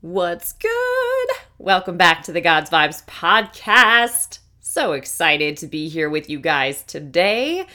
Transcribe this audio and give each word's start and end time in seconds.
What's 0.00 0.52
good? 0.52 1.28
Welcome 1.58 1.96
back 1.96 2.22
to 2.22 2.32
the 2.32 2.40
God's 2.40 2.70
Vibes 2.70 3.04
podcast. 3.06 4.38
So 4.60 4.92
excited 4.92 5.56
to 5.56 5.66
be 5.66 5.88
here 5.88 6.08
with 6.08 6.30
you 6.30 6.38
guys 6.38 6.84
today. 6.84 7.66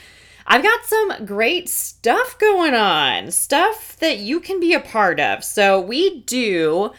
I've 0.46 0.62
got 0.62 0.86
some 0.86 1.26
great 1.26 1.68
stuff 1.68 2.38
going 2.38 2.72
on, 2.72 3.30
stuff 3.30 3.98
that 3.98 4.20
you 4.20 4.40
can 4.40 4.58
be 4.58 4.72
a 4.72 4.80
part 4.80 5.20
of. 5.20 5.44
So 5.44 5.78
we 5.78 6.20
do 6.22 6.92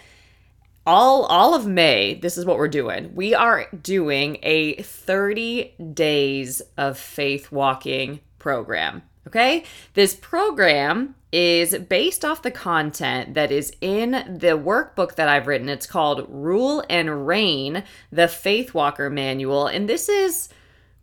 all 0.86 1.24
all 1.24 1.56
of 1.56 1.66
May, 1.66 2.14
this 2.14 2.38
is 2.38 2.46
what 2.46 2.58
we're 2.58 2.68
doing. 2.68 3.16
We 3.16 3.34
are 3.34 3.66
doing 3.82 4.38
a 4.44 4.76
30 4.76 5.74
days 5.96 6.62
of 6.78 7.00
faith 7.00 7.52
walking 7.52 8.20
program. 8.38 9.02
Okay? 9.28 9.64
This 9.94 10.16
program 10.16 11.16
is 11.32 11.78
based 11.78 12.24
off 12.24 12.42
the 12.42 12.52
content 12.52 13.34
that 13.34 13.52
is 13.52 13.74
in 13.82 14.12
the 14.12 14.58
workbook 14.58 15.16
that 15.16 15.28
I've 15.28 15.48
written. 15.48 15.68
It's 15.68 15.88
called 15.88 16.28
Rule 16.30 16.84
and 16.90 17.28
Reign, 17.28 17.84
the 18.12 18.28
Faith 18.28 18.74
Walker 18.74 19.10
Manual. 19.10 19.68
And 19.68 19.90
this 19.90 20.08
is 20.08 20.50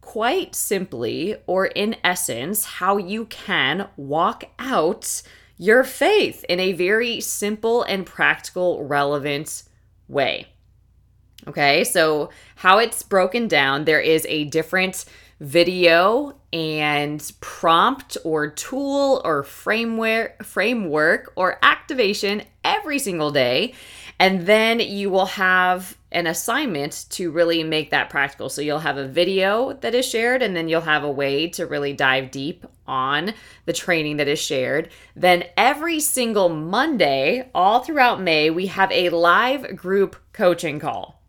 quite 0.01 0.55
simply, 0.55 1.37
or 1.47 1.67
in 1.67 1.97
essence, 2.05 2.65
how 2.65 2.97
you 2.97 3.27
can 3.27 3.89
walk 3.97 4.45
out 4.59 5.23
your 5.59 5.85
faith 5.85 6.45
in 6.49 6.59
a 6.61 6.73
very 6.73 7.21
simple 7.21 7.83
and 7.83 8.07
practical, 8.07 8.85
relevant 8.85 9.65
way. 10.09 10.49
Okay, 11.47 11.85
so 11.85 12.31
how 12.57 12.79
it's 12.79 13.03
broken 13.03 13.49
down, 13.49 13.85
there 13.85 14.01
is 14.01 14.25
a 14.29 14.45
different 14.45 15.05
video 15.43 16.37
and 16.53 17.33
prompt 17.41 18.17
or 18.25 18.49
tool 18.49 19.21
or 19.25 19.43
framework 19.43 20.45
framework 20.45 21.33
or 21.35 21.59
activation 21.63 22.43
every 22.63 22.99
single 23.01 23.33
day. 23.33 23.75
And 24.21 24.47
then 24.47 24.79
you 24.79 25.11
will 25.11 25.27
have 25.27 25.99
an 26.13 26.29
assignment 26.29 27.07
to 27.11 27.33
really 27.33 27.65
make 27.65 27.91
that 27.91 28.09
practical. 28.09 28.49
So 28.51 28.63
you'll 28.63 28.79
have 28.79 28.99
a 28.99 29.09
video 29.09 29.73
that 29.81 29.97
is 29.97 30.07
shared 30.07 30.43
and 30.43 30.55
then 30.55 30.69
you'll 30.69 30.83
have 30.83 31.03
a 31.03 31.11
way 31.11 31.49
to 31.49 31.67
really 31.67 31.93
dive 31.93 32.31
deep 32.31 32.65
on 32.87 33.33
the 33.65 33.73
training 33.73 34.19
that 34.19 34.29
is 34.29 34.39
shared. 34.39 34.91
Then 35.17 35.43
every 35.57 35.99
single 35.99 36.51
monday 36.51 37.51
all 37.53 37.81
throughout 37.81 38.21
may 38.21 38.49
we 38.51 38.67
have 38.67 38.93
a 38.93 39.09
live 39.09 39.75
group 39.75 40.15
coaching 40.33 40.79
call. 40.79 41.21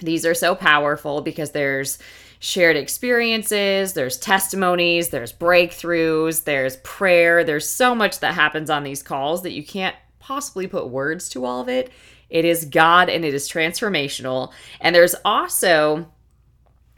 These 0.00 0.24
are 0.24 0.34
so 0.34 0.54
powerful 0.54 1.20
because 1.20 1.50
there's 1.50 1.98
shared 2.44 2.76
experiences, 2.76 3.94
there's 3.94 4.18
testimonies, 4.18 5.08
there's 5.08 5.32
breakthroughs, 5.32 6.44
there's 6.44 6.76
prayer. 6.78 7.42
There's 7.42 7.66
so 7.66 7.94
much 7.94 8.20
that 8.20 8.34
happens 8.34 8.68
on 8.68 8.84
these 8.84 9.02
calls 9.02 9.42
that 9.44 9.52
you 9.52 9.64
can't 9.64 9.96
possibly 10.18 10.66
put 10.66 10.90
words 10.90 11.30
to 11.30 11.46
all 11.46 11.62
of 11.62 11.70
it. 11.70 11.90
It 12.28 12.44
is 12.44 12.66
God 12.66 13.08
and 13.08 13.24
it 13.24 13.32
is 13.32 13.48
transformational. 13.48 14.52
And 14.82 14.94
there's 14.94 15.14
also 15.24 16.06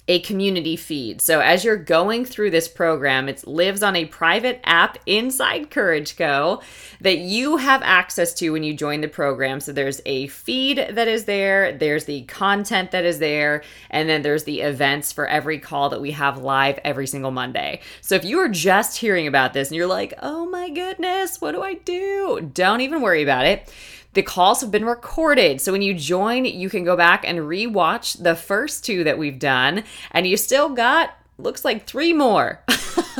a 0.08 0.20
community 0.20 0.76
feed. 0.76 1.20
So 1.20 1.40
as 1.40 1.64
you're 1.64 1.76
going 1.76 2.24
through 2.24 2.50
this 2.50 2.68
program, 2.68 3.28
it 3.28 3.46
lives 3.46 3.82
on 3.82 3.96
a 3.96 4.04
private 4.04 4.60
app 4.62 4.98
inside 5.04 5.70
Courage 5.70 6.16
Co 6.16 6.62
that 7.00 7.18
you 7.18 7.56
have 7.56 7.82
access 7.82 8.32
to 8.34 8.50
when 8.50 8.62
you 8.62 8.72
join 8.72 9.00
the 9.00 9.08
program. 9.08 9.58
So 9.60 9.72
there's 9.72 10.00
a 10.06 10.28
feed 10.28 10.78
that 10.78 11.08
is 11.08 11.24
there, 11.24 11.72
there's 11.72 12.04
the 12.04 12.22
content 12.22 12.92
that 12.92 13.04
is 13.04 13.18
there, 13.18 13.64
and 13.90 14.08
then 14.08 14.22
there's 14.22 14.44
the 14.44 14.60
events 14.60 15.12
for 15.12 15.26
every 15.26 15.58
call 15.58 15.88
that 15.90 16.00
we 16.00 16.12
have 16.12 16.38
live 16.38 16.78
every 16.84 17.08
single 17.08 17.32
Monday. 17.32 17.80
So 18.00 18.14
if 18.14 18.24
you 18.24 18.38
are 18.38 18.48
just 18.48 18.98
hearing 18.98 19.26
about 19.26 19.54
this 19.54 19.68
and 19.68 19.76
you're 19.76 19.86
like, 19.86 20.14
"Oh 20.22 20.46
my 20.46 20.70
goodness, 20.70 21.40
what 21.40 21.52
do 21.52 21.62
I 21.62 21.74
do?" 21.74 22.48
Don't 22.54 22.80
even 22.80 23.02
worry 23.02 23.22
about 23.22 23.46
it 23.46 23.68
the 24.16 24.22
calls 24.22 24.62
have 24.62 24.70
been 24.70 24.86
recorded. 24.86 25.60
So 25.60 25.70
when 25.70 25.82
you 25.82 25.92
join, 25.92 26.46
you 26.46 26.70
can 26.70 26.84
go 26.84 26.96
back 26.96 27.22
and 27.28 27.38
rewatch 27.40 28.20
the 28.20 28.34
first 28.34 28.84
two 28.84 29.04
that 29.04 29.18
we've 29.18 29.38
done, 29.38 29.84
and 30.10 30.26
you 30.26 30.36
still 30.38 30.70
got 30.70 31.10
looks 31.38 31.64
like 31.66 31.86
three 31.86 32.14
more. 32.14 32.64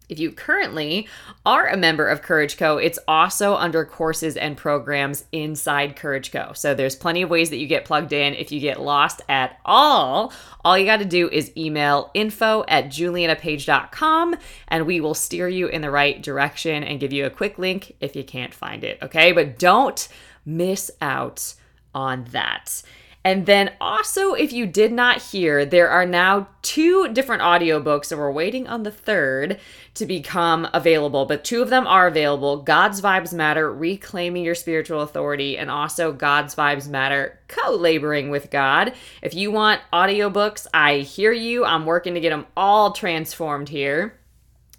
If 0.10 0.20
you 0.20 0.32
currently 0.32 1.08
are 1.46 1.68
a 1.68 1.78
member 1.78 2.08
of 2.08 2.24
Courage 2.24 2.58
Co, 2.58 2.78
it's 2.78 2.98
also 3.08 3.56
under 3.56 3.86
courses 3.86 4.36
and 4.36 4.58
programs 4.58 5.26
inside 5.32 5.96
Courage 5.96 6.32
Co. 6.32 6.52
So 6.54 6.74
there's 6.74 6.96
plenty 6.96 7.22
of 7.22 7.30
ways 7.30 7.52
that 7.52 7.58
you 7.58 7.68
get 7.68 7.86
plugged 7.86 8.12
in. 8.12 8.34
If 8.34 8.52
you 8.52 8.60
get 8.60 8.82
lost 8.82 9.22
at 9.30 9.60
all, 9.64 10.34
all 10.66 10.78
you 10.78 10.86
got 10.86 10.98
to 10.98 11.06
do 11.06 11.30
is 11.30 11.56
email 11.56 12.10
info 12.16 12.66
at 12.68 12.86
julianapage.com 12.86 14.36
and 14.68 14.86
we 14.88 15.00
will 15.00 15.14
steer 15.14 15.48
you 15.48 15.68
in 15.68 15.82
the 15.82 15.92
right 15.92 16.22
direction 16.22 16.84
and 16.84 17.00
give 17.00 17.14
you 17.14 17.26
a 17.26 17.30
quick 17.30 17.60
link 17.60 17.96
if 18.00 18.16
you 18.16 18.24
can't 18.24 18.54
find 18.54 18.84
it. 18.84 18.98
Okay, 19.04 19.32
but 19.32 19.60
don't 19.60 20.08
miss 20.44 20.90
out 21.02 21.54
on 21.94 22.26
that. 22.32 22.82
And 23.26 23.46
then 23.46 23.74
also, 23.82 24.34
if 24.34 24.54
you 24.54 24.66
did 24.66 24.94
not 24.94 25.22
hear, 25.22 25.66
there 25.66 25.90
are 25.90 26.06
now 26.06 26.48
two 26.62 27.10
different 27.14 27.42
audiobooks, 27.42 28.12
and 28.12 28.20
we're 28.20 28.32
waiting 28.32 28.66
on 28.68 28.84
the 28.84 28.92
third 28.92 29.60
to 29.96 30.06
become 30.06 30.70
available. 30.74 31.26
But 31.26 31.44
two 31.44 31.62
of 31.62 31.70
them 31.70 31.86
are 31.86 32.08
available 32.08 32.62
God's 32.62 33.02
Vibes 33.02 33.34
Matter, 33.34 33.74
Reclaiming 33.74 34.46
Your 34.46 34.56
Spiritual 34.56 35.02
Authority, 35.02 35.58
and 35.58 35.70
also 35.70 36.14
God's 36.14 36.56
Vibes 36.56 36.88
Matter, 36.88 37.40
Co 37.50 37.76
Laboring 37.76 38.30
with 38.30 38.50
God. 38.50 38.94
If 39.22 39.34
you 39.34 39.52
want 39.52 39.82
audiobooks, 39.92 40.66
I 40.74 41.00
hear 41.00 41.34
you. 41.34 41.66
I'm 41.66 41.86
working 41.86 42.14
to 42.14 42.22
get 42.22 42.30
them 42.30 42.46
all 42.56 42.94
transformed 42.94 43.68
here. 43.68 44.18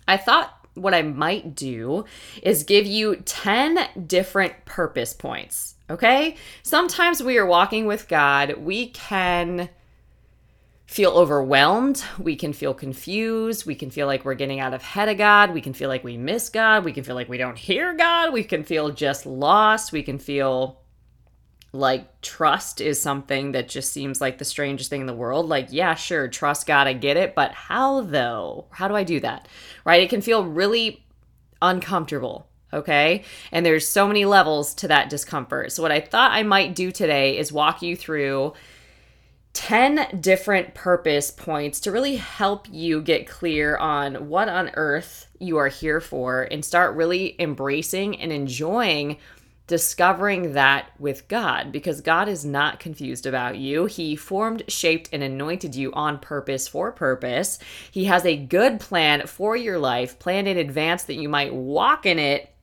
I 0.07 0.15
thought 0.17 0.65
what 0.75 0.93
I 0.93 1.01
might 1.01 1.55
do 1.55 2.05
is 2.41 2.63
give 2.63 2.85
you 2.85 3.17
10 3.17 4.07
different 4.07 4.63
purpose 4.65 5.13
points. 5.13 5.74
Okay? 5.89 6.35
Sometimes 6.63 7.21
we 7.21 7.37
are 7.37 7.45
walking 7.45 7.85
with 7.85 8.07
God, 8.07 8.57
we 8.57 8.89
can 8.89 9.69
feel 10.87 11.11
overwhelmed, 11.11 12.03
we 12.19 12.35
can 12.35 12.53
feel 12.53 12.73
confused, 12.73 13.65
we 13.65 13.75
can 13.75 13.89
feel 13.89 14.07
like 14.07 14.23
we're 14.23 14.35
getting 14.35 14.59
out 14.59 14.73
of 14.73 14.81
head 14.81 15.09
of 15.09 15.17
God, 15.17 15.53
we 15.53 15.61
can 15.61 15.73
feel 15.73 15.89
like 15.89 16.03
we 16.03 16.17
miss 16.17 16.49
God, 16.49 16.85
we 16.85 16.91
can 16.91 17.03
feel 17.03 17.15
like 17.15 17.29
we 17.29 17.37
don't 17.37 17.57
hear 17.57 17.93
God, 17.95 18.33
we 18.33 18.43
can 18.43 18.63
feel 18.63 18.91
just 18.91 19.25
lost, 19.25 19.91
we 19.91 20.03
can 20.03 20.19
feel 20.19 20.81
like 21.75 22.21
trust 22.21 22.81
is 22.81 23.01
something 23.01 23.51
that 23.51 23.67
just 23.67 23.91
seems 23.91 24.21
like 24.21 24.37
the 24.37 24.45
strangest 24.45 24.89
thing 24.89 25.01
in 25.01 25.07
the 25.07 25.13
world. 25.13 25.47
Like, 25.47 25.67
yeah, 25.71 25.93
sure, 25.95 26.27
trust 26.27 26.65
God, 26.67 26.87
I 26.87 26.93
get 26.93 27.17
it, 27.17 27.35
but 27.35 27.51
how 27.51 28.01
though? 28.01 28.67
How 28.71 28.87
do 28.87 28.95
I 28.95 29.03
do 29.03 29.19
that? 29.19 29.47
Right? 29.85 30.01
It 30.01 30.09
can 30.09 30.21
feel 30.21 30.45
really 30.45 31.05
uncomfortable. 31.61 32.47
Okay. 32.73 33.23
And 33.51 33.65
there's 33.65 33.87
so 33.87 34.07
many 34.07 34.25
levels 34.25 34.73
to 34.75 34.87
that 34.89 35.09
discomfort. 35.09 35.71
So, 35.71 35.81
what 35.81 35.91
I 35.91 36.01
thought 36.01 36.31
I 36.31 36.43
might 36.43 36.75
do 36.75 36.91
today 36.91 37.37
is 37.37 37.51
walk 37.51 37.81
you 37.81 37.95
through 37.95 38.53
10 39.53 40.19
different 40.19 40.73
purpose 40.73 41.31
points 41.31 41.79
to 41.79 41.91
really 41.91 42.17
help 42.17 42.67
you 42.69 43.01
get 43.01 43.27
clear 43.27 43.77
on 43.77 44.27
what 44.27 44.49
on 44.49 44.69
earth 44.73 45.27
you 45.39 45.55
are 45.55 45.69
here 45.69 46.01
for 46.01 46.43
and 46.43 46.65
start 46.65 46.95
really 46.95 47.39
embracing 47.39 48.19
and 48.19 48.33
enjoying 48.33 49.17
discovering 49.67 50.53
that 50.53 50.91
with 50.99 51.27
God 51.27 51.71
because 51.71 52.01
God 52.01 52.27
is 52.27 52.45
not 52.45 52.79
confused 52.79 53.25
about 53.25 53.57
you. 53.57 53.85
He 53.85 54.15
formed, 54.15 54.63
shaped, 54.67 55.09
and 55.11 55.23
anointed 55.23 55.73
you 55.73 55.91
on 55.93 56.19
purpose 56.19 56.67
for 56.67 56.91
purpose. 56.91 57.57
He 57.89 58.05
has 58.05 58.25
a 58.25 58.37
good 58.37 58.79
plan 58.79 59.25
for 59.25 59.55
your 59.55 59.79
life, 59.79 60.19
planned 60.19 60.47
in 60.47 60.57
advance 60.57 61.05
that 61.05 61.15
you 61.15 61.29
might 61.29 61.53
walk 61.53 62.05
in 62.05 62.19
it, 62.19 62.53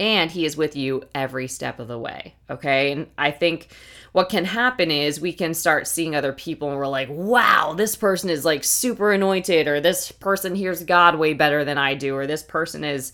and 0.00 0.30
He 0.30 0.44
is 0.44 0.56
with 0.56 0.74
you 0.74 1.04
every 1.14 1.46
step 1.46 1.78
of 1.78 1.86
the 1.86 1.98
way. 1.98 2.34
Okay. 2.48 2.90
And 2.90 3.06
I 3.16 3.30
think 3.30 3.68
what 4.10 4.30
can 4.30 4.44
happen 4.44 4.90
is 4.90 5.20
we 5.20 5.32
can 5.32 5.54
start 5.54 5.86
seeing 5.86 6.16
other 6.16 6.32
people 6.32 6.70
and 6.70 6.78
we're 6.78 6.88
like, 6.88 7.08
wow, 7.08 7.74
this 7.76 7.94
person 7.94 8.30
is 8.30 8.44
like 8.44 8.64
super 8.64 9.12
anointed, 9.12 9.68
or 9.68 9.80
this 9.80 10.10
person 10.10 10.56
hears 10.56 10.82
God 10.82 11.16
way 11.16 11.34
better 11.34 11.64
than 11.64 11.78
I 11.78 11.94
do, 11.94 12.16
or 12.16 12.26
this 12.26 12.42
person 12.42 12.82
has 12.82 13.12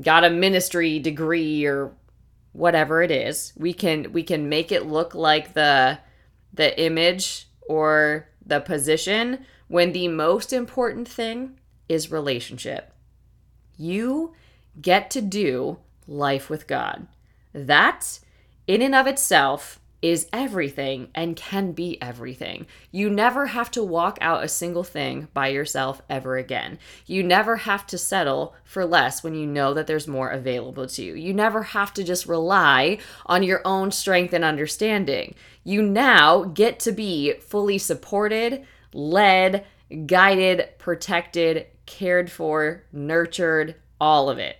got 0.00 0.24
a 0.24 0.30
ministry 0.30 0.98
degree 1.00 1.66
or 1.66 1.92
whatever 2.52 3.02
it 3.02 3.10
is 3.10 3.52
we 3.56 3.72
can 3.72 4.12
we 4.12 4.22
can 4.22 4.48
make 4.48 4.72
it 4.72 4.86
look 4.86 5.14
like 5.14 5.52
the 5.52 5.98
the 6.52 6.80
image 6.80 7.46
or 7.68 8.28
the 8.44 8.58
position 8.60 9.44
when 9.68 9.92
the 9.92 10.08
most 10.08 10.52
important 10.52 11.06
thing 11.06 11.58
is 11.88 12.10
relationship 12.10 12.92
you 13.76 14.34
get 14.80 15.10
to 15.10 15.20
do 15.20 15.78
life 16.08 16.50
with 16.50 16.66
god 16.66 17.06
that 17.52 18.18
in 18.66 18.82
and 18.82 18.94
of 18.94 19.06
itself 19.06 19.78
is 20.00 20.28
everything 20.32 21.08
and 21.14 21.34
can 21.34 21.72
be 21.72 22.00
everything. 22.00 22.66
You 22.92 23.10
never 23.10 23.46
have 23.46 23.70
to 23.72 23.82
walk 23.82 24.16
out 24.20 24.44
a 24.44 24.48
single 24.48 24.84
thing 24.84 25.28
by 25.34 25.48
yourself 25.48 26.00
ever 26.08 26.36
again. 26.36 26.78
You 27.06 27.24
never 27.24 27.56
have 27.56 27.84
to 27.88 27.98
settle 27.98 28.54
for 28.64 28.84
less 28.84 29.24
when 29.24 29.34
you 29.34 29.46
know 29.46 29.74
that 29.74 29.88
there's 29.88 30.06
more 30.06 30.30
available 30.30 30.86
to 30.86 31.02
you. 31.02 31.14
You 31.14 31.34
never 31.34 31.62
have 31.64 31.92
to 31.94 32.04
just 32.04 32.26
rely 32.26 32.98
on 33.26 33.42
your 33.42 33.60
own 33.64 33.90
strength 33.90 34.32
and 34.32 34.44
understanding. 34.44 35.34
You 35.64 35.82
now 35.82 36.44
get 36.44 36.78
to 36.80 36.92
be 36.92 37.32
fully 37.40 37.78
supported, 37.78 38.64
led, 38.92 39.66
guided, 40.06 40.68
protected, 40.78 41.66
cared 41.86 42.30
for, 42.30 42.84
nurtured, 42.92 43.74
all 44.00 44.30
of 44.30 44.38
it. 44.38 44.58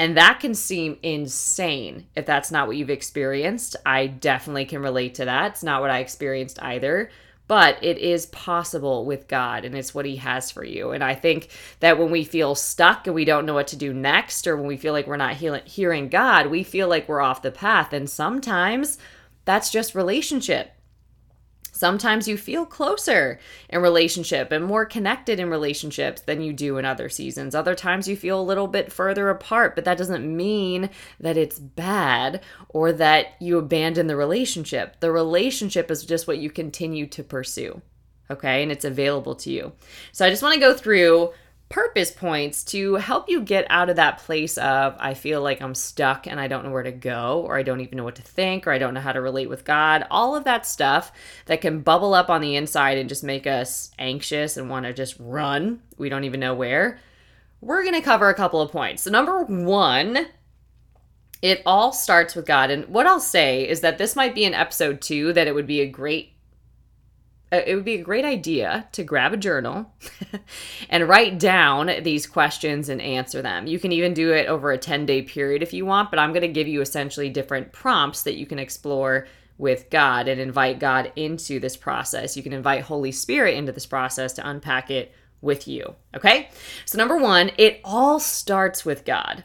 And 0.00 0.16
that 0.16 0.40
can 0.40 0.54
seem 0.54 0.98
insane 1.02 2.06
if 2.16 2.24
that's 2.24 2.50
not 2.50 2.66
what 2.66 2.78
you've 2.78 2.88
experienced. 2.88 3.76
I 3.84 4.06
definitely 4.06 4.64
can 4.64 4.80
relate 4.80 5.16
to 5.16 5.26
that. 5.26 5.50
It's 5.52 5.62
not 5.62 5.82
what 5.82 5.90
I 5.90 5.98
experienced 5.98 6.60
either, 6.62 7.10
but 7.48 7.76
it 7.84 7.98
is 7.98 8.24
possible 8.24 9.04
with 9.04 9.28
God 9.28 9.66
and 9.66 9.74
it's 9.74 9.94
what 9.94 10.06
He 10.06 10.16
has 10.16 10.50
for 10.50 10.64
you. 10.64 10.92
And 10.92 11.04
I 11.04 11.14
think 11.14 11.50
that 11.80 11.98
when 11.98 12.10
we 12.10 12.24
feel 12.24 12.54
stuck 12.54 13.06
and 13.06 13.14
we 13.14 13.26
don't 13.26 13.44
know 13.44 13.52
what 13.52 13.66
to 13.68 13.76
do 13.76 13.92
next, 13.92 14.46
or 14.46 14.56
when 14.56 14.66
we 14.66 14.78
feel 14.78 14.94
like 14.94 15.06
we're 15.06 15.18
not 15.18 15.34
hearing 15.34 16.08
God, 16.08 16.46
we 16.46 16.62
feel 16.62 16.88
like 16.88 17.06
we're 17.06 17.20
off 17.20 17.42
the 17.42 17.50
path. 17.50 17.92
And 17.92 18.08
sometimes 18.08 18.96
that's 19.44 19.70
just 19.70 19.94
relationship. 19.94 20.72
Sometimes 21.80 22.28
you 22.28 22.36
feel 22.36 22.66
closer 22.66 23.40
in 23.70 23.80
relationship 23.80 24.52
and 24.52 24.66
more 24.66 24.84
connected 24.84 25.40
in 25.40 25.48
relationships 25.48 26.20
than 26.20 26.42
you 26.42 26.52
do 26.52 26.76
in 26.76 26.84
other 26.84 27.08
seasons. 27.08 27.54
Other 27.54 27.74
times 27.74 28.06
you 28.06 28.16
feel 28.16 28.38
a 28.38 28.42
little 28.42 28.66
bit 28.66 28.92
further 28.92 29.30
apart, 29.30 29.74
but 29.74 29.86
that 29.86 29.96
doesn't 29.96 30.36
mean 30.36 30.90
that 31.20 31.38
it's 31.38 31.58
bad 31.58 32.42
or 32.68 32.92
that 32.92 33.28
you 33.40 33.56
abandon 33.56 34.08
the 34.08 34.16
relationship. 34.16 35.00
The 35.00 35.10
relationship 35.10 35.90
is 35.90 36.04
just 36.04 36.28
what 36.28 36.36
you 36.36 36.50
continue 36.50 37.06
to 37.06 37.24
pursue. 37.24 37.80
Okay, 38.30 38.62
and 38.62 38.70
it's 38.70 38.84
available 38.84 39.34
to 39.36 39.50
you. 39.50 39.72
So 40.12 40.26
I 40.26 40.28
just 40.28 40.42
want 40.42 40.52
to 40.52 40.60
go 40.60 40.74
through 40.74 41.32
purpose 41.70 42.10
points 42.10 42.64
to 42.64 42.96
help 42.96 43.28
you 43.28 43.40
get 43.40 43.64
out 43.70 43.88
of 43.88 43.96
that 43.96 44.18
place 44.18 44.58
of 44.58 44.96
I 44.98 45.14
feel 45.14 45.40
like 45.40 45.62
I'm 45.62 45.76
stuck 45.76 46.26
and 46.26 46.40
I 46.40 46.48
don't 46.48 46.64
know 46.64 46.72
where 46.72 46.82
to 46.82 46.90
go, 46.92 47.42
or 47.46 47.56
I 47.56 47.62
don't 47.62 47.80
even 47.80 47.96
know 47.96 48.04
what 48.04 48.16
to 48.16 48.22
think, 48.22 48.66
or 48.66 48.72
I 48.72 48.78
don't 48.78 48.92
know 48.92 49.00
how 49.00 49.12
to 49.12 49.20
relate 49.20 49.48
with 49.48 49.64
God. 49.64 50.04
All 50.10 50.34
of 50.34 50.44
that 50.44 50.66
stuff 50.66 51.12
that 51.46 51.60
can 51.60 51.80
bubble 51.80 52.12
up 52.12 52.28
on 52.28 52.40
the 52.40 52.56
inside 52.56 52.98
and 52.98 53.08
just 53.08 53.22
make 53.22 53.46
us 53.46 53.92
anxious 54.00 54.56
and 54.56 54.68
want 54.68 54.84
to 54.84 54.92
just 54.92 55.14
run. 55.20 55.80
We 55.96 56.08
don't 56.08 56.24
even 56.24 56.40
know 56.40 56.54
where. 56.54 56.98
We're 57.60 57.84
going 57.84 57.94
to 57.94 58.00
cover 58.00 58.28
a 58.28 58.34
couple 58.34 58.60
of 58.60 58.72
points. 58.72 59.04
So, 59.04 59.10
number 59.12 59.44
one, 59.44 60.26
it 61.40 61.62
all 61.64 61.92
starts 61.92 62.34
with 62.34 62.46
God. 62.46 62.70
And 62.70 62.86
what 62.86 63.06
I'll 63.06 63.20
say 63.20 63.68
is 63.68 63.80
that 63.82 63.96
this 63.96 64.16
might 64.16 64.34
be 64.34 64.44
an 64.44 64.54
episode 64.54 65.00
two 65.00 65.32
that 65.34 65.46
it 65.46 65.54
would 65.54 65.68
be 65.68 65.82
a 65.82 65.88
great 65.88 66.32
Uh, 67.52 67.60
it 67.66 67.74
would 67.74 67.84
be 67.84 67.94
a 67.94 68.02
great 68.02 68.24
idea 68.24 68.86
to 68.92 69.02
grab 69.02 69.32
a 69.32 69.36
journal 69.36 69.92
and 70.90 71.08
write 71.08 71.38
down 71.38 71.90
these 72.02 72.26
questions 72.26 72.88
and 72.88 73.00
answer 73.00 73.42
them. 73.42 73.66
You 73.66 73.78
can 73.80 73.92
even 73.92 74.14
do 74.14 74.32
it 74.32 74.46
over 74.46 74.70
a 74.70 74.78
10 74.78 75.06
day 75.06 75.22
period 75.22 75.62
if 75.62 75.72
you 75.72 75.84
want, 75.84 76.10
but 76.10 76.18
I'm 76.18 76.32
going 76.32 76.42
to 76.42 76.48
give 76.48 76.68
you 76.68 76.80
essentially 76.80 77.28
different 77.28 77.72
prompts 77.72 78.22
that 78.22 78.36
you 78.36 78.46
can 78.46 78.58
explore 78.58 79.26
with 79.58 79.90
God 79.90 80.26
and 80.26 80.40
invite 80.40 80.78
God 80.78 81.12
into 81.16 81.60
this 81.60 81.76
process. 81.76 82.36
You 82.36 82.42
can 82.42 82.52
invite 82.52 82.82
Holy 82.82 83.12
Spirit 83.12 83.56
into 83.56 83.72
this 83.72 83.86
process 83.86 84.32
to 84.34 84.48
unpack 84.48 84.90
it 84.90 85.12
with 85.42 85.68
you. 85.68 85.94
Okay? 86.16 86.48
So, 86.86 86.98
number 86.98 87.16
one, 87.16 87.50
it 87.58 87.80
all 87.84 88.20
starts 88.20 88.84
with 88.84 89.04
God. 89.04 89.44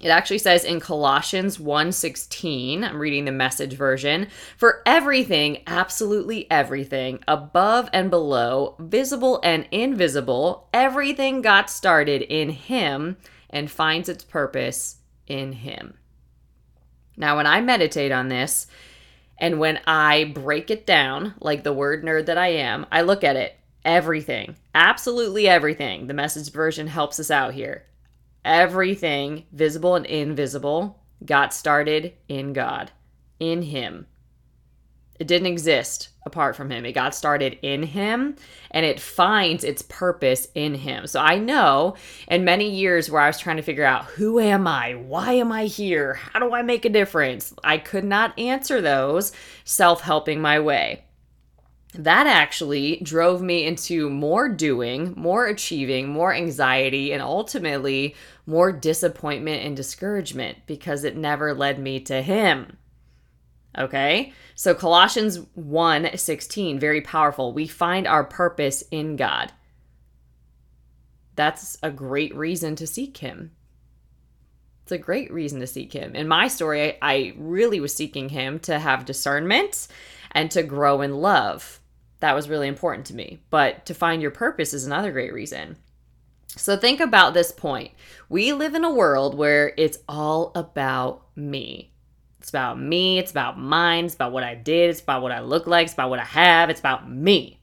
It 0.00 0.08
actually 0.08 0.38
says 0.38 0.64
in 0.64 0.80
Colossians 0.80 1.58
1:16, 1.58 2.82
I'm 2.84 2.98
reading 2.98 3.26
the 3.26 3.32
message 3.32 3.74
version, 3.74 4.28
for 4.56 4.82
everything, 4.86 5.62
absolutely 5.66 6.50
everything, 6.50 7.22
above 7.28 7.90
and 7.92 8.08
below, 8.08 8.76
visible 8.78 9.40
and 9.44 9.66
invisible, 9.70 10.68
everything 10.72 11.42
got 11.42 11.68
started 11.68 12.22
in 12.22 12.48
him 12.48 13.18
and 13.50 13.70
finds 13.70 14.08
its 14.08 14.24
purpose 14.24 14.96
in 15.26 15.52
him. 15.52 15.94
Now, 17.18 17.36
when 17.36 17.46
I 17.46 17.60
meditate 17.60 18.10
on 18.10 18.28
this 18.28 18.68
and 19.36 19.60
when 19.60 19.80
I 19.86 20.24
break 20.24 20.70
it 20.70 20.86
down 20.86 21.34
like 21.40 21.62
the 21.62 21.74
word 21.74 22.02
nerd 22.04 22.24
that 22.24 22.38
I 22.38 22.48
am, 22.48 22.86
I 22.90 23.02
look 23.02 23.22
at 23.22 23.36
it 23.36 23.54
everything, 23.84 24.56
absolutely 24.74 25.46
everything. 25.46 26.06
The 26.06 26.14
message 26.14 26.50
version 26.50 26.86
helps 26.86 27.20
us 27.20 27.30
out 27.30 27.52
here 27.52 27.84
everything, 28.44 29.44
visible 29.52 29.94
and 29.94 30.06
invisible, 30.06 31.00
got 31.24 31.52
started 31.52 32.14
in 32.28 32.52
God, 32.52 32.90
in 33.38 33.62
Him. 33.62 34.06
It 35.18 35.26
didn't 35.26 35.48
exist 35.48 36.08
apart 36.24 36.56
from 36.56 36.70
Him. 36.70 36.86
It 36.86 36.92
got 36.92 37.14
started 37.14 37.58
in 37.60 37.82
Him 37.82 38.36
and 38.70 38.86
it 38.86 38.98
finds 38.98 39.64
its 39.64 39.82
purpose 39.82 40.48
in 40.54 40.74
Him. 40.74 41.06
So 41.06 41.20
I 41.20 41.36
know 41.36 41.96
in 42.28 42.44
many 42.44 42.70
years 42.70 43.10
where 43.10 43.20
I 43.20 43.26
was 43.26 43.38
trying 43.38 43.58
to 43.58 43.62
figure 43.62 43.84
out 43.84 44.06
who 44.06 44.40
am 44.40 44.66
I? 44.66 44.94
Why 44.94 45.32
am 45.32 45.52
I 45.52 45.66
here? 45.66 46.14
How 46.14 46.40
do 46.40 46.54
I 46.54 46.62
make 46.62 46.86
a 46.86 46.90
difference? 46.90 47.52
I 47.62 47.76
could 47.76 48.04
not 48.04 48.38
answer 48.38 48.80
those 48.80 49.32
self 49.64 50.00
helping 50.00 50.40
my 50.40 50.58
way 50.58 51.04
that 51.94 52.26
actually 52.26 52.98
drove 53.02 53.42
me 53.42 53.66
into 53.66 54.08
more 54.08 54.48
doing, 54.48 55.12
more 55.16 55.46
achieving, 55.46 56.08
more 56.08 56.32
anxiety, 56.32 57.12
and 57.12 57.20
ultimately 57.20 58.14
more 58.46 58.70
disappointment 58.70 59.64
and 59.64 59.76
discouragement 59.76 60.58
because 60.66 61.02
it 61.02 61.16
never 61.16 61.52
led 61.52 61.78
me 61.80 61.98
to 62.00 62.22
him. 62.22 62.76
Okay? 63.76 64.32
So 64.54 64.74
Colossians 64.74 65.40
1 65.54 66.16
16, 66.16 66.78
very 66.78 67.00
powerful. 67.00 67.52
We 67.52 67.66
find 67.66 68.06
our 68.06 68.24
purpose 68.24 68.84
in 68.90 69.16
God. 69.16 69.52
That's 71.34 71.76
a 71.82 71.90
great 71.90 72.34
reason 72.36 72.76
to 72.76 72.86
seek 72.86 73.16
him. 73.18 73.52
It's 74.82 74.92
a 74.92 74.98
great 74.98 75.32
reason 75.32 75.60
to 75.60 75.66
seek 75.66 75.92
him. 75.92 76.14
In 76.14 76.28
my 76.28 76.48
story, 76.48 76.98
I 77.00 77.34
really 77.36 77.80
was 77.80 77.94
seeking 77.94 78.28
him 78.28 78.58
to 78.60 78.78
have 78.78 79.04
discernment 79.04 79.88
and 80.32 80.50
to 80.52 80.62
grow 80.62 81.00
in 81.00 81.16
love 81.16 81.79
that 82.20 82.34
was 82.34 82.48
really 82.48 82.68
important 82.68 83.06
to 83.06 83.14
me. 83.14 83.40
But 83.50 83.86
to 83.86 83.94
find 83.94 84.22
your 84.22 84.30
purpose 84.30 84.72
is 84.72 84.86
another 84.86 85.12
great 85.12 85.32
reason. 85.32 85.76
So 86.56 86.76
think 86.76 87.00
about 87.00 87.34
this 87.34 87.52
point. 87.52 87.92
We 88.28 88.52
live 88.52 88.74
in 88.74 88.84
a 88.84 88.92
world 88.92 89.36
where 89.36 89.72
it's 89.76 89.98
all 90.08 90.52
about 90.54 91.22
me. 91.36 91.92
It's 92.40 92.48
about 92.48 92.80
me, 92.80 93.18
it's 93.18 93.30
about 93.30 93.58
mine, 93.58 94.06
it's 94.06 94.14
about 94.14 94.32
what 94.32 94.42
I 94.42 94.54
did, 94.54 94.88
it's 94.88 95.02
about 95.02 95.20
what 95.20 95.30
I 95.30 95.40
look 95.40 95.66
like, 95.66 95.84
it's 95.84 95.92
about 95.92 96.08
what 96.08 96.18
I 96.18 96.24
have, 96.24 96.70
it's 96.70 96.80
about 96.80 97.10
me, 97.10 97.60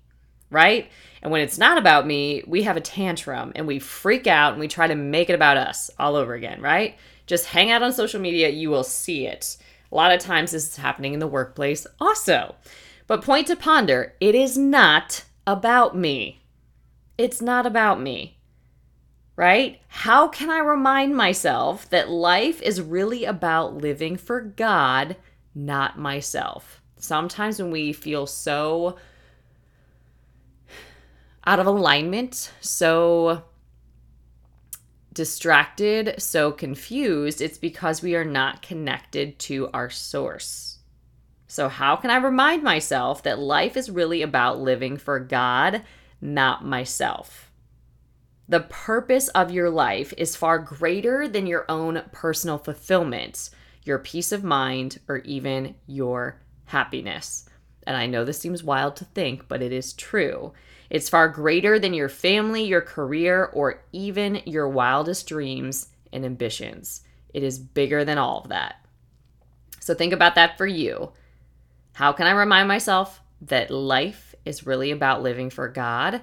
right? 0.51 0.87
And 1.23 1.31
when 1.31 1.41
it's 1.41 1.57
not 1.57 1.79
about 1.79 2.05
me, 2.05 2.43
we 2.45 2.61
have 2.63 2.77
a 2.77 2.81
tantrum 2.81 3.53
and 3.55 3.65
we 3.65 3.79
freak 3.79 4.27
out 4.27 4.51
and 4.51 4.59
we 4.59 4.67
try 4.67 4.85
to 4.85 4.93
make 4.93 5.31
it 5.31 5.33
about 5.33 5.57
us 5.57 5.89
all 5.97 6.15
over 6.15 6.35
again, 6.35 6.61
right? 6.61 6.95
Just 7.25 7.47
hang 7.47 7.71
out 7.71 7.81
on 7.81 7.91
social 7.91 8.21
media, 8.21 8.49
you 8.49 8.69
will 8.69 8.83
see 8.83 9.25
it. 9.25 9.57
A 9.91 9.95
lot 9.95 10.11
of 10.11 10.19
times 10.19 10.51
this 10.51 10.69
is 10.69 10.75
happening 10.75 11.13
in 11.13 11.19
the 11.19 11.27
workplace 11.27 11.87
also. 11.99 12.53
But 13.07 13.23
point 13.23 13.47
to 13.47 13.55
ponder 13.55 14.13
it 14.19 14.35
is 14.35 14.57
not 14.57 15.23
about 15.47 15.97
me. 15.97 16.41
It's 17.17 17.41
not 17.41 17.65
about 17.65 18.01
me. 18.01 18.37
Right? 19.35 19.81
How 19.87 20.27
can 20.27 20.49
I 20.49 20.59
remind 20.59 21.15
myself 21.15 21.89
that 21.89 22.09
life 22.09 22.61
is 22.61 22.81
really 22.81 23.23
about 23.23 23.75
living 23.77 24.17
for 24.17 24.41
God, 24.41 25.15
not 25.55 25.97
myself? 25.97 26.81
Sometimes 26.97 27.61
when 27.61 27.71
we 27.71 27.93
feel 27.93 28.25
so 28.25 28.97
out 31.45 31.59
of 31.59 31.67
alignment, 31.67 32.51
so 32.59 33.43
distracted, 35.13 36.15
so 36.17 36.51
confused, 36.51 37.39
it's 37.41 37.57
because 37.57 38.01
we 38.01 38.15
are 38.15 38.25
not 38.25 38.61
connected 38.61 39.39
to 39.39 39.69
our 39.73 39.89
source. 39.89 40.76
So, 41.47 41.69
how 41.69 41.95
can 41.95 42.11
I 42.11 42.17
remind 42.17 42.61
myself 42.61 43.23
that 43.23 43.39
life 43.39 43.77
is 43.77 43.89
really 43.89 44.21
about 44.21 44.59
living 44.59 44.97
for 44.97 45.19
God, 45.19 45.83
not 46.19 46.65
myself? 46.65 47.51
The 48.49 48.61
purpose 48.61 49.29
of 49.29 49.51
your 49.51 49.69
life 49.69 50.13
is 50.17 50.35
far 50.35 50.59
greater 50.59 51.27
than 51.27 51.47
your 51.47 51.65
own 51.69 52.03
personal 52.11 52.57
fulfillment, 52.57 53.49
your 53.83 53.99
peace 53.99 54.31
of 54.31 54.43
mind, 54.43 54.99
or 55.07 55.17
even 55.19 55.75
your 55.85 56.41
happiness. 56.65 57.45
And 57.85 57.95
I 57.95 58.05
know 58.05 58.25
this 58.25 58.39
seems 58.39 58.63
wild 58.63 58.97
to 58.97 59.05
think, 59.05 59.47
but 59.47 59.61
it 59.61 59.71
is 59.71 59.93
true. 59.93 60.53
It's 60.89 61.09
far 61.09 61.29
greater 61.29 61.79
than 61.79 61.93
your 61.93 62.09
family, 62.09 62.63
your 62.63 62.81
career, 62.81 63.45
or 63.45 63.83
even 63.93 64.41
your 64.45 64.67
wildest 64.67 65.27
dreams 65.27 65.89
and 66.11 66.25
ambitions. 66.25 67.01
It 67.33 67.43
is 67.43 67.59
bigger 67.59 68.03
than 68.03 68.17
all 68.17 68.41
of 68.41 68.49
that. 68.49 68.85
So 69.79 69.93
think 69.93 70.13
about 70.13 70.35
that 70.35 70.57
for 70.57 70.67
you. 70.67 71.11
How 71.97 72.13
can 72.13 72.27
I 72.27 72.31
remind 72.33 72.67
myself 72.67 73.23
that 73.41 73.71
life 73.71 74.35
is 74.45 74.67
really 74.67 74.91
about 74.91 75.23
living 75.23 75.49
for 75.49 75.67
God, 75.67 76.21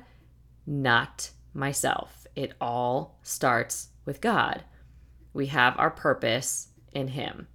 not 0.65 1.31
myself? 1.53 2.29
It 2.37 2.53
all 2.61 3.19
starts 3.25 3.89
with 4.05 4.21
God. 4.21 4.63
We 5.33 5.47
have 5.47 5.77
our 5.77 5.91
purpose 5.91 6.69
in 6.93 7.09
Him. 7.09 7.49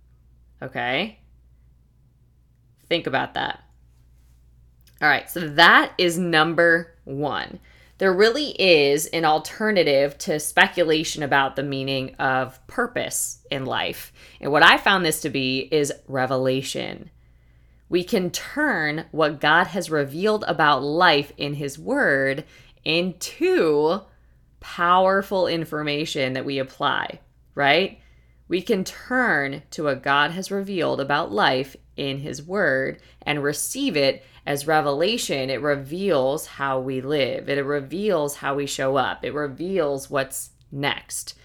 Okay? 0.62 1.20
Think 2.90 3.08
about 3.08 3.36
that. 3.36 3.64
All 5.02 5.08
right, 5.08 5.30
so 5.30 5.40
that 5.52 5.94
is 5.98 6.18
number 6.18 6.98
one. 7.06 7.62
There 8.00 8.12
really 8.12 8.50
is 8.50 9.06
an 9.06 9.24
alternative 9.24 10.18
to 10.18 10.42
speculation 10.42 11.24
about 11.24 11.56
the 11.56 11.64
meaning 11.64 12.16
of 12.16 12.60
purpose 12.68 13.46
in 13.50 13.66
life. 13.66 14.12
And 14.42 14.52
what 14.52 14.64
I 14.64 14.78
found 14.78 15.06
this 15.06 15.22
to 15.22 15.30
be 15.30 15.70
is 15.72 15.94
revelation. 16.10 17.12
We 17.90 18.04
can 18.04 18.30
turn 18.30 19.06
what 19.12 19.42
God 19.42 19.68
has 19.68 19.90
revealed 19.90 20.46
about 20.48 20.84
life 20.84 21.34
in 21.38 21.56
His 21.56 21.78
Word 21.78 22.46
into 22.86 24.02
powerful 24.60 25.48
information 25.48 26.34
that 26.34 26.46
we 26.46 26.60
apply, 26.60 27.20
right? 27.56 28.00
We 28.48 28.62
can 28.62 28.84
turn 28.84 29.64
to 29.72 29.84
what 29.84 30.04
God 30.04 30.32
has 30.32 30.52
revealed 30.52 31.02
about 31.02 31.32
life 31.32 31.76
in 31.98 32.20
His 32.20 32.44
Word 32.44 33.02
and 33.24 33.44
receive 33.44 33.98
it 33.98 34.24
as 34.46 34.66
revelation, 34.66 35.50
it 35.50 35.62
reveals 35.62 36.48
how 36.48 36.80
we 36.80 37.02
live, 37.02 37.50
it 37.50 37.64
reveals 37.64 38.38
how 38.38 38.56
we 38.56 38.66
show 38.66 38.96
up, 38.96 39.24
it 39.24 39.34
reveals 39.34 40.10
what's 40.10 40.52
next. 40.72 41.36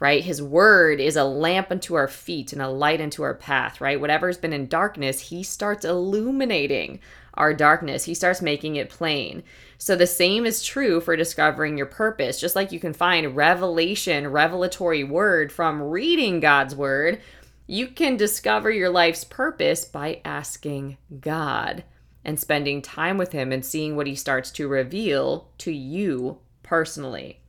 Right? 0.00 0.24
His 0.24 0.42
word 0.42 1.00
is 1.00 1.16
a 1.16 1.24
lamp 1.24 1.70
unto 1.70 1.94
our 1.94 2.08
feet 2.08 2.52
and 2.52 2.60
a 2.60 2.68
light 2.68 3.00
unto 3.00 3.22
our 3.22 3.34
path, 3.34 3.80
right? 3.80 4.00
Whatever's 4.00 4.36
been 4.36 4.52
in 4.52 4.66
darkness, 4.66 5.20
he 5.20 5.42
starts 5.42 5.84
illuminating 5.84 7.00
our 7.34 7.54
darkness. 7.54 8.04
He 8.04 8.14
starts 8.14 8.42
making 8.42 8.76
it 8.76 8.90
plain. 8.90 9.42
So 9.78 9.96
the 9.96 10.06
same 10.06 10.46
is 10.46 10.64
true 10.64 11.00
for 11.00 11.16
discovering 11.16 11.76
your 11.76 11.86
purpose. 11.86 12.40
Just 12.40 12.56
like 12.56 12.72
you 12.72 12.80
can 12.80 12.92
find 12.92 13.36
revelation, 13.36 14.28
revelatory 14.28 15.04
word 15.04 15.52
from 15.52 15.82
reading 15.82 16.40
God's 16.40 16.74
word, 16.74 17.20
you 17.66 17.88
can 17.88 18.16
discover 18.16 18.70
your 18.70 18.90
life's 18.90 19.24
purpose 19.24 19.84
by 19.84 20.20
asking 20.24 20.98
God 21.20 21.84
and 22.24 22.38
spending 22.38 22.82
time 22.82 23.18
with 23.18 23.32
Him 23.32 23.52
and 23.52 23.64
seeing 23.64 23.96
what 23.96 24.06
He 24.06 24.14
starts 24.14 24.50
to 24.52 24.68
reveal 24.68 25.48
to 25.58 25.72
you 25.72 26.38
personally. 26.62 27.40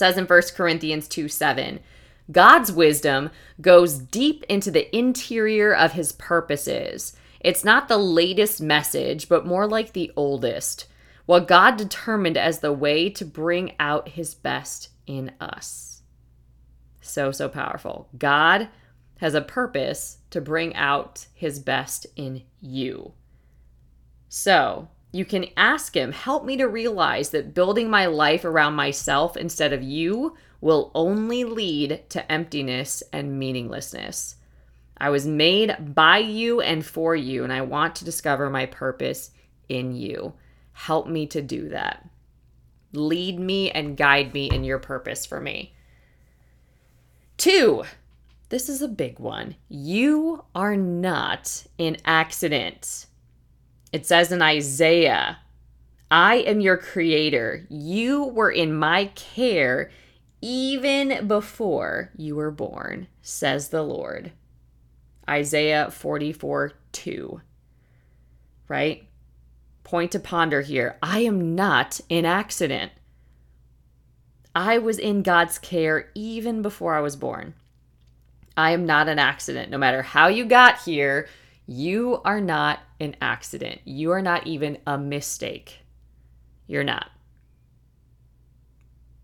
Says 0.00 0.16
in 0.16 0.24
1 0.24 0.42
Corinthians 0.56 1.06
2 1.08 1.28
7, 1.28 1.78
God's 2.32 2.72
wisdom 2.72 3.30
goes 3.60 3.98
deep 3.98 4.44
into 4.48 4.70
the 4.70 4.96
interior 4.96 5.74
of 5.76 5.92
His 5.92 6.12
purposes. 6.12 7.14
It's 7.38 7.64
not 7.64 7.86
the 7.86 7.98
latest 7.98 8.62
message, 8.62 9.28
but 9.28 9.44
more 9.44 9.66
like 9.66 9.92
the 9.92 10.10
oldest. 10.16 10.86
What 11.26 11.46
God 11.46 11.76
determined 11.76 12.38
as 12.38 12.60
the 12.60 12.72
way 12.72 13.10
to 13.10 13.26
bring 13.26 13.74
out 13.78 14.08
His 14.08 14.34
best 14.34 14.88
in 15.06 15.32
us. 15.38 16.00
So, 17.02 17.30
so 17.30 17.50
powerful. 17.50 18.08
God 18.16 18.70
has 19.18 19.34
a 19.34 19.42
purpose 19.42 20.16
to 20.30 20.40
bring 20.40 20.74
out 20.76 21.26
His 21.34 21.58
best 21.58 22.06
in 22.16 22.44
you. 22.62 23.12
So 24.30 24.88
you 25.12 25.24
can 25.24 25.46
ask 25.56 25.96
him, 25.96 26.12
help 26.12 26.44
me 26.44 26.56
to 26.56 26.66
realize 26.66 27.30
that 27.30 27.54
building 27.54 27.90
my 27.90 28.06
life 28.06 28.44
around 28.44 28.74
myself 28.74 29.36
instead 29.36 29.72
of 29.72 29.82
you 29.82 30.36
will 30.60 30.90
only 30.94 31.42
lead 31.44 32.08
to 32.10 32.30
emptiness 32.30 33.02
and 33.12 33.38
meaninglessness. 33.38 34.36
I 34.96 35.10
was 35.10 35.26
made 35.26 35.94
by 35.94 36.18
you 36.18 36.60
and 36.60 36.84
for 36.84 37.16
you, 37.16 37.42
and 37.42 37.52
I 37.52 37.62
want 37.62 37.96
to 37.96 38.04
discover 38.04 38.50
my 38.50 38.66
purpose 38.66 39.30
in 39.68 39.96
you. 39.96 40.34
Help 40.72 41.06
me 41.08 41.26
to 41.28 41.40
do 41.40 41.70
that. 41.70 42.08
Lead 42.92 43.40
me 43.40 43.70
and 43.70 43.96
guide 43.96 44.34
me 44.34 44.50
in 44.50 44.62
your 44.62 44.78
purpose 44.78 45.24
for 45.24 45.40
me. 45.40 45.74
Two, 47.36 47.84
this 48.50 48.68
is 48.68 48.82
a 48.82 48.88
big 48.88 49.18
one. 49.18 49.56
You 49.68 50.44
are 50.54 50.76
not 50.76 51.64
an 51.78 51.96
accident. 52.04 53.06
It 53.92 54.06
says 54.06 54.30
in 54.30 54.42
Isaiah, 54.42 55.38
I 56.10 56.36
am 56.36 56.60
your 56.60 56.76
creator. 56.76 57.66
You 57.68 58.24
were 58.24 58.50
in 58.50 58.74
my 58.74 59.06
care 59.14 59.90
even 60.42 61.26
before 61.28 62.10
you 62.16 62.36
were 62.36 62.50
born, 62.50 63.08
says 63.22 63.68
the 63.68 63.82
Lord. 63.82 64.32
Isaiah 65.28 65.90
44 65.90 66.72
2. 66.92 67.40
Right? 68.68 69.06
Point 69.84 70.12
to 70.12 70.20
ponder 70.20 70.62
here. 70.62 70.98
I 71.02 71.20
am 71.20 71.54
not 71.54 72.00
an 72.10 72.24
accident. 72.24 72.92
I 74.54 74.78
was 74.78 74.98
in 74.98 75.22
God's 75.22 75.58
care 75.58 76.10
even 76.14 76.62
before 76.62 76.94
I 76.94 77.00
was 77.00 77.16
born. 77.16 77.54
I 78.56 78.72
am 78.72 78.84
not 78.84 79.08
an 79.08 79.18
accident. 79.18 79.70
No 79.70 79.78
matter 79.78 80.02
how 80.02 80.28
you 80.28 80.44
got 80.44 80.80
here, 80.82 81.28
you 81.72 82.20
are 82.24 82.40
not 82.40 82.80
an 82.98 83.14
accident. 83.22 83.80
You 83.84 84.10
are 84.10 84.20
not 84.20 84.44
even 84.44 84.78
a 84.88 84.98
mistake. 84.98 85.78
You're 86.66 86.82
not. 86.82 87.12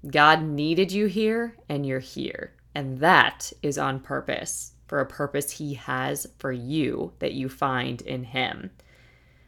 God 0.08 0.44
needed 0.44 0.92
you 0.92 1.06
here, 1.06 1.56
and 1.68 1.84
you're 1.84 1.98
here. 1.98 2.52
And 2.72 3.00
that 3.00 3.52
is 3.64 3.78
on 3.78 3.98
purpose, 3.98 4.74
for 4.86 5.00
a 5.00 5.06
purpose 5.06 5.50
He 5.50 5.74
has 5.74 6.28
for 6.38 6.52
you 6.52 7.14
that 7.18 7.32
you 7.32 7.48
find 7.48 8.00
in 8.02 8.22
Him. 8.22 8.70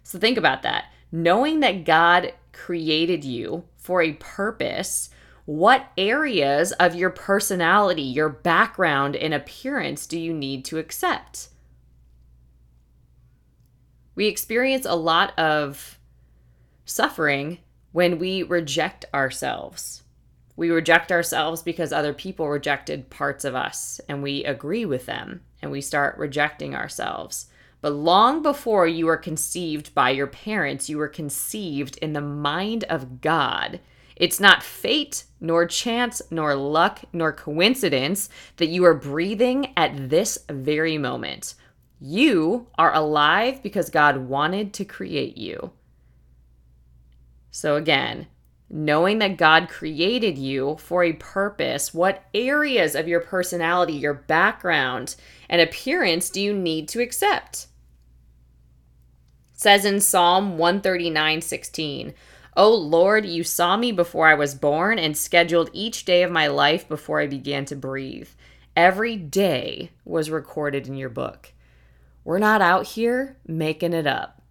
So 0.03 0.19
think 0.19 0.37
about 0.37 0.65
that. 0.65 0.87
Knowing 1.13 1.61
that 1.61 1.85
God 1.85 2.33
created 2.53 3.25
you 3.25 3.63
for 3.77 4.03
a 4.03 4.15
purpose, 4.15 5.11
what 5.45 5.87
areas 5.97 6.73
of 6.73 6.97
your 6.97 7.11
personality, 7.11 8.03
your 8.03 8.29
background, 8.29 9.15
and 9.15 9.33
appearance 9.33 10.05
do 10.05 10.19
you 10.19 10.35
need 10.35 10.65
to 10.65 10.79
accept? 10.79 11.51
We 14.19 14.27
experience 14.27 14.85
a 14.85 14.97
lot 14.97 15.33
of 15.39 15.97
suffering 16.85 17.59
when 17.93 18.19
we 18.19 18.43
reject 18.43 19.05
ourselves. 19.15 20.03
We 20.57 20.71
reject 20.71 21.13
ourselves 21.13 21.63
because 21.63 21.93
other 21.93 22.13
people 22.13 22.49
rejected 22.49 23.11
parts 23.11 23.45
of 23.45 23.55
us 23.55 24.01
and 24.09 24.21
we 24.21 24.43
agree 24.43 24.85
with 24.85 25.07
them 25.07 25.43
and 25.63 25.71
we 25.71 25.81
start 25.81 26.19
rejecting 26.19 26.75
ourselves. 26.75 27.47
But 27.81 27.93
long 27.93 28.43
before 28.43 28.89
you 28.89 29.07
were 29.07 29.17
conceived 29.17 29.95
by 29.95 30.11
your 30.11 30.27
parents, 30.27 30.91
you 30.91 30.99
were 30.99 31.07
conceived 31.07 31.97
in 31.99 32.13
the 32.13 32.21
mind 32.21 32.83
of 32.91 33.21
God. 33.21 33.79
It's 34.17 34.41
not 34.41 34.65
fate, 34.65 35.27
nor 35.41 35.65
chance, 35.65 36.21
nor 36.29 36.57
luck, 36.57 37.03
nor 37.13 37.33
coincidence 37.33 38.29
that 38.57 38.67
you 38.67 38.85
are 38.85 38.95
breathing 38.95 39.73
at 39.77 40.11
this 40.11 40.39
very 40.51 40.99
moment. 40.99 41.55
You 42.01 42.69
are 42.77 42.95
alive 42.95 43.63
because 43.63 43.91
God 43.91 44.17
wanted 44.19 44.73
to 44.75 44.85
create 44.85 45.37
you. 45.37 45.73
So, 47.51 47.77
again, 47.77 48.29
knowing 48.71 49.19
that 49.19 49.37
God 49.37 49.69
created 49.69 50.39
you 50.39 50.77
for 50.77 51.03
a 51.03 51.15
purpose, 51.15 51.93
what 51.93 52.25
areas 52.35 52.95
of 52.95 53.09
your 53.09 53.21
personality, 53.21 53.95
your 53.95 54.15
background, 54.15 55.17
and 55.49 55.61
appearance 55.61 56.31
do 56.31 56.41
you 56.41 56.55
need 56.55 56.89
to 56.89 57.01
accept? 57.01 57.67
It 59.55 59.61
says 59.61 59.85
in 59.85 60.01
Psalm 60.01 60.57
139 60.59 61.43
16, 61.43 62.15
O 62.57 62.75
Lord, 62.75 63.25
you 63.25 63.43
saw 63.43 63.77
me 63.77 63.93
before 63.93 64.29
I 64.29 64.35
was 64.35 64.55
born 64.55 64.99
and 64.99 65.17
scheduled 65.17 65.71
each 65.73 66.05
day 66.05 66.23
of 66.23 66.31
my 66.31 66.49
life 66.49 66.89
before 66.89 67.21
I 67.21 67.27
began 67.27 67.65
to 67.67 67.77
breathe. 67.77 68.29
Every 68.77 69.17
day 69.17 69.91
was 70.05 70.31
recorded 70.31 70.87
in 70.87 70.95
your 70.97 71.09
book. 71.09 71.53
We're 72.29 72.39
not 72.39 72.61
out 72.61 72.87
here 72.87 73.39
making 73.47 73.95
it 73.95 74.07
up. 74.07 74.43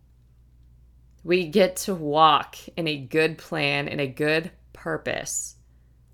We 1.24 1.46
get 1.46 1.76
to 1.76 1.94
walk 1.94 2.58
in 2.76 2.88
a 2.88 2.98
good 2.98 3.38
plan 3.38 3.88
and 3.88 4.02
a 4.02 4.08
good 4.08 4.50
purpose 4.74 5.58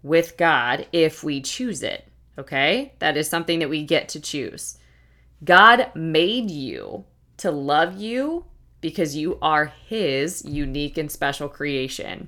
with 0.02 0.36
God 0.36 0.88
if 0.92 1.24
we 1.24 1.40
choose 1.40 1.82
it. 1.82 2.06
Okay? 2.38 2.96
That 3.00 3.16
is 3.16 3.30
something 3.30 3.60
that 3.60 3.70
we 3.70 3.84
get 3.84 4.10
to 4.10 4.20
choose. 4.20 4.78
God 5.42 5.90
made 5.96 6.52
you 6.52 7.06
to 7.38 7.50
love 7.50 7.96
you 7.96 8.44
because 8.82 9.16
you 9.16 9.40
are 9.42 9.72
His 9.88 10.44
unique 10.44 10.98
and 10.98 11.10
special 11.10 11.48
creation. 11.48 12.28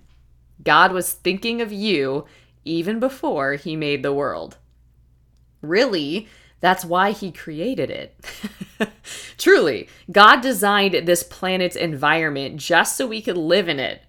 God 0.64 0.94
was 0.94 1.12
thinking 1.12 1.62
of 1.62 1.74
you 1.74 2.24
even 2.64 3.02
before 3.02 3.56
He 3.56 3.76
made 3.76 4.02
the 4.02 4.14
world. 4.14 4.56
Really, 5.62 6.30
that's 6.66 6.84
why 6.84 7.12
He 7.12 7.32
created 7.32 7.92
it. 7.92 8.26
Truly, 9.38 9.88
God 10.12 10.42
designed 10.42 11.08
this 11.08 11.22
planet's 11.22 11.76
environment 11.76 12.58
just 12.58 12.98
so 12.98 13.06
we 13.06 13.22
could 13.22 13.38
live 13.38 13.70
in 13.70 13.80
it. 13.80 14.02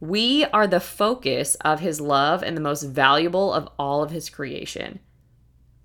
We 0.00 0.44
are 0.44 0.66
the 0.66 0.80
focus 0.80 1.54
of 1.62 1.80
His 1.80 2.02
love 2.02 2.42
and 2.42 2.56
the 2.56 2.60
most 2.60 2.82
valuable 2.82 3.54
of 3.54 3.68
all 3.78 4.02
of 4.02 4.10
His 4.10 4.28
creation. 4.28 5.00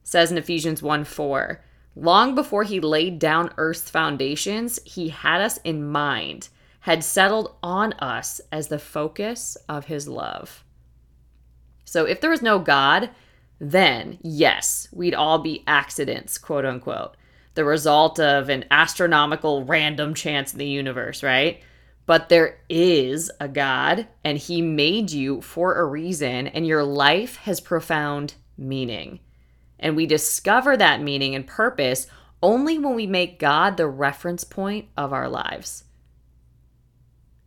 It 0.01 0.07
says 0.07 0.29
in 0.29 0.37
Ephesians 0.37 0.83
1 0.83 1.05
4, 1.05 1.63
long 1.95 2.35
before 2.35 2.63
He 2.63 2.81
laid 2.81 3.17
down 3.17 3.53
Earth's 3.57 3.89
foundations, 3.89 4.79
He 4.83 5.09
had 5.09 5.39
us 5.39 5.57
in 5.63 5.87
mind, 5.87 6.49
had 6.81 7.01
settled 7.01 7.55
on 7.63 7.93
us 7.93 8.41
as 8.51 8.67
the 8.67 8.79
focus 8.79 9.55
of 9.69 9.85
His 9.85 10.07
love. 10.07 10.65
So 11.85 12.03
if 12.05 12.19
there 12.19 12.29
was 12.29 12.41
no 12.41 12.59
God, 12.59 13.09
then 13.59 14.17
yes, 14.21 14.87
we'd 14.91 15.13
all 15.13 15.39
be 15.39 15.63
accidents, 15.67 16.37
quote 16.37 16.65
unquote, 16.65 17.15
the 17.55 17.65
result 17.65 18.19
of 18.19 18.49
an 18.49 18.65
astronomical 18.71 19.65
random 19.65 20.13
chance 20.13 20.53
in 20.53 20.59
the 20.59 20.67
universe, 20.67 21.23
right? 21.23 21.61
But 22.05 22.29
there 22.29 22.59
is 22.69 23.29
a 23.39 23.47
God, 23.47 24.07
and 24.23 24.37
He 24.37 24.61
made 24.61 25.11
you 25.11 25.41
for 25.41 25.75
a 25.75 25.85
reason, 25.85 26.47
and 26.47 26.65
your 26.65 26.83
life 26.83 27.35
has 27.37 27.59
profound 27.59 28.33
meaning. 28.57 29.19
And 29.77 29.95
we 29.95 30.05
discover 30.05 30.75
that 30.75 31.01
meaning 31.01 31.35
and 31.35 31.45
purpose 31.45 32.07
only 32.41 32.79
when 32.79 32.95
we 32.95 33.05
make 33.05 33.39
God 33.39 33.77
the 33.77 33.87
reference 33.87 34.43
point 34.43 34.87
of 34.97 35.13
our 35.13 35.29
lives. 35.29 35.83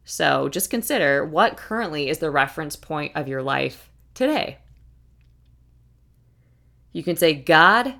So 0.04 0.48
just 0.48 0.70
consider 0.70 1.24
what 1.24 1.56
currently 1.56 2.08
is 2.08 2.18
the 2.18 2.30
reference 2.30 2.76
point 2.76 3.12
of 3.14 3.28
your 3.28 3.42
life 3.42 3.90
today. 4.14 4.58
You 6.92 7.02
can 7.02 7.16
say, 7.16 7.34
God, 7.34 7.94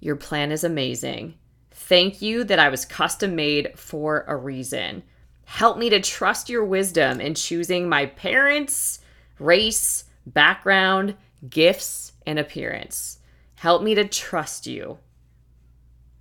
your 0.00 0.16
plan 0.16 0.52
is 0.52 0.64
amazing. 0.64 1.34
Thank 1.70 2.22
you 2.22 2.44
that 2.44 2.58
I 2.58 2.68
was 2.68 2.84
custom 2.84 3.34
made 3.34 3.78
for 3.78 4.24
a 4.28 4.36
reason. 4.36 5.02
Help 5.44 5.78
me 5.78 5.90
to 5.90 6.00
trust 6.00 6.48
your 6.48 6.64
wisdom 6.64 7.20
in 7.20 7.34
choosing 7.34 7.88
my 7.88 8.06
parents, 8.06 9.00
race, 9.38 10.04
background, 10.26 11.16
gifts, 11.48 12.12
and 12.26 12.38
appearance. 12.38 13.18
Help 13.56 13.82
me 13.82 13.94
to 13.94 14.04
trust 14.04 14.66
you. 14.66 14.98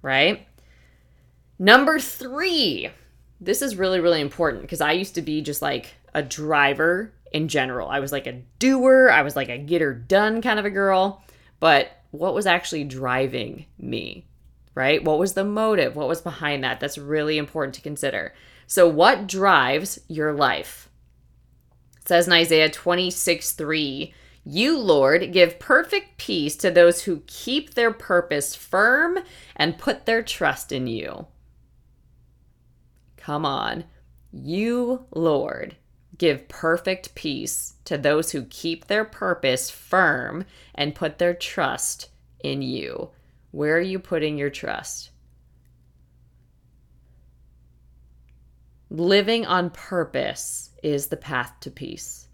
Right? 0.01 0.48
Number 1.60 2.00
three. 2.00 2.89
This 3.39 3.62
is 3.62 3.75
really, 3.75 4.00
really 4.00 4.22
important 4.22 4.62
because 4.62 4.82
I 4.82 4.94
used 4.94 5.15
to 5.15 5.22
be 5.22 5.42
just 5.42 5.62
like 5.62 5.94
a 6.13 6.22
driver 6.22 7.13
in 7.34 7.48
general. 7.48 7.89
I 7.89 8.00
was 8.00 8.12
like 8.12 8.27
a 8.27 8.42
doer, 8.60 9.10
I 9.10 9.22
was 9.24 9.36
like 9.36 9.50
a 9.50 9.58
get 9.58 9.82
her 9.82 9.94
done 9.94 10.42
kind 10.42 10.60
of 10.60 10.65
a 10.65 10.70
girl. 10.70 11.24
But 11.60 11.92
what 12.13 12.36
was 12.36 12.46
actually 12.46 12.84
driving 12.84 13.65
me? 13.79 14.27
Right? 14.75 15.03
What 15.03 15.17
was 15.17 15.34
the 15.34 15.43
motive? 15.43 15.96
What 15.96 16.08
was 16.08 16.22
behind 16.22 16.63
that? 16.63 16.79
That's 16.79 16.98
really 16.98 17.38
important 17.39 17.74
to 17.75 17.82
consider. 17.82 18.34
So, 18.67 18.88
what 18.88 19.27
drives 19.27 20.00
your 20.08 20.32
life? 20.32 20.89
It 21.98 22.08
says 22.08 22.27
in 22.27 22.34
Isaiah 22.34 22.70
26 22.70 23.53
3, 23.53 24.13
You, 24.43 24.77
Lord, 24.77 25.31
give 25.31 25.59
perfect 25.59 26.18
peace 26.18 26.55
to 26.57 26.70
those 26.70 27.03
who 27.03 27.24
keep 27.25 27.74
their 27.74 27.92
purpose 27.92 28.55
firm 28.55 29.20
and 29.55 29.79
put 29.79 30.05
their 30.05 30.22
trust 30.22 30.72
in 30.72 30.85
you. 30.85 31.27
Come 33.18 33.46
on. 33.46 33.85
You, 34.31 35.05
Lord, 35.11 35.77
give 36.18 36.48
perfect 36.48 37.16
peace 37.16 37.74
to 37.86 37.98
those 37.98 38.32
who 38.32 38.46
keep 38.46 38.86
their 38.86 39.06
purpose 39.06 39.70
firm 39.70 40.46
and 40.76 40.96
put 40.96 41.18
their 41.18 41.34
trust 41.34 42.10
in 42.44 42.62
you. 42.62 43.10
Where 43.52 43.78
are 43.78 43.82
you 43.82 44.00
putting 44.00 44.38
your 44.38 44.50
trust? 44.50 45.10
Living 48.90 49.46
on 49.46 49.72
purpose 49.72 50.70
is 50.84 51.08
the 51.08 51.18
path 51.18 51.54
to 51.62 51.72
peace. 51.72 52.28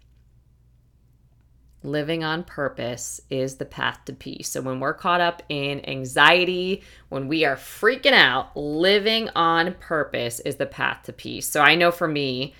Living 1.82 2.22
on 2.22 2.44
purpose 2.44 3.22
is 3.30 3.56
the 3.56 3.64
path 3.64 4.00
to 4.04 4.12
peace. 4.12 4.50
So, 4.50 4.60
when 4.60 4.80
we're 4.80 4.92
caught 4.92 5.22
up 5.22 5.42
in 5.48 5.82
anxiety, 5.88 6.82
when 7.08 7.28
we 7.28 7.46
are 7.46 7.56
freaking 7.56 8.12
out, 8.12 8.54
living 8.54 9.30
on 9.34 9.72
purpose 9.80 10.40
is 10.40 10.56
the 10.56 10.66
path 10.66 11.04
to 11.04 11.14
peace. 11.14 11.48
So, 11.48 11.62
I 11.62 11.76
know 11.76 11.90
for 11.90 12.06
me, 12.06 12.54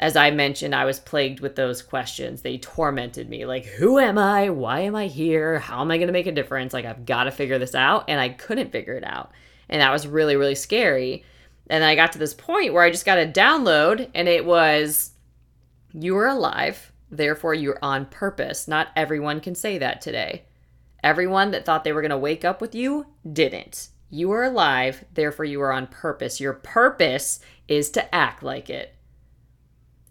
as 0.00 0.16
I 0.16 0.30
mentioned, 0.30 0.74
I 0.74 0.84
was 0.84 0.98
plagued 0.98 1.40
with 1.40 1.56
those 1.56 1.82
questions. 1.82 2.42
They 2.42 2.58
tormented 2.58 3.28
me. 3.28 3.46
Like, 3.46 3.64
who 3.64 3.98
am 3.98 4.18
I? 4.18 4.50
Why 4.50 4.80
am 4.80 4.96
I 4.96 5.06
here? 5.06 5.58
How 5.58 5.80
am 5.80 5.90
I 5.90 5.98
going 5.98 6.08
to 6.08 6.12
make 6.12 6.26
a 6.26 6.32
difference? 6.32 6.72
Like, 6.72 6.84
I've 6.84 7.06
got 7.06 7.24
to 7.24 7.30
figure 7.30 7.58
this 7.58 7.74
out. 7.74 8.04
And 8.08 8.20
I 8.20 8.30
couldn't 8.30 8.72
figure 8.72 8.94
it 8.94 9.04
out. 9.04 9.30
And 9.68 9.80
that 9.80 9.92
was 9.92 10.06
really, 10.06 10.36
really 10.36 10.56
scary. 10.56 11.24
And 11.70 11.82
I 11.82 11.94
got 11.94 12.12
to 12.12 12.18
this 12.18 12.34
point 12.34 12.72
where 12.72 12.82
I 12.82 12.90
just 12.90 13.06
got 13.06 13.18
a 13.18 13.26
download, 13.26 14.10
and 14.14 14.28
it 14.28 14.44
was, 14.44 15.12
You 15.92 16.16
are 16.18 16.28
alive, 16.28 16.92
therefore 17.10 17.54
you're 17.54 17.78
on 17.80 18.06
purpose. 18.06 18.68
Not 18.68 18.88
everyone 18.96 19.40
can 19.40 19.54
say 19.54 19.78
that 19.78 20.00
today. 20.00 20.44
Everyone 21.02 21.50
that 21.52 21.64
thought 21.64 21.84
they 21.84 21.92
were 21.92 22.02
going 22.02 22.10
to 22.10 22.18
wake 22.18 22.44
up 22.44 22.60
with 22.60 22.74
you 22.74 23.06
didn't. 23.30 23.88
You 24.10 24.30
are 24.32 24.44
alive, 24.44 25.04
therefore 25.14 25.44
you 25.44 25.60
are 25.62 25.72
on 25.72 25.86
purpose. 25.86 26.40
Your 26.40 26.52
purpose 26.52 27.40
is 27.66 27.90
to 27.90 28.14
act 28.14 28.42
like 28.42 28.68
it. 28.68 28.94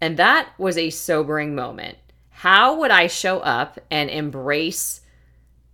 And 0.03 0.17
that 0.17 0.49
was 0.57 0.77
a 0.77 0.89
sobering 0.89 1.55
moment. 1.55 1.97
How 2.29 2.77
would 2.77 2.91
I 2.91 3.07
show 3.07 3.39
up 3.39 3.79
and 3.89 4.09
embrace 4.09 4.99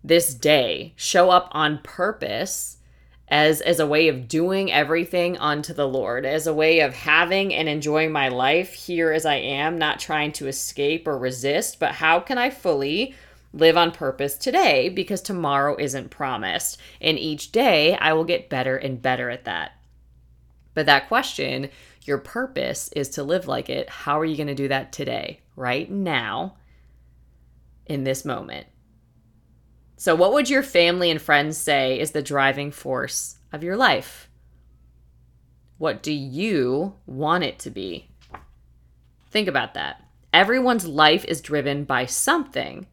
this 0.04 0.36
day, 0.36 0.94
show 0.96 1.32
up 1.32 1.50
on 1.52 1.80
purpose 1.82 2.78
as 3.28 3.60
as 3.60 3.80
a 3.80 3.88
way 3.88 4.08
of 4.08 4.28
doing 4.28 4.72
everything 4.72 5.36
unto 5.40 5.74
the 5.74 5.88
Lord, 5.88 6.28
as 6.28 6.46
a 6.46 6.54
way 6.54 6.82
of 6.82 6.94
having 6.94 7.56
and 7.56 7.68
enjoying 7.68 8.12
my 8.12 8.28
life 8.28 8.74
here 8.74 9.12
as 9.12 9.26
I 9.26 9.38
am, 9.38 9.80
not 9.80 10.00
trying 10.00 10.32
to 10.34 10.48
escape 10.48 11.08
or 11.08 11.18
resist, 11.18 11.80
but 11.80 11.94
how 11.94 12.20
can 12.20 12.38
I 12.38 12.52
fully 12.52 13.16
live 13.52 13.78
on 13.78 13.92
purpose 13.92 14.38
today 14.38 14.90
because 14.90 15.22
tomorrow 15.22 15.76
isn't 15.80 16.12
promised. 16.12 16.78
And 17.02 17.18
each 17.18 17.52
day 17.52 17.98
I 17.98 18.14
will 18.14 18.26
get 18.26 18.48
better 18.48 18.78
and 18.78 19.02
better 19.02 19.32
at 19.32 19.46
that. 19.46 19.72
But 20.76 20.86
that 20.86 21.08
question 21.08 21.70
your 22.10 22.18
purpose 22.18 22.90
is 22.90 23.08
to 23.10 23.24
live 23.24 23.48
like 23.48 23.70
it. 23.70 23.90
How 23.90 24.20
are 24.20 24.26
you 24.26 24.36
going 24.36 24.48
to 24.48 24.56
do 24.56 24.68
that 24.68 24.92
today, 24.92 25.40
right 25.56 25.90
now, 25.90 26.58
in 27.86 28.04
this 28.04 28.26
moment? 28.26 28.68
So, 29.96 30.16
what 30.16 30.34
would 30.34 30.50
your 30.50 30.64
family 30.64 31.12
and 31.12 31.22
friends 31.22 31.58
say 31.58 32.00
is 32.00 32.12
the 32.12 32.22
driving 32.22 32.72
force 32.72 33.38
of 33.54 33.64
your 33.64 33.78
life? 33.78 34.30
What 35.78 36.04
do 36.04 36.12
you 36.12 36.96
want 37.06 37.44
it 37.44 37.60
to 37.60 37.70
be? 37.70 38.10
Think 39.30 39.48
about 39.48 39.76
that. 39.76 40.04
Everyone's 40.34 40.88
life 40.88 41.24
is 41.26 41.42
driven 41.42 41.84
by 41.84 42.06
something. 42.06 42.88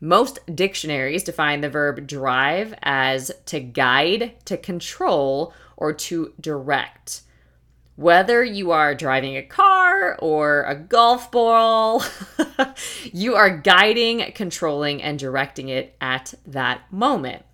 Most 0.00 0.38
dictionaries 0.54 1.24
define 1.24 1.60
the 1.60 1.70
verb 1.70 2.06
drive 2.06 2.74
as 2.82 3.30
to 3.46 3.60
guide, 3.60 4.34
to 4.46 4.56
control, 4.56 5.52
or 5.76 5.92
to 5.92 6.32
direct 6.40 7.22
whether 7.96 8.42
you 8.42 8.70
are 8.70 8.94
driving 8.94 9.36
a 9.36 9.42
car 9.42 10.16
or 10.18 10.64
a 10.64 10.74
golf 10.74 11.30
ball, 11.30 12.02
you 13.12 13.34
are 13.34 13.58
guiding, 13.58 14.32
controlling, 14.34 15.02
and 15.02 15.18
directing 15.18 15.68
it 15.68 15.94
at 16.00 16.34
that 16.46 16.92
moment. 16.92 17.44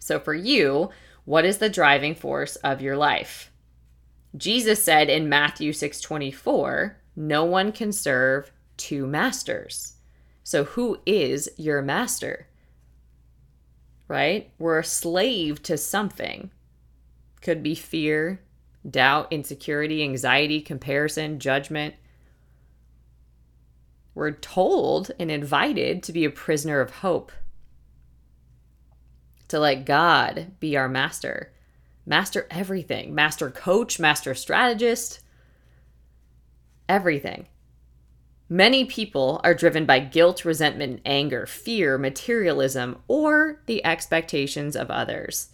So, 0.00 0.18
for 0.18 0.34
you, 0.34 0.90
what 1.24 1.44
is 1.44 1.58
the 1.58 1.70
driving 1.70 2.14
force 2.14 2.56
of 2.56 2.82
your 2.82 2.96
life? 2.96 3.52
Jesus 4.36 4.82
said 4.82 5.08
in 5.08 5.28
Matthew 5.28 5.72
6:24, 5.72 6.96
"No 7.14 7.44
one 7.44 7.70
can 7.70 7.92
serve 7.92 8.50
two 8.76 9.06
masters." 9.06 9.94
So 10.44 10.64
who 10.64 11.00
is 11.06 11.50
your 11.56 11.82
master? 11.82 12.48
Right? 14.08 14.50
We're 14.58 14.80
a 14.80 14.84
slave 14.84 15.62
to 15.64 15.78
something. 15.78 16.50
Could 17.40 17.62
be 17.62 17.74
fear, 17.74 18.42
doubt, 18.88 19.28
insecurity, 19.30 20.02
anxiety, 20.02 20.60
comparison, 20.60 21.38
judgment. 21.38 21.94
We're 24.14 24.32
told 24.32 25.10
and 25.18 25.30
invited 25.30 26.02
to 26.02 26.12
be 26.12 26.24
a 26.24 26.30
prisoner 26.30 26.80
of 26.80 26.90
hope, 26.96 27.32
to 29.48 29.58
let 29.58 29.84
God 29.84 30.52
be 30.60 30.76
our 30.76 30.88
master. 30.88 31.52
master 32.04 32.46
everything, 32.50 33.14
master 33.14 33.50
coach, 33.50 34.00
master 34.00 34.34
strategist, 34.34 35.20
everything. 36.88 37.46
Many 38.48 38.84
people 38.84 39.40
are 39.44 39.54
driven 39.54 39.86
by 39.86 40.00
guilt, 40.00 40.44
resentment, 40.44 41.00
anger, 41.06 41.46
fear, 41.46 41.96
materialism, 41.96 42.98
or 43.08 43.62
the 43.66 43.84
expectations 43.84 44.76
of 44.76 44.90
others. 44.90 45.51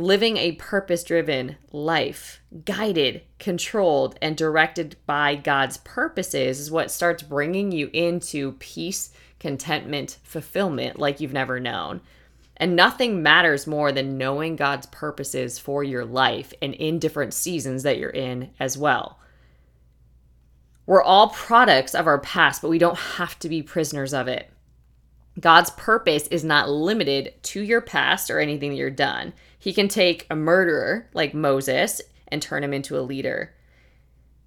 Living 0.00 0.38
a 0.38 0.52
purpose 0.52 1.04
driven 1.04 1.56
life, 1.72 2.40
guided, 2.64 3.20
controlled, 3.38 4.16
and 4.22 4.34
directed 4.34 4.96
by 5.04 5.34
God's 5.34 5.76
purposes, 5.76 6.58
is 6.58 6.70
what 6.70 6.90
starts 6.90 7.22
bringing 7.22 7.70
you 7.70 7.90
into 7.92 8.52
peace, 8.52 9.12
contentment, 9.38 10.16
fulfillment 10.22 10.98
like 10.98 11.20
you've 11.20 11.34
never 11.34 11.60
known. 11.60 12.00
And 12.56 12.74
nothing 12.74 13.22
matters 13.22 13.66
more 13.66 13.92
than 13.92 14.16
knowing 14.16 14.56
God's 14.56 14.86
purposes 14.86 15.58
for 15.58 15.84
your 15.84 16.06
life 16.06 16.54
and 16.62 16.72
in 16.72 16.98
different 16.98 17.34
seasons 17.34 17.82
that 17.82 17.98
you're 17.98 18.08
in 18.08 18.52
as 18.58 18.78
well. 18.78 19.18
We're 20.86 21.02
all 21.02 21.28
products 21.28 21.94
of 21.94 22.06
our 22.06 22.20
past, 22.20 22.62
but 22.62 22.70
we 22.70 22.78
don't 22.78 22.96
have 22.96 23.38
to 23.40 23.50
be 23.50 23.62
prisoners 23.62 24.14
of 24.14 24.28
it. 24.28 24.50
God's 25.40 25.70
purpose 25.70 26.26
is 26.28 26.44
not 26.44 26.68
limited 26.68 27.34
to 27.44 27.62
your 27.62 27.80
past 27.80 28.30
or 28.30 28.38
anything 28.38 28.70
that 28.70 28.76
you're 28.76 28.90
done. 28.90 29.32
He 29.58 29.72
can 29.72 29.88
take 29.88 30.26
a 30.30 30.36
murderer 30.36 31.08
like 31.14 31.34
Moses 31.34 32.00
and 32.28 32.40
turn 32.40 32.62
him 32.62 32.72
into 32.72 32.98
a 32.98 33.00
leader. 33.00 33.54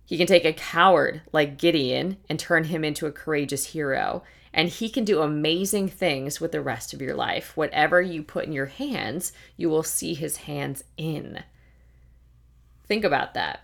He 0.06 0.17
can 0.17 0.27
take 0.27 0.45
a 0.45 0.53
coward 0.53 1.21
like 1.32 1.58
Gideon 1.58 2.17
and 2.29 2.39
turn 2.39 2.65
him 2.65 2.84
into 2.84 3.08
a 3.08 3.12
courageous 3.12 3.67
hero 3.67 4.23
and 4.53 4.69
He 4.69 4.89
can 4.89 5.03
do 5.03 5.21
amazing 5.21 5.89
things 5.89 6.39
with 6.39 6.51
the 6.51 6.62
rest 6.62 6.93
of 6.93 7.01
your 7.01 7.15
life. 7.15 7.58
Whatever 7.58 8.01
you 8.01 8.21
put 8.21 8.45
in 8.45 8.51
your 8.51 8.67
hands, 8.67 9.34
you 9.58 9.69
will 9.69 9.84
see 9.84 10.13
His 10.13 10.38
hands 10.38 10.84
in. 10.95 11.43
Think 12.86 13.03
about 13.03 13.34
that. 13.34 13.62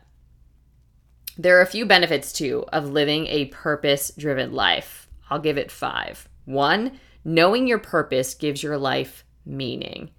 There 1.37 1.57
are 1.57 1.61
a 1.61 1.67
few 1.67 1.85
benefits 1.85 2.33
too 2.33 2.65
of 2.73 2.89
living 2.89 3.27
a 3.27 3.45
purpose 3.45 4.11
driven 4.17 4.51
life. 4.51 5.07
I'll 5.29 5.39
give 5.39 5.57
it 5.57 5.71
five. 5.71 6.27
One, 6.45 6.99
knowing 7.23 7.67
your 7.67 7.79
purpose 7.79 8.34
gives 8.34 8.63
your 8.63 8.77
life 8.77 9.25
meaning. 9.45 10.10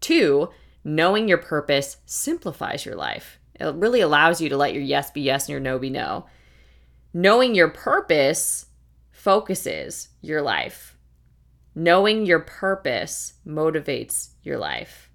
Two, 0.00 0.50
knowing 0.84 1.28
your 1.28 1.38
purpose 1.38 1.96
simplifies 2.06 2.84
your 2.84 2.96
life. 2.96 3.38
It 3.58 3.74
really 3.74 4.00
allows 4.00 4.40
you 4.40 4.48
to 4.48 4.56
let 4.56 4.74
your 4.74 4.82
yes 4.82 5.10
be 5.10 5.22
yes 5.22 5.44
and 5.44 5.50
your 5.50 5.60
no 5.60 5.78
be 5.78 5.90
no. 5.90 6.26
Knowing 7.12 7.54
your 7.54 7.68
purpose 7.68 8.66
focuses 9.10 10.08
your 10.20 10.42
life. 10.42 10.96
Knowing 11.74 12.26
your 12.26 12.40
purpose 12.40 13.34
motivates 13.46 14.30
your 14.42 14.58
life. 14.58 15.10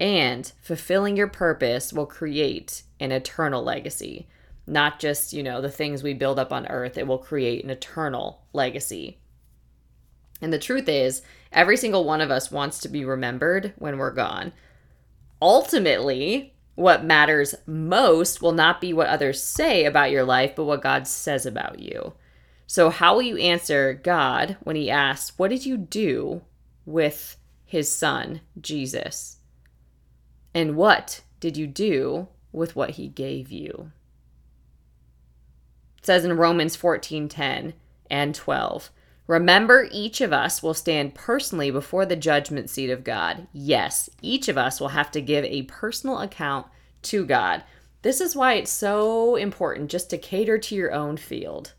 And 0.00 0.50
fulfilling 0.60 1.16
your 1.16 1.28
purpose 1.28 1.92
will 1.92 2.06
create 2.06 2.82
an 3.00 3.12
eternal 3.12 3.62
legacy. 3.62 4.28
Not 4.66 4.98
just, 4.98 5.32
you 5.32 5.42
know, 5.42 5.60
the 5.60 5.70
things 5.70 6.02
we 6.02 6.14
build 6.14 6.38
up 6.38 6.52
on 6.52 6.66
earth, 6.68 6.96
it 6.96 7.06
will 7.06 7.18
create 7.18 7.62
an 7.62 7.70
eternal 7.70 8.44
legacy. 8.52 9.18
And 10.40 10.52
the 10.52 10.58
truth 10.58 10.88
is, 10.88 11.22
every 11.52 11.76
single 11.76 12.04
one 12.04 12.20
of 12.20 12.30
us 12.30 12.50
wants 12.50 12.78
to 12.80 12.88
be 12.88 13.04
remembered 13.04 13.72
when 13.76 13.98
we're 13.98 14.10
gone. 14.10 14.52
Ultimately, 15.40 16.54
what 16.74 17.04
matters 17.04 17.54
most 17.66 18.42
will 18.42 18.52
not 18.52 18.80
be 18.80 18.92
what 18.92 19.08
others 19.08 19.42
say 19.42 19.84
about 19.84 20.10
your 20.10 20.24
life, 20.24 20.54
but 20.56 20.64
what 20.64 20.82
God 20.82 21.06
says 21.06 21.46
about 21.46 21.78
you. 21.78 22.14
So, 22.66 22.90
how 22.90 23.14
will 23.14 23.22
you 23.22 23.36
answer 23.36 23.92
God 23.94 24.56
when 24.60 24.74
he 24.74 24.90
asks, 24.90 25.38
What 25.38 25.50
did 25.50 25.66
you 25.66 25.76
do 25.76 26.42
with 26.84 27.36
his 27.64 27.90
son, 27.90 28.40
Jesus? 28.60 29.38
And 30.54 30.76
what 30.76 31.22
did 31.40 31.56
you 31.56 31.66
do 31.66 32.28
with 32.52 32.74
what 32.74 32.90
he 32.90 33.08
gave 33.08 33.50
you? 33.50 33.92
It 35.98 36.06
says 36.06 36.24
in 36.24 36.36
Romans 36.36 36.76
14 36.76 37.28
10 37.28 37.74
and 38.10 38.34
12. 38.34 38.90
Remember, 39.26 39.88
each 39.90 40.20
of 40.20 40.32
us 40.32 40.62
will 40.62 40.74
stand 40.74 41.14
personally 41.14 41.70
before 41.70 42.04
the 42.04 42.16
judgment 42.16 42.68
seat 42.68 42.90
of 42.90 43.04
God. 43.04 43.46
Yes, 43.52 44.10
each 44.20 44.48
of 44.48 44.58
us 44.58 44.80
will 44.80 44.88
have 44.88 45.10
to 45.12 45.22
give 45.22 45.44
a 45.46 45.62
personal 45.62 46.18
account 46.18 46.66
to 47.02 47.24
God. 47.24 47.64
This 48.02 48.20
is 48.20 48.36
why 48.36 48.54
it's 48.54 48.72
so 48.72 49.36
important 49.36 49.90
just 49.90 50.10
to 50.10 50.18
cater 50.18 50.58
to 50.58 50.74
your 50.74 50.92
own 50.92 51.16
field 51.16 51.72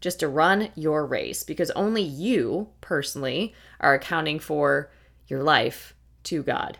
just 0.00 0.20
to 0.20 0.28
run 0.28 0.68
your 0.74 1.06
race 1.06 1.42
because 1.42 1.70
only 1.72 2.02
you 2.02 2.68
personally 2.80 3.54
are 3.80 3.94
accounting 3.94 4.38
for 4.38 4.90
your 5.26 5.42
life 5.42 5.94
to 6.24 6.42
God. 6.42 6.78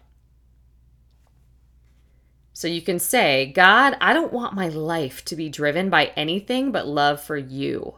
So 2.52 2.68
you 2.68 2.80
can 2.80 2.98
say, 2.98 3.46
God, 3.46 3.96
I 4.00 4.12
don't 4.12 4.32
want 4.32 4.54
my 4.54 4.68
life 4.68 5.24
to 5.26 5.36
be 5.36 5.48
driven 5.48 5.90
by 5.90 6.12
anything 6.16 6.72
but 6.72 6.86
love 6.86 7.20
for 7.20 7.36
you. 7.36 7.96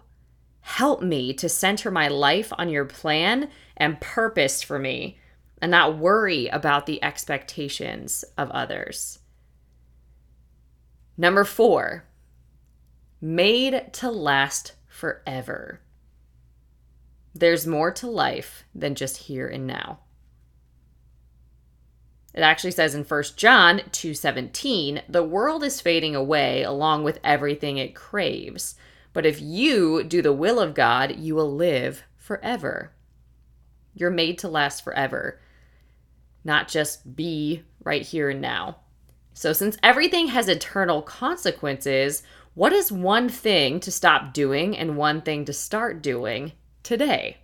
Help 0.68 1.00
me 1.00 1.32
to 1.32 1.48
center 1.48 1.90
my 1.90 2.08
life 2.08 2.52
on 2.58 2.68
your 2.68 2.84
plan 2.84 3.48
and 3.78 4.00
purpose 4.02 4.62
for 4.62 4.78
me 4.78 5.16
and 5.62 5.70
not 5.70 5.96
worry 5.96 6.46
about 6.48 6.84
the 6.84 7.02
expectations 7.02 8.22
of 8.36 8.50
others. 8.50 9.18
Number 11.16 11.44
four, 11.44 12.04
made 13.18 13.94
to 13.94 14.10
last 14.10 14.74
forever. 14.86 15.80
There's 17.34 17.66
more 17.66 17.90
to 17.92 18.06
life 18.06 18.64
than 18.74 18.94
just 18.94 19.16
here 19.16 19.48
and 19.48 19.66
now. 19.66 20.00
It 22.34 22.42
actually 22.42 22.72
says 22.72 22.94
in 22.94 23.04
1 23.04 23.36
John 23.36 23.80
2:17, 23.90 25.02
"The 25.08 25.24
world 25.24 25.64
is 25.64 25.80
fading 25.80 26.14
away 26.14 26.62
along 26.62 27.04
with 27.04 27.20
everything 27.24 27.78
it 27.78 27.94
craves, 27.94 28.76
but 29.18 29.26
if 29.26 29.40
you 29.40 30.04
do 30.04 30.22
the 30.22 30.32
will 30.32 30.60
of 30.60 30.74
God, 30.74 31.16
you 31.16 31.34
will 31.34 31.52
live 31.52 32.04
forever." 32.16 32.92
You're 33.92 34.12
made 34.12 34.38
to 34.38 34.48
last 34.48 34.84
forever, 34.84 35.40
not 36.44 36.68
just 36.68 37.16
be 37.16 37.64
right 37.82 38.02
here 38.02 38.30
and 38.30 38.40
now. 38.40 38.76
So 39.34 39.52
since 39.52 39.76
everything 39.82 40.28
has 40.28 40.46
eternal 40.46 41.02
consequences, 41.02 42.22
what 42.54 42.72
is 42.72 42.92
one 42.92 43.28
thing 43.28 43.80
to 43.80 43.90
stop 43.90 44.32
doing 44.32 44.78
and 44.78 44.96
one 44.96 45.20
thing 45.22 45.44
to 45.46 45.52
start 45.52 46.00
doing 46.00 46.52
today? 46.84 47.38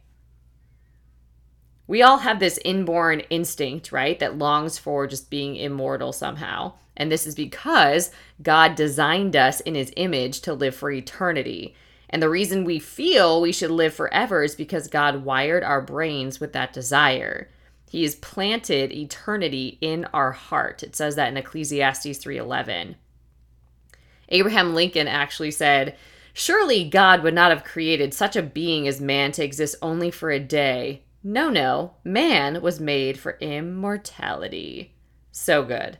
We 1.86 2.02
all 2.02 2.18
have 2.18 2.40
this 2.40 2.58
inborn 2.64 3.20
instinct, 3.30 3.92
right, 3.92 4.18
that 4.18 4.38
longs 4.38 4.78
for 4.78 5.06
just 5.06 5.30
being 5.30 5.56
immortal 5.56 6.12
somehow. 6.12 6.74
And 6.96 7.10
this 7.10 7.26
is 7.26 7.34
because 7.34 8.10
God 8.42 8.74
designed 8.74 9.36
us 9.36 9.60
in 9.60 9.74
his 9.74 9.92
image 9.96 10.40
to 10.42 10.54
live 10.54 10.74
for 10.74 10.90
eternity. 10.90 11.74
And 12.08 12.22
the 12.22 12.30
reason 12.30 12.64
we 12.64 12.78
feel 12.78 13.40
we 13.40 13.52
should 13.52 13.70
live 13.70 13.92
forever 13.92 14.42
is 14.42 14.54
because 14.54 14.88
God 14.88 15.24
wired 15.24 15.62
our 15.62 15.82
brains 15.82 16.40
with 16.40 16.52
that 16.52 16.72
desire. 16.72 17.50
He 17.90 18.02
has 18.02 18.14
planted 18.14 18.92
eternity 18.92 19.78
in 19.80 20.04
our 20.06 20.32
heart. 20.32 20.82
It 20.82 20.96
says 20.96 21.16
that 21.16 21.28
in 21.28 21.36
Ecclesiastes 21.36 22.18
3:11. 22.18 22.96
Abraham 24.30 24.74
Lincoln 24.74 25.06
actually 25.06 25.50
said, 25.50 25.96
Surely 26.32 26.88
God 26.88 27.22
would 27.22 27.34
not 27.34 27.52
have 27.52 27.62
created 27.62 28.12
such 28.12 28.34
a 28.34 28.42
being 28.42 28.88
as 28.88 29.00
man 29.00 29.30
to 29.32 29.44
exist 29.44 29.76
only 29.80 30.10
for 30.10 30.32
a 30.32 30.40
day. 30.40 31.03
No, 31.26 31.48
no, 31.48 31.94
man 32.04 32.60
was 32.60 32.78
made 32.78 33.18
for 33.18 33.38
immortality. 33.40 34.94
So 35.32 35.64
good. 35.64 35.98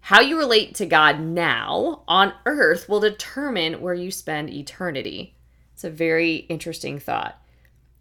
How 0.00 0.20
you 0.20 0.36
relate 0.36 0.74
to 0.76 0.86
God 0.86 1.20
now 1.20 2.02
on 2.08 2.34
earth 2.44 2.88
will 2.88 2.98
determine 2.98 3.80
where 3.80 3.94
you 3.94 4.10
spend 4.10 4.50
eternity. 4.50 5.36
It's 5.72 5.84
a 5.84 5.90
very 5.90 6.36
interesting 6.48 6.98
thought. 6.98 7.40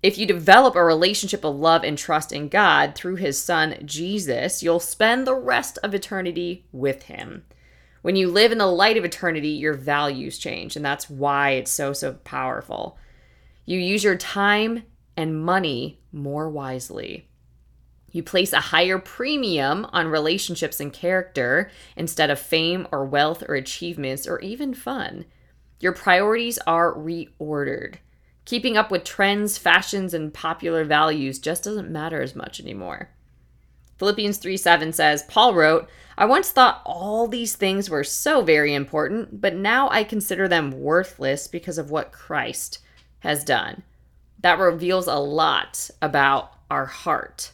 If 0.02 0.18
you 0.18 0.26
develop 0.26 0.76
a 0.76 0.84
relationship 0.84 1.44
of 1.44 1.56
love 1.56 1.84
and 1.84 1.96
trust 1.96 2.32
in 2.32 2.50
God 2.50 2.96
through 2.96 3.18
his 3.18 3.40
son 3.40 3.78
Jesus, 3.86 4.64
you'll 4.64 4.80
spend 4.80 5.28
the 5.28 5.36
rest 5.36 5.78
of 5.84 5.94
eternity 5.94 6.66
with 6.72 7.04
him. 7.04 7.44
When 8.02 8.16
you 8.16 8.32
live 8.32 8.52
in 8.52 8.58
the 8.58 8.66
light 8.66 8.98
of 8.98 9.06
eternity, 9.06 9.50
your 9.50 9.74
values 9.74 10.40
change, 10.40 10.76
and 10.76 10.84
that's 10.84 11.12
why 11.12 11.52
it's 11.52 11.72
so, 11.72 11.94
so 11.94 12.14
powerful. 12.24 12.98
You 13.66 13.80
use 13.80 14.04
your 14.04 14.16
time 14.16 14.84
and 15.18 15.44
money 15.44 16.00
more 16.14 16.48
wisely. 16.48 17.28
You 18.12 18.24
place 18.24 18.54
a 18.54 18.60
higher 18.60 19.00
premium 19.00 19.86
on 19.92 20.08
relationships 20.08 20.80
and 20.80 20.94
character 20.94 21.70
instead 21.96 22.30
of 22.30 22.40
fame 22.40 22.88
or 22.92 23.06
wealth 23.06 23.44
or 23.48 23.56
achievements 23.56 24.26
or 24.26 24.40
even 24.40 24.74
fun. 24.74 25.26
Your 25.80 25.92
priorities 25.92 26.58
are 26.60 26.94
reordered. 26.94 27.96
Keeping 28.46 28.78
up 28.78 28.90
with 28.92 29.04
trends, 29.04 29.58
fashions, 29.58 30.14
and 30.14 30.34
popular 30.34 30.86
values 30.86 31.38
just 31.38 31.66
doesn't 31.66 31.92
matter 31.92 32.22
as 32.22 32.36
much 32.36 32.62
anymore. 32.62 33.10
Philippians 33.98 34.38
3 34.38 34.56
7 34.56 34.94
says, 34.94 35.24
Paul 35.24 35.54
wrote, 35.54 35.90
I 36.18 36.26
once 36.26 36.50
thought 36.50 36.82
all 36.86 37.28
these 37.28 37.56
things 37.56 37.90
were 37.90 38.04
so 38.04 38.42
very 38.42 38.74
important, 38.74 39.42
but 39.42 39.56
now 39.56 39.90
I 39.90 40.04
consider 40.04 40.48
them 40.48 40.72
worthless 40.72 41.48
because 41.48 41.78
of 41.78 41.92
what 41.92 42.12
Christ 42.12 42.80
has 43.20 43.44
done. 43.44 43.84
That 44.40 44.60
reveals 44.60 45.08
a 45.08 45.16
lot 45.16 45.90
about 46.02 46.52
our 46.70 46.86
heart. 46.86 47.52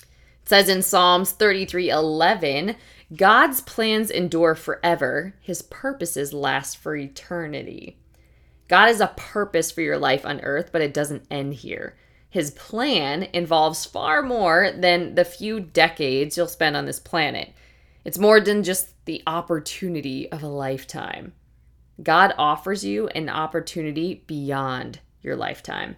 It 0.00 0.48
says 0.48 0.68
in 0.68 0.82
Psalms 0.82 1.32
33 1.32 1.90
11, 1.90 2.76
God's 3.14 3.60
plans 3.60 4.10
endure 4.10 4.54
forever, 4.54 5.34
his 5.40 5.62
purposes 5.62 6.32
last 6.32 6.76
for 6.76 6.96
eternity. 6.96 7.98
God 8.68 8.86
has 8.86 9.00
a 9.00 9.12
purpose 9.16 9.70
for 9.70 9.80
your 9.80 9.98
life 9.98 10.26
on 10.26 10.40
earth, 10.40 10.70
but 10.72 10.82
it 10.82 10.92
doesn't 10.92 11.26
end 11.30 11.54
here. 11.54 11.96
His 12.28 12.50
plan 12.50 13.28
involves 13.32 13.84
far 13.84 14.22
more 14.22 14.72
than 14.76 15.14
the 15.14 15.24
few 15.24 15.60
decades 15.60 16.36
you'll 16.36 16.48
spend 16.48 16.76
on 16.76 16.84
this 16.84 16.98
planet. 16.98 17.52
It's 18.04 18.18
more 18.18 18.40
than 18.40 18.62
just 18.62 19.04
the 19.04 19.22
opportunity 19.26 20.30
of 20.30 20.42
a 20.42 20.48
lifetime. 20.48 21.32
God 22.02 22.34
offers 22.36 22.84
you 22.84 23.08
an 23.08 23.28
opportunity 23.28 24.24
beyond 24.26 25.00
your 25.26 25.36
lifetime. 25.36 25.96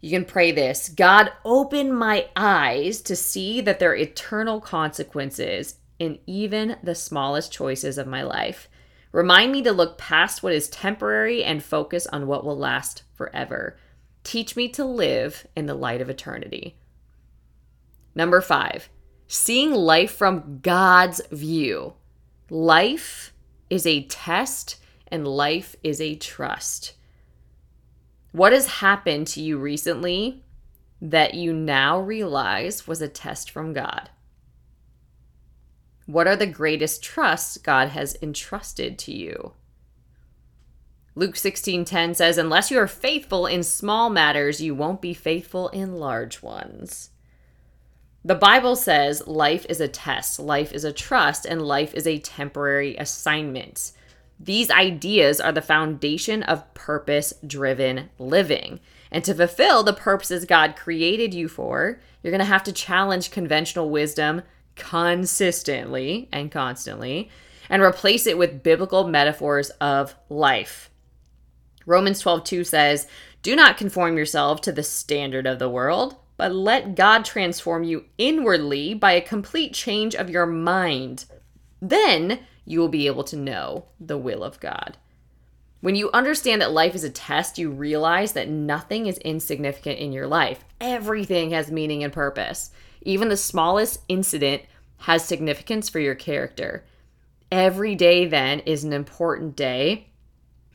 You 0.00 0.10
can 0.10 0.24
pray 0.24 0.52
this 0.52 0.88
God, 0.88 1.32
open 1.44 1.92
my 1.92 2.28
eyes 2.36 3.00
to 3.02 3.16
see 3.16 3.60
that 3.62 3.78
there 3.78 3.90
are 3.90 3.96
eternal 3.96 4.60
consequences 4.60 5.76
in 5.98 6.18
even 6.26 6.76
the 6.82 6.94
smallest 6.94 7.52
choices 7.52 7.98
of 7.98 8.06
my 8.06 8.22
life. 8.22 8.68
Remind 9.12 9.52
me 9.52 9.62
to 9.62 9.72
look 9.72 9.96
past 9.96 10.42
what 10.42 10.52
is 10.52 10.68
temporary 10.68 11.44
and 11.44 11.62
focus 11.62 12.06
on 12.06 12.26
what 12.26 12.44
will 12.44 12.58
last 12.58 13.04
forever. 13.14 13.78
Teach 14.24 14.56
me 14.56 14.68
to 14.70 14.84
live 14.84 15.46
in 15.56 15.66
the 15.66 15.74
light 15.74 16.00
of 16.00 16.10
eternity. 16.10 16.76
Number 18.14 18.40
five, 18.40 18.88
seeing 19.26 19.72
life 19.72 20.12
from 20.12 20.60
God's 20.62 21.20
view. 21.30 21.94
Life 22.50 23.32
is 23.70 23.86
a 23.86 24.04
test 24.04 24.76
and 25.14 25.28
life 25.28 25.76
is 25.84 26.00
a 26.00 26.16
trust. 26.16 26.94
What 28.32 28.52
has 28.52 28.66
happened 28.66 29.28
to 29.28 29.40
you 29.40 29.58
recently 29.58 30.42
that 31.00 31.34
you 31.34 31.52
now 31.52 32.00
realize 32.00 32.88
was 32.88 33.00
a 33.00 33.06
test 33.06 33.48
from 33.48 33.72
God? 33.72 34.10
What 36.06 36.26
are 36.26 36.34
the 36.34 36.48
greatest 36.48 37.00
trusts 37.00 37.58
God 37.58 37.90
has 37.90 38.16
entrusted 38.20 38.98
to 38.98 39.12
you? 39.12 39.52
Luke 41.14 41.36
16:10 41.36 42.12
says, 42.12 42.36
"Unless 42.36 42.72
you 42.72 42.80
are 42.80 42.88
faithful 42.88 43.46
in 43.46 43.62
small 43.62 44.10
matters, 44.10 44.60
you 44.60 44.74
won't 44.74 45.00
be 45.00 45.14
faithful 45.14 45.68
in 45.68 45.94
large 45.94 46.42
ones." 46.42 47.10
The 48.24 48.34
Bible 48.34 48.74
says 48.74 49.28
life 49.28 49.64
is 49.68 49.80
a 49.80 49.86
test, 49.86 50.40
life 50.40 50.72
is 50.72 50.82
a 50.82 50.92
trust, 50.92 51.46
and 51.46 51.62
life 51.62 51.94
is 51.94 52.04
a 52.04 52.18
temporary 52.18 52.96
assignment. 52.96 53.92
These 54.38 54.70
ideas 54.70 55.40
are 55.40 55.52
the 55.52 55.62
foundation 55.62 56.42
of 56.42 56.72
purpose 56.74 57.32
driven 57.46 58.10
living. 58.18 58.80
And 59.10 59.24
to 59.24 59.34
fulfill 59.34 59.82
the 59.82 59.92
purposes 59.92 60.44
God 60.44 60.76
created 60.76 61.32
you 61.32 61.48
for, 61.48 62.00
you're 62.22 62.30
going 62.32 62.40
to 62.40 62.44
have 62.44 62.64
to 62.64 62.72
challenge 62.72 63.30
conventional 63.30 63.90
wisdom 63.90 64.42
consistently 64.76 66.28
and 66.32 66.50
constantly 66.50 67.30
and 67.68 67.80
replace 67.80 68.26
it 68.26 68.36
with 68.36 68.62
biblical 68.62 69.06
metaphors 69.06 69.70
of 69.80 70.14
life. 70.28 70.90
Romans 71.86 72.20
12:2 72.20 72.64
says, 72.64 73.06
"Do 73.42 73.54
not 73.54 73.76
conform 73.76 74.16
yourself 74.16 74.60
to 74.62 74.72
the 74.72 74.82
standard 74.82 75.46
of 75.46 75.58
the 75.58 75.68
world, 75.68 76.16
but 76.36 76.52
let 76.52 76.94
God 76.94 77.24
transform 77.24 77.84
you 77.84 78.06
inwardly 78.18 78.94
by 78.94 79.12
a 79.12 79.20
complete 79.20 79.72
change 79.72 80.14
of 80.14 80.30
your 80.30 80.46
mind. 80.46 81.26
Then 81.80 82.40
you 82.64 82.80
will 82.80 82.88
be 82.88 83.06
able 83.06 83.24
to 83.24 83.36
know 83.36 83.86
the 84.00 84.18
will 84.18 84.42
of 84.42 84.60
God. 84.60 84.96
When 85.80 85.96
you 85.96 86.10
understand 86.12 86.62
that 86.62 86.72
life 86.72 86.94
is 86.94 87.04
a 87.04 87.10
test, 87.10 87.58
you 87.58 87.70
realize 87.70 88.32
that 88.32 88.48
nothing 88.48 89.06
is 89.06 89.18
insignificant 89.18 89.98
in 89.98 90.12
your 90.12 90.26
life. 90.26 90.64
Everything 90.80 91.50
has 91.50 91.70
meaning 91.70 92.02
and 92.02 92.12
purpose. 92.12 92.70
Even 93.02 93.28
the 93.28 93.36
smallest 93.36 94.00
incident 94.08 94.62
has 94.98 95.22
significance 95.24 95.90
for 95.90 96.00
your 96.00 96.14
character. 96.14 96.84
Every 97.52 97.94
day, 97.94 98.24
then, 98.24 98.60
is 98.60 98.82
an 98.82 98.94
important 98.94 99.56
day, 99.56 100.08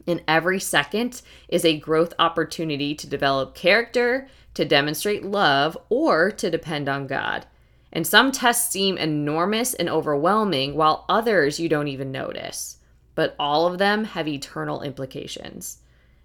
and 0.06 0.23
every 0.28 0.60
second 0.60 1.23
is 1.47 1.65
a 1.65 1.80
growth 1.80 2.13
opportunity 2.19 2.93
to 2.93 3.08
develop 3.08 3.56
character, 3.56 4.28
to 4.54 4.63
demonstrate 4.63 5.25
love, 5.25 5.75
or 5.89 6.30
to 6.30 6.52
depend 6.52 6.88
on 6.88 7.08
God. 7.08 7.47
And 7.91 8.06
some 8.06 8.32
tests 8.32 8.71
seem 8.71 8.97
enormous 8.97 9.73
and 9.73 9.89
overwhelming, 9.89 10.75
while 10.75 11.06
others 11.10 11.60
you 11.60 11.67
don't 11.67 11.88
even 11.88 12.12
notice. 12.12 12.78
But 13.15 13.36
all 13.39 13.65
of 13.65 13.80
them 13.80 14.04
have 14.06 14.28
eternal 14.28 14.82
implications. 14.82 15.80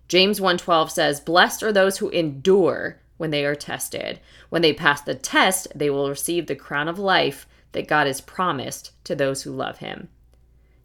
James 0.07 0.41
1:12 0.41 0.91
says, 0.91 1.21
"Blessed 1.21 1.63
are 1.63 1.73
those 1.73 1.99
who 1.99 2.11
endure 2.11 3.01
when 3.17 3.31
they 3.31 3.45
are 3.45 3.55
tested. 3.55 4.21
When 4.51 4.61
they 4.61 4.73
pass 4.73 5.01
the 5.01 5.15
test, 5.15 5.69
they 5.75 5.89
will 5.89 6.11
receive 6.11 6.47
the 6.47 6.55
crown 6.55 6.89
of 6.89 6.99
life 6.99 7.47
that 7.73 7.89
God 7.89 8.07
has 8.07 8.21
promised 8.21 8.93
to 9.05 9.15
those 9.15 9.43
who 9.43 9.51
love 9.51 9.79
him." 9.79 10.09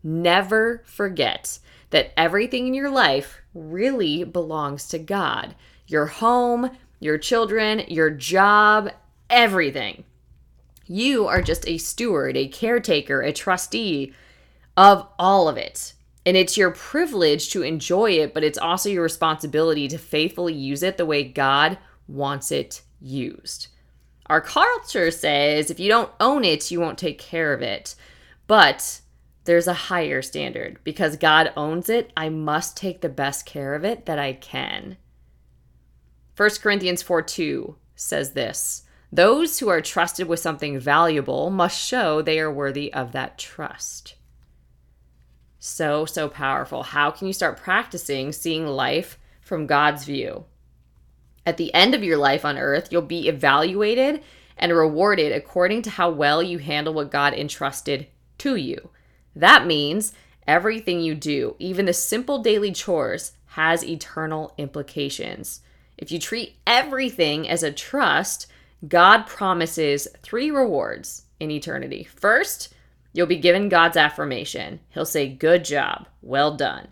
Never 0.01 0.81
forget 0.85 1.59
that 1.89 2.11
everything 2.15 2.67
in 2.67 2.73
your 2.73 2.89
life 2.89 3.41
really 3.53 4.23
belongs 4.23 4.87
to 4.89 4.99
God. 4.99 5.55
Your 5.87 6.05
home, 6.05 6.71
your 6.99 7.17
children, 7.17 7.83
your 7.87 8.09
job, 8.09 8.91
everything. 9.29 10.05
You 10.91 11.27
are 11.27 11.43
just 11.43 11.67
a 11.67 11.77
steward, 11.77 12.35
a 12.35 12.47
caretaker, 12.47 13.21
a 13.21 13.31
trustee 13.31 14.11
of 14.75 15.07
all 15.19 15.47
of 15.47 15.55
it. 15.55 15.93
And 16.25 16.35
it's 16.35 16.57
your 16.57 16.71
privilege 16.71 17.51
to 17.51 17.61
enjoy 17.61 18.13
it, 18.13 18.33
but 18.33 18.43
it's 18.43 18.57
also 18.57 18.89
your 18.89 19.03
responsibility 19.03 19.87
to 19.87 19.99
faithfully 19.99 20.55
use 20.55 20.81
it 20.81 20.97
the 20.97 21.05
way 21.05 21.23
God 21.23 21.77
wants 22.07 22.51
it 22.51 22.81
used. 22.99 23.67
Our 24.25 24.41
culture 24.41 25.11
says 25.11 25.69
if 25.69 25.79
you 25.79 25.89
don't 25.89 26.11
own 26.19 26.43
it, 26.43 26.71
you 26.71 26.79
won't 26.79 26.97
take 26.97 27.19
care 27.19 27.53
of 27.53 27.61
it. 27.61 27.93
But 28.47 29.01
there's 29.43 29.67
a 29.67 29.73
higher 29.73 30.23
standard. 30.23 30.79
Because 30.83 31.17
God 31.17 31.53
owns 31.55 31.87
it, 31.87 32.11
I 32.17 32.29
must 32.29 32.75
take 32.75 33.01
the 33.01 33.09
best 33.09 33.45
care 33.45 33.75
of 33.75 33.85
it 33.85 34.07
that 34.07 34.17
I 34.17 34.33
can. 34.33 34.97
1 36.35 36.49
Corinthians 36.61 37.03
4 37.03 37.21
2 37.21 37.75
says 37.95 38.33
this 38.33 38.85
those 39.11 39.59
who 39.59 39.69
are 39.69 39.81
trusted 39.81 40.27
with 40.27 40.39
something 40.39 40.79
valuable 40.79 41.49
must 41.49 41.79
show 41.79 42.21
they 42.21 42.39
are 42.39 42.51
worthy 42.51 42.93
of 42.93 43.11
that 43.11 43.37
trust. 43.37 44.15
So, 45.57 46.05
so 46.05 46.29
powerful. 46.29 46.83
How 46.83 47.11
can 47.11 47.27
you 47.27 47.33
start 47.33 47.57
practicing 47.57 48.31
seeing 48.31 48.67
life 48.67 49.17
from 49.41 49.67
God's 49.67 50.05
view? 50.05 50.45
At 51.45 51.57
the 51.57 51.73
end 51.73 51.95
of 51.95 52.03
your 52.03 52.17
life 52.17 52.45
on 52.45 52.57
earth, 52.57 52.89
you'll 52.91 53.01
be 53.01 53.27
evaluated 53.27 54.21
and 54.57 54.71
rewarded 54.71 55.31
according 55.31 55.81
to 55.83 55.89
how 55.89 56.11
well 56.11 56.43
you 56.43 56.59
handle 56.59 56.93
what 56.93 57.11
God 57.11 57.33
entrusted 57.33 58.07
to 58.39 58.55
you. 58.55 58.89
That 59.35 59.65
means 59.65 60.13
everything 60.47 61.01
you 61.01 61.15
do, 61.15 61.55
even 61.59 61.85
the 61.85 61.93
simple 61.93 62.43
daily 62.43 62.71
chores, 62.71 63.33
has 63.47 63.83
eternal 63.83 64.53
implications. 64.57 65.61
If 65.97 66.11
you 66.11 66.19
treat 66.19 66.57
everything 66.67 67.49
as 67.49 67.63
a 67.63 67.71
trust, 67.71 68.47
God 68.87 69.27
promises 69.27 70.07
three 70.23 70.51
rewards 70.51 71.23
in 71.39 71.51
eternity. 71.51 72.03
First, 72.03 72.73
you'll 73.13 73.27
be 73.27 73.37
given 73.37 73.69
God's 73.69 73.97
affirmation. 73.97 74.79
He'll 74.89 75.05
say, 75.05 75.27
Good 75.27 75.65
job, 75.65 76.07
well 76.21 76.55
done. 76.55 76.89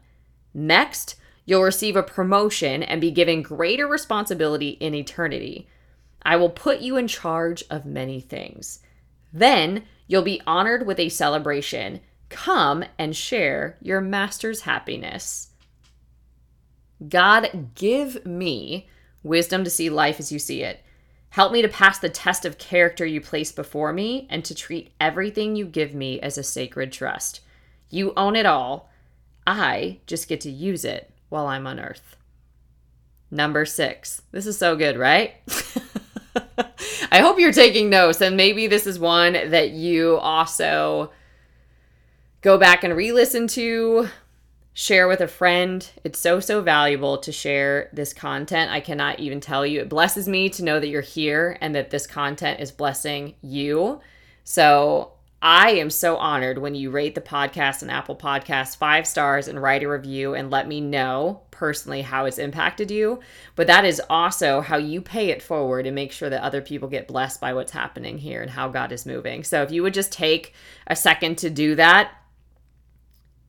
Next, 0.54 1.15
you'll 1.45 1.63
receive 1.63 1.95
a 1.95 2.04
promotion 2.04 2.84
and 2.84 3.00
be 3.00 3.12
given 3.12 3.41
greater 3.41 3.88
responsibility 3.88 4.69
in 4.69 4.93
eternity. 4.93 5.67
I 6.23 6.36
will 6.36 6.50
put 6.50 6.82
you 6.82 6.97
in 6.97 7.08
charge 7.08 7.63
of 7.69 7.86
many 7.86 8.19
things. 8.19 8.80
Then 9.32 9.84
you'll 10.08 10.23
be 10.23 10.41
honored 10.45 10.86
with 10.86 11.00
a 11.00 11.10
celebration. 11.10 12.02
Come 12.30 12.84
and 12.97 13.15
share 13.15 13.78
your 13.82 14.02
master's 14.02 14.62
happiness. 14.62 15.50
God, 17.08 17.69
give 17.76 18.26
me 18.26 18.89
wisdom 19.23 19.63
to 19.63 19.69
see 19.69 19.89
life 19.89 20.19
as 20.19 20.32
you 20.32 20.39
see 20.39 20.63
it. 20.63 20.84
Help 21.38 21.52
me 21.52 21.62
to 21.62 21.67
pass 21.67 22.00
the 22.00 22.10
test 22.10 22.45
of 22.45 22.58
character 22.58 23.06
you 23.06 23.21
place 23.21 23.52
before 23.52 23.93
me 23.93 24.26
and 24.28 24.43
to 24.43 24.56
treat 24.56 24.91
everything 25.00 25.56
you 25.56 25.67
give 25.67 25.93
me 25.93 26.19
as 26.19 26.36
a 26.36 26.41
sacred 26.41 26.91
trust. 26.91 27.41
You 27.91 28.12
own 28.17 28.36
it 28.36 28.47
all. 28.47 28.89
I 29.45 30.00
just 30.08 30.28
get 30.28 30.41
to 30.41 30.50
use 30.50 30.84
it 30.84 31.12
while 31.30 31.45
I'm 31.45 31.67
on 31.67 31.80
earth. 31.80 32.17
Number 33.30 33.65
six. 33.65 34.23
This 34.32 34.47
is 34.47 34.58
so 34.58 34.76
good, 34.76 34.97
right? 34.97 35.36
I 37.12 37.19
hope 37.19 37.38
you're 37.38 37.54
taking 37.54 37.91
notes, 37.91 38.19
and 38.19 38.36
maybe 38.36 38.65
this 38.65 38.88
is 38.88 38.97
one 38.97 39.34
that 39.34 39.69
you 39.69 40.17
also 40.17 41.12
go 42.41 42.58
back 42.58 42.84
and 42.84 42.97
re 42.97 43.12
listen 43.12 43.45
to, 43.50 44.10
share 44.80 45.08
with 45.08 45.22
a 45.22 45.28
friend. 45.28 45.90
It's 46.04 46.20
so, 46.20 46.40
so 46.40 46.62
valuable 46.62 47.18
to 47.18 47.32
share 47.32 47.90
this 47.94 48.13
content. 48.13 48.70
I 48.72 48.80
cannot 48.80 49.20
even 49.20 49.40
tell 49.40 49.66
you. 49.66 49.82
It 49.82 49.90
blesses 49.90 50.28
me 50.28 50.50
to 50.50 50.63
know 50.63 50.80
that 50.80 50.88
you're 50.88 51.02
here 51.02 51.58
and 51.62 51.74
that 51.74 51.90
this 51.90 52.06
content 52.06 52.60
is 52.60 52.70
blessing 52.70 53.34
you. 53.42 54.02
So 54.44 55.13
I 55.42 55.72
am 55.72 55.90
so 55.90 56.18
honored 56.18 56.60
when 56.60 56.76
you 56.76 56.92
rate 56.92 57.16
the 57.16 57.22
podcast 57.22 57.82
and 57.82 57.90
Apple 57.90 58.16
Podcasts 58.16 58.78
five 58.78 59.08
stars 59.08 59.48
and 59.48 59.60
write 59.60 59.82
a 59.82 59.90
review 59.90 60.36
and 60.36 60.52
let 60.52 60.68
me 60.68 60.80
know 60.80 61.42
personally 61.50 62.04
how 62.04 62.26
it's 62.26 62.38
impacted 62.38 62.92
you. 62.92 63.20
But 63.56 63.66
that 63.66 63.84
is 63.84 64.00
also 64.12 64.62
how 64.62 64.78
you 64.78 65.02
pay 65.02 65.32
it 65.32 65.42
forward 65.42 65.88
and 65.88 65.96
make 65.96 66.12
sure 66.12 66.30
that 66.30 66.44
other 66.44 66.62
people 66.62 66.88
get 66.88 67.08
blessed 67.08 67.42
by 67.42 67.56
what's 67.56 67.72
happening 67.72 68.20
here 68.20 68.44
and 68.44 68.52
how 68.52 68.68
God 68.68 68.92
is 68.92 69.08
moving. 69.08 69.44
So 69.44 69.63
if 69.63 69.72
you 69.72 69.82
would 69.82 69.96
just 69.96 70.12
take 70.12 70.54
a 70.86 70.96
second 70.96 71.40
to 71.40 71.50
do 71.50 71.74
that, 71.74 72.12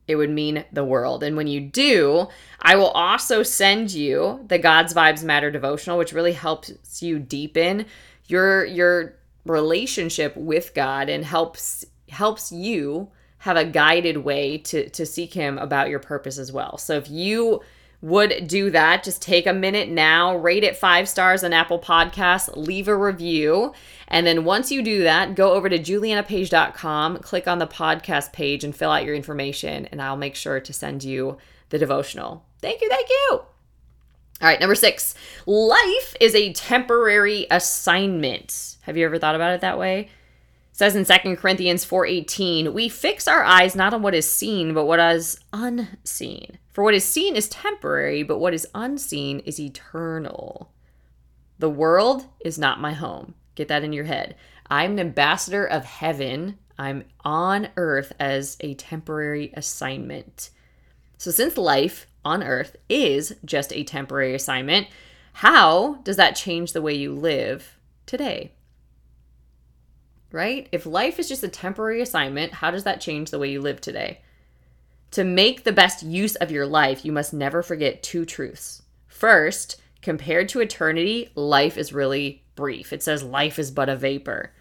it 0.09 0.15
would 0.15 0.29
mean 0.29 0.65
the 0.73 0.83
world. 0.83 1.23
And 1.23 1.37
when 1.37 1.47
you 1.47 1.61
do, 1.61 2.27
I 2.59 2.75
will 2.75 2.89
also 2.89 3.43
send 3.43 3.91
you 3.91 4.43
the 4.47 4.57
God's 4.57 4.93
Vibes 4.93 5.23
Matter 5.23 5.51
devotional, 5.51 5.97
which 5.97 6.13
really 6.13 6.33
helps 6.33 7.01
you 7.01 7.19
deepen 7.19 7.85
your 8.27 8.65
your 8.65 9.15
relationship 9.45 10.35
with 10.35 10.73
God 10.73 11.09
and 11.09 11.23
helps 11.23 11.85
helps 12.09 12.51
you 12.51 13.09
have 13.39 13.55
a 13.55 13.65
guided 13.65 14.17
way 14.17 14.57
to 14.57 14.89
to 14.89 15.05
seek 15.05 15.33
him 15.33 15.57
about 15.57 15.89
your 15.89 15.99
purpose 15.99 16.37
as 16.37 16.51
well. 16.51 16.77
So 16.77 16.95
if 16.95 17.09
you 17.09 17.61
would 18.01 18.47
do 18.47 18.69
that, 18.71 19.03
just 19.03 19.21
take 19.21 19.45
a 19.45 19.53
minute 19.53 19.89
now, 19.89 20.35
rate 20.35 20.63
it 20.63 20.77
5 20.77 21.09
stars 21.09 21.43
on 21.43 21.51
Apple 21.51 21.79
Podcasts, 21.79 22.49
leave 22.55 22.87
a 22.87 22.95
review, 22.95 23.73
and 24.07 24.25
then 24.25 24.45
once 24.45 24.71
you 24.71 24.81
do 24.81 25.03
that, 25.03 25.35
go 25.35 25.53
over 25.53 25.67
to 25.69 25.77
julianapage.com, 25.77 27.17
click 27.17 27.47
on 27.47 27.59
the 27.59 27.67
podcast 27.67 28.31
page 28.31 28.63
and 28.63 28.75
fill 28.75 28.91
out 28.91 29.03
your 29.03 29.15
information 29.15 29.85
and 29.87 30.01
I'll 30.01 30.15
make 30.17 30.35
sure 30.35 30.59
to 30.59 30.73
send 30.73 31.03
you 31.03 31.37
the 31.69 31.77
devotional. 31.77 32.45
Thank 32.61 32.81
you, 32.81 32.89
thank 32.89 33.09
you. 33.09 33.41
All 34.41 34.47
right, 34.47 34.59
number 34.59 34.75
six. 34.75 35.15
Life 35.45 36.15
is 36.21 36.33
a 36.33 36.53
temporary 36.53 37.45
assignment. 37.51 38.77
Have 38.83 38.95
you 38.95 39.05
ever 39.05 39.17
thought 39.17 39.35
about 39.35 39.53
it 39.53 39.61
that 39.61 39.77
way? 39.77 40.09
Says 40.71 40.95
in 40.95 41.03
2 41.03 41.35
Corinthians 41.35 41.83
4:18, 41.83 42.73
"We 42.73 42.87
fix 42.87 43.27
our 43.27 43.43
eyes 43.43 43.75
not 43.75 43.93
on 43.93 44.01
what 44.01 44.15
is 44.15 44.31
seen, 44.31 44.73
but 44.73 44.85
what 44.85 44.99
is 44.99 45.37
unseen. 45.51 46.57
For 46.79 46.83
what 46.83 46.93
is 46.93 47.03
seen 47.03 47.35
is 47.35 47.49
temporary, 47.49 48.23
but 48.23 48.37
what 48.37 48.53
is 48.53 48.65
unseen 48.73 49.41
is 49.41 49.59
eternal." 49.59 50.71
The 51.57 51.69
world 51.69 52.27
is 52.39 52.57
not 52.57 52.79
my 52.79 52.93
home. 52.93 53.35
Get 53.55 53.67
that 53.67 53.83
in 53.83 53.91
your 53.91 54.05
head. 54.05 54.37
I'm 54.67 54.93
an 54.93 54.99
ambassador 55.01 55.65
of 55.65 55.83
heaven. 55.83 56.57
I'm 56.77 57.03
on 57.25 57.67
earth 57.75 58.13
as 58.17 58.55
a 58.61 58.75
temporary 58.75 59.51
assignment. 59.55 60.51
So, 61.17 61.31
since 61.31 61.57
life 61.57 62.07
on 62.23 62.43
earth 62.43 62.77
is 62.87 63.35
just 63.43 63.73
a 63.73 63.83
temporary 63.83 64.33
assignment, 64.33 64.87
how 65.33 65.95
does 66.05 66.15
that 66.15 66.37
change 66.37 66.71
the 66.71 66.81
way 66.81 66.93
you 66.93 67.13
live 67.13 67.77
today? 68.05 68.53
Right? 70.31 70.69
If 70.71 70.85
life 70.85 71.19
is 71.19 71.27
just 71.27 71.43
a 71.43 71.49
temporary 71.49 71.99
assignment, 71.99 72.53
how 72.53 72.71
does 72.71 72.85
that 72.85 73.01
change 73.01 73.31
the 73.31 73.39
way 73.39 73.51
you 73.51 73.59
live 73.59 73.81
today? 73.81 74.21
To 75.11 75.23
make 75.23 75.63
the 75.63 75.71
best 75.71 76.03
use 76.03 76.35
of 76.35 76.51
your 76.51 76.65
life, 76.65 77.03
you 77.03 77.11
must 77.11 77.33
never 77.33 77.63
forget 77.63 78.03
two 78.03 78.25
truths. 78.25 78.83
First, 79.07 79.81
compared 80.01 80.49
to 80.49 80.59
eternity, 80.59 81.29
life 81.35 81.77
is 81.77 81.93
really 81.93 82.43
brief. 82.55 82.93
It 82.93 83.01
says 83.01 83.23
life 83.23 83.57
is 83.57 83.71
but 83.71 83.89
a 83.89 83.95
vapor. 83.95 84.51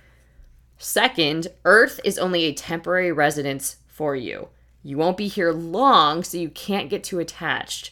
Second, 0.78 1.48
earth 1.64 2.00
is 2.04 2.18
only 2.18 2.44
a 2.44 2.54
temporary 2.54 3.12
residence 3.12 3.76
for 3.88 4.16
you. 4.16 4.48
You 4.82 4.96
won't 4.96 5.16
be 5.16 5.28
here 5.28 5.52
long, 5.52 6.22
so 6.22 6.38
you 6.38 6.48
can't 6.48 6.88
get 6.88 7.04
too 7.04 7.18
attached. 7.18 7.90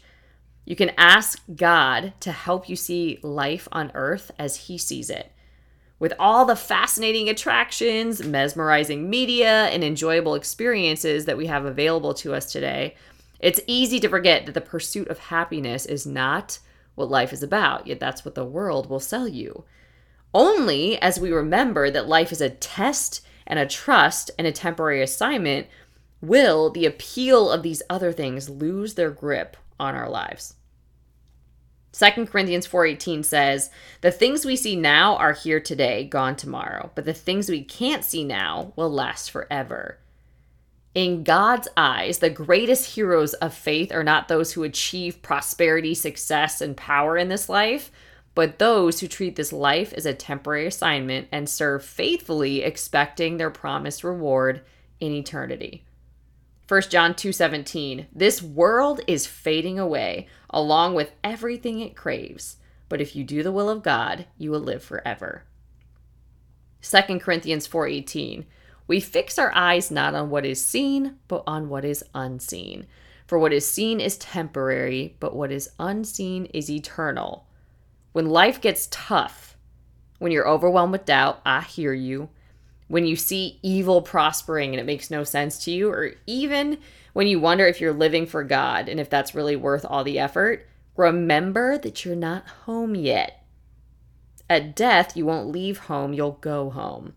You 0.64 0.76
can 0.76 0.92
ask 0.96 1.42
God 1.54 2.14
to 2.20 2.32
help 2.32 2.68
you 2.68 2.76
see 2.76 3.18
life 3.22 3.68
on 3.70 3.92
earth 3.94 4.30
as 4.38 4.56
He 4.66 4.78
sees 4.78 5.10
it. 5.10 5.32
With 5.98 6.12
all 6.18 6.44
the 6.44 6.56
fascinating 6.56 7.28
attractions, 7.28 8.22
mesmerizing 8.22 9.08
media, 9.08 9.66
and 9.66 9.82
enjoyable 9.82 10.34
experiences 10.34 11.24
that 11.24 11.38
we 11.38 11.46
have 11.46 11.64
available 11.64 12.12
to 12.14 12.34
us 12.34 12.52
today, 12.52 12.96
it's 13.40 13.60
easy 13.66 13.98
to 14.00 14.08
forget 14.08 14.44
that 14.44 14.52
the 14.52 14.60
pursuit 14.60 15.08
of 15.08 15.18
happiness 15.18 15.86
is 15.86 16.06
not 16.06 16.58
what 16.96 17.10
life 17.10 17.32
is 17.32 17.42
about, 17.42 17.86
yet 17.86 18.00
that's 18.00 18.24
what 18.24 18.34
the 18.34 18.44
world 18.44 18.90
will 18.90 19.00
sell 19.00 19.26
you. 19.26 19.64
Only 20.34 21.00
as 21.00 21.18
we 21.18 21.32
remember 21.32 21.90
that 21.90 22.08
life 22.08 22.30
is 22.30 22.42
a 22.42 22.50
test 22.50 23.24
and 23.46 23.58
a 23.58 23.66
trust 23.66 24.30
and 24.38 24.46
a 24.46 24.52
temporary 24.52 25.02
assignment 25.02 25.66
will 26.20 26.70
the 26.70 26.84
appeal 26.84 27.50
of 27.50 27.62
these 27.62 27.82
other 27.88 28.12
things 28.12 28.50
lose 28.50 28.94
their 28.94 29.10
grip 29.10 29.56
on 29.80 29.94
our 29.94 30.10
lives. 30.10 30.55
2 31.96 32.26
Corinthians 32.26 32.66
4:18 32.66 33.22
says, 33.22 33.70
"The 34.02 34.10
things 34.10 34.44
we 34.44 34.54
see 34.54 34.76
now 34.76 35.16
are 35.16 35.32
here 35.32 35.60
today, 35.60 36.04
gone 36.04 36.36
tomorrow, 36.36 36.90
but 36.94 37.06
the 37.06 37.14
things 37.14 37.48
we 37.48 37.64
can't 37.64 38.04
see 38.04 38.22
now 38.22 38.74
will 38.76 38.90
last 38.90 39.30
forever." 39.30 39.96
In 40.94 41.24
God's 41.24 41.68
eyes, 41.74 42.18
the 42.18 42.28
greatest 42.28 42.96
heroes 42.96 43.32
of 43.34 43.54
faith 43.54 43.90
are 43.92 44.04
not 44.04 44.28
those 44.28 44.52
who 44.52 44.62
achieve 44.62 45.22
prosperity, 45.22 45.94
success, 45.94 46.60
and 46.60 46.76
power 46.76 47.16
in 47.16 47.28
this 47.28 47.48
life, 47.48 47.90
but 48.34 48.58
those 48.58 49.00
who 49.00 49.08
treat 49.08 49.36
this 49.36 49.52
life 49.52 49.94
as 49.94 50.04
a 50.04 50.12
temporary 50.12 50.66
assignment 50.66 51.28
and 51.32 51.48
serve 51.48 51.82
faithfully, 51.82 52.62
expecting 52.62 53.38
their 53.38 53.50
promised 53.50 54.04
reward 54.04 54.60
in 55.00 55.12
eternity. 55.12 55.82
1 56.68 56.82
John 56.90 57.14
2:17 57.14 58.06
This 58.12 58.42
world 58.42 59.00
is 59.06 59.24
fading 59.24 59.78
away 59.78 60.26
along 60.50 60.94
with 60.94 61.12
everything 61.22 61.78
it 61.78 61.94
craves, 61.94 62.56
but 62.88 63.00
if 63.00 63.14
you 63.14 63.22
do 63.22 63.44
the 63.44 63.52
will 63.52 63.68
of 63.70 63.84
God, 63.84 64.26
you 64.36 64.50
will 64.50 64.60
live 64.60 64.82
forever. 64.82 65.44
2 66.82 67.20
Corinthians 67.20 67.68
4:18 67.68 68.46
We 68.88 68.98
fix 68.98 69.38
our 69.38 69.52
eyes 69.54 69.92
not 69.92 70.14
on 70.14 70.28
what 70.28 70.44
is 70.44 70.64
seen, 70.64 71.18
but 71.28 71.44
on 71.46 71.68
what 71.68 71.84
is 71.84 72.04
unseen. 72.14 72.88
For 73.28 73.38
what 73.38 73.52
is 73.52 73.66
seen 73.66 74.00
is 74.00 74.18
temporary, 74.18 75.16
but 75.20 75.36
what 75.36 75.52
is 75.52 75.70
unseen 75.78 76.46
is 76.46 76.68
eternal. 76.68 77.46
When 78.10 78.26
life 78.26 78.60
gets 78.60 78.88
tough, 78.90 79.56
when 80.18 80.32
you're 80.32 80.48
overwhelmed 80.48 80.92
with 80.92 81.04
doubt, 81.04 81.42
I 81.44 81.60
hear 81.60 81.92
you 81.92 82.30
when 82.88 83.06
you 83.06 83.16
see 83.16 83.58
evil 83.62 84.00
prospering 84.02 84.72
and 84.72 84.80
it 84.80 84.86
makes 84.86 85.10
no 85.10 85.24
sense 85.24 85.64
to 85.64 85.70
you, 85.70 85.90
or 85.90 86.12
even 86.26 86.78
when 87.12 87.26
you 87.26 87.40
wonder 87.40 87.66
if 87.66 87.80
you're 87.80 87.92
living 87.92 88.26
for 88.26 88.44
God 88.44 88.88
and 88.88 89.00
if 89.00 89.10
that's 89.10 89.34
really 89.34 89.56
worth 89.56 89.84
all 89.84 90.04
the 90.04 90.18
effort, 90.18 90.66
remember 90.96 91.78
that 91.78 92.04
you're 92.04 92.16
not 92.16 92.46
home 92.64 92.94
yet. 92.94 93.42
At 94.48 94.76
death, 94.76 95.16
you 95.16 95.26
won't 95.26 95.50
leave 95.50 95.78
home, 95.78 96.12
you'll 96.12 96.38
go 96.40 96.70
home. 96.70 97.14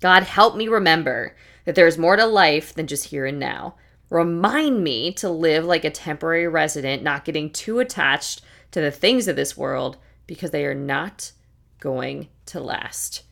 God, 0.00 0.24
help 0.24 0.56
me 0.56 0.68
remember 0.68 1.36
that 1.64 1.74
there's 1.74 1.98
more 1.98 2.16
to 2.16 2.26
life 2.26 2.74
than 2.74 2.86
just 2.86 3.06
here 3.06 3.26
and 3.26 3.38
now. 3.38 3.76
Remind 4.10 4.82
me 4.82 5.12
to 5.14 5.28
live 5.28 5.64
like 5.64 5.84
a 5.84 5.90
temporary 5.90 6.48
resident, 6.48 7.02
not 7.02 7.24
getting 7.24 7.50
too 7.50 7.78
attached 7.78 8.42
to 8.72 8.80
the 8.80 8.90
things 8.90 9.28
of 9.28 9.36
this 9.36 9.56
world 9.56 9.96
because 10.26 10.50
they 10.50 10.64
are 10.64 10.74
not 10.74 11.32
going 11.80 12.28
to 12.46 12.60
last. 12.60 13.22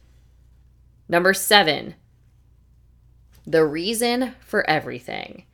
Number 1.15 1.33
seven, 1.33 1.95
the 3.47 3.65
reason 3.65 4.35
for 4.41 4.69
everything. 4.69 5.45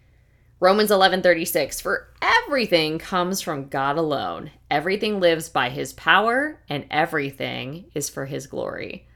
Romans 0.59 0.91
11:36 0.91 1.83
For 1.83 2.09
everything 2.23 2.99
comes 2.99 3.43
from 3.43 3.69
God 3.69 3.99
alone. 3.99 4.53
Everything 4.71 5.21
lives 5.21 5.51
by 5.51 5.69
his 5.69 5.93
power 5.93 6.63
and 6.71 6.87
everything 6.91 7.91
is 7.95 8.09
for 8.09 8.25
his 8.25 8.47
glory. 8.47 9.07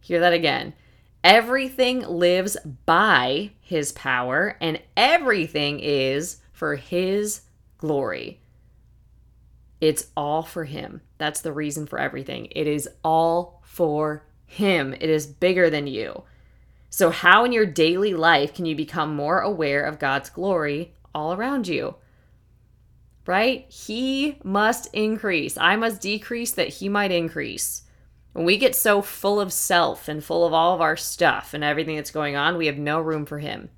Hear 0.00 0.20
that 0.20 0.32
again. 0.32 0.72
Everything 1.22 2.00
lives 2.00 2.56
by 2.86 3.50
his 3.60 3.92
power 3.92 4.56
and 4.62 4.80
everything 4.96 5.80
is 5.80 6.38
for 6.50 6.76
his 6.76 7.42
glory. 7.76 8.40
It's 9.82 10.06
all 10.16 10.42
for 10.42 10.64
him. 10.64 11.02
That's 11.18 11.42
the 11.42 11.52
reason 11.52 11.86
for 11.86 11.98
everything. 11.98 12.48
It 12.52 12.66
is 12.66 12.88
all 13.04 13.60
for 13.66 14.24
him, 14.48 14.94
it 14.94 15.10
is 15.10 15.26
bigger 15.26 15.68
than 15.68 15.86
you. 15.86 16.24
So, 16.88 17.10
how 17.10 17.44
in 17.44 17.52
your 17.52 17.66
daily 17.66 18.14
life 18.14 18.54
can 18.54 18.64
you 18.64 18.74
become 18.74 19.14
more 19.14 19.40
aware 19.40 19.84
of 19.84 19.98
God's 19.98 20.30
glory 20.30 20.94
all 21.14 21.34
around 21.34 21.68
you? 21.68 21.96
Right? 23.26 23.70
He 23.70 24.38
must 24.42 24.88
increase. 24.94 25.58
I 25.58 25.76
must 25.76 26.00
decrease 26.00 26.50
that 26.52 26.68
He 26.68 26.88
might 26.88 27.12
increase. 27.12 27.82
When 28.32 28.46
we 28.46 28.56
get 28.56 28.74
so 28.74 29.02
full 29.02 29.38
of 29.38 29.52
self 29.52 30.08
and 30.08 30.24
full 30.24 30.46
of 30.46 30.54
all 30.54 30.74
of 30.74 30.80
our 30.80 30.96
stuff 30.96 31.52
and 31.52 31.62
everything 31.62 31.96
that's 31.96 32.10
going 32.10 32.34
on, 32.34 32.56
we 32.56 32.66
have 32.66 32.78
no 32.78 33.02
room 33.02 33.26
for 33.26 33.40
Him. 33.40 33.68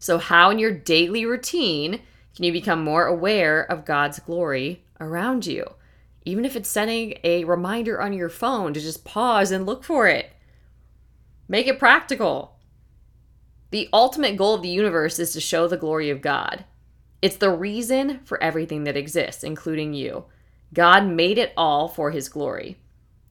So, 0.00 0.18
how 0.18 0.50
in 0.50 0.58
your 0.58 0.72
daily 0.72 1.24
routine 1.24 2.00
can 2.34 2.44
you 2.44 2.52
become 2.52 2.82
more 2.82 3.06
aware 3.06 3.62
of 3.62 3.84
God's 3.84 4.18
glory 4.18 4.82
around 4.98 5.46
you? 5.46 5.64
Even 6.24 6.44
if 6.44 6.56
it's 6.56 6.68
sending 6.68 7.18
a 7.24 7.44
reminder 7.44 8.00
on 8.00 8.12
your 8.12 8.28
phone 8.28 8.74
to 8.74 8.80
just 8.80 9.04
pause 9.04 9.50
and 9.50 9.66
look 9.66 9.84
for 9.84 10.06
it. 10.06 10.32
Make 11.48 11.66
it 11.66 11.78
practical. 11.78 12.58
The 13.70 13.88
ultimate 13.92 14.36
goal 14.36 14.54
of 14.54 14.62
the 14.62 14.68
universe 14.68 15.18
is 15.18 15.32
to 15.32 15.40
show 15.40 15.66
the 15.66 15.76
glory 15.76 16.10
of 16.10 16.20
God. 16.20 16.64
It's 17.22 17.36
the 17.36 17.50
reason 17.50 18.20
for 18.24 18.42
everything 18.42 18.84
that 18.84 18.96
exists, 18.96 19.44
including 19.44 19.94
you. 19.94 20.24
God 20.72 21.06
made 21.06 21.38
it 21.38 21.52
all 21.56 21.88
for 21.88 22.10
his 22.10 22.28
glory. 22.28 22.76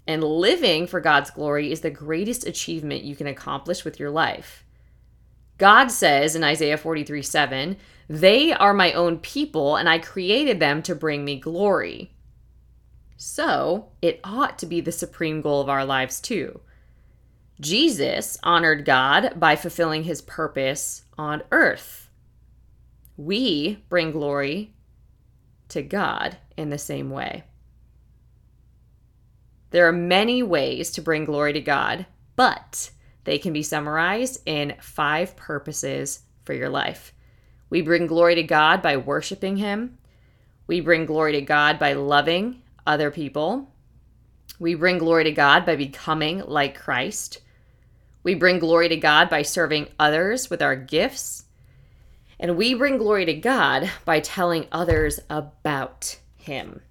And 0.07 0.23
living 0.23 0.87
for 0.87 0.99
God's 0.99 1.29
glory 1.29 1.71
is 1.71 1.81
the 1.81 1.89
greatest 1.89 2.45
achievement 2.45 3.03
you 3.03 3.15
can 3.15 3.27
accomplish 3.27 3.85
with 3.85 3.99
your 3.99 4.09
life. 4.09 4.65
God 5.57 5.91
says 5.91 6.35
in 6.35 6.43
Isaiah 6.43 6.77
43 6.77 7.21
7, 7.21 7.77
They 8.07 8.53
are 8.53 8.73
my 8.73 8.93
own 8.93 9.19
people, 9.19 9.75
and 9.75 9.87
I 9.87 9.99
created 9.99 10.59
them 10.59 10.81
to 10.83 10.95
bring 10.95 11.25
me 11.25 11.39
glory. 11.39 12.11
So 13.21 13.89
it 14.01 14.21
ought 14.23 14.57
to 14.59 14.65
be 14.65 14.79
the 14.79 14.93
supreme 14.93 15.41
goal 15.41 15.59
of 15.59 15.67
our 15.67 15.83
lives 15.83 16.21
too. 16.21 16.61
Jesus 17.59 18.37
honored 18.43 18.85
God 18.85 19.37
by 19.37 19.57
fulfilling 19.57 20.03
his 20.03 20.21
purpose 20.21 21.03
on 21.17 21.43
earth. 21.51 22.09
We 23.17 23.83
bring 23.89 24.11
glory 24.11 24.73
to 25.67 25.81
God 25.81 26.37
in 26.55 26.69
the 26.69 26.77
same 26.77 27.09
way. 27.09 27.43
There 29.71 29.85
are 29.85 29.91
many 29.91 30.41
ways 30.41 30.89
to 30.91 31.01
bring 31.01 31.25
glory 31.25 31.51
to 31.51 31.61
God, 31.61 32.05
but 32.37 32.89
they 33.25 33.37
can 33.37 33.51
be 33.51 33.63
summarized 33.63 34.41
in 34.45 34.77
five 34.79 35.35
purposes 35.35 36.21
for 36.45 36.53
your 36.53 36.69
life. 36.69 37.13
We 37.69 37.81
bring 37.81 38.07
glory 38.07 38.35
to 38.35 38.43
God 38.43 38.81
by 38.81 38.95
worshiping 38.95 39.57
Him. 39.57 39.97
We 40.67 40.79
bring 40.79 41.05
glory 41.05 41.33
to 41.33 41.41
God 41.41 41.77
by 41.79 41.91
loving 41.93 42.61
other 42.89 43.11
people. 43.11 43.71
We 44.59 44.73
bring 44.73 44.97
glory 44.97 45.23
to 45.25 45.31
God 45.31 45.65
by 45.65 45.75
becoming 45.75 46.39
like 46.39 46.77
Christ. 46.77 47.39
We 48.23 48.33
bring 48.33 48.59
glory 48.59 48.89
to 48.89 48.97
God 48.97 49.29
by 49.29 49.43
serving 49.43 49.87
others 49.99 50.49
with 50.49 50.61
our 50.61 50.75
gifts. 50.75 51.45
And 52.39 52.57
we 52.57 52.73
bring 52.73 52.97
glory 52.97 53.25
to 53.25 53.33
God 53.33 53.89
by 54.05 54.19
telling 54.19 54.67
others 54.71 55.19
about 55.29 56.19
Him. 56.35 56.81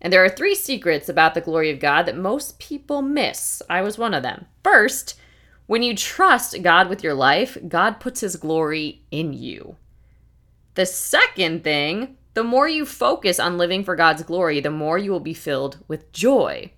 And 0.00 0.12
there 0.12 0.24
are 0.24 0.28
three 0.28 0.54
secrets 0.54 1.08
about 1.08 1.34
the 1.34 1.40
glory 1.40 1.70
of 1.70 1.80
God 1.80 2.06
that 2.06 2.16
most 2.16 2.58
people 2.58 3.02
miss. 3.02 3.62
I 3.68 3.82
was 3.82 3.98
one 3.98 4.14
of 4.14 4.22
them. 4.22 4.46
First, 4.64 5.20
when 5.66 5.82
you 5.82 5.94
trust 5.94 6.62
God 6.62 6.88
with 6.88 7.04
your 7.04 7.14
life, 7.14 7.58
God 7.68 8.00
puts 8.00 8.20
His 8.20 8.36
glory 8.36 9.02
in 9.10 9.32
you. 9.32 9.76
The 10.74 10.86
second 10.86 11.62
thing, 11.62 12.16
the 12.38 12.44
more 12.44 12.68
you 12.68 12.86
focus 12.86 13.40
on 13.40 13.58
living 13.58 13.82
for 13.82 13.96
God's 13.96 14.22
glory, 14.22 14.60
the 14.60 14.70
more 14.70 14.96
you 14.96 15.10
will 15.10 15.18
be 15.18 15.34
filled 15.34 15.78
with 15.88 16.12
joy. 16.12 16.70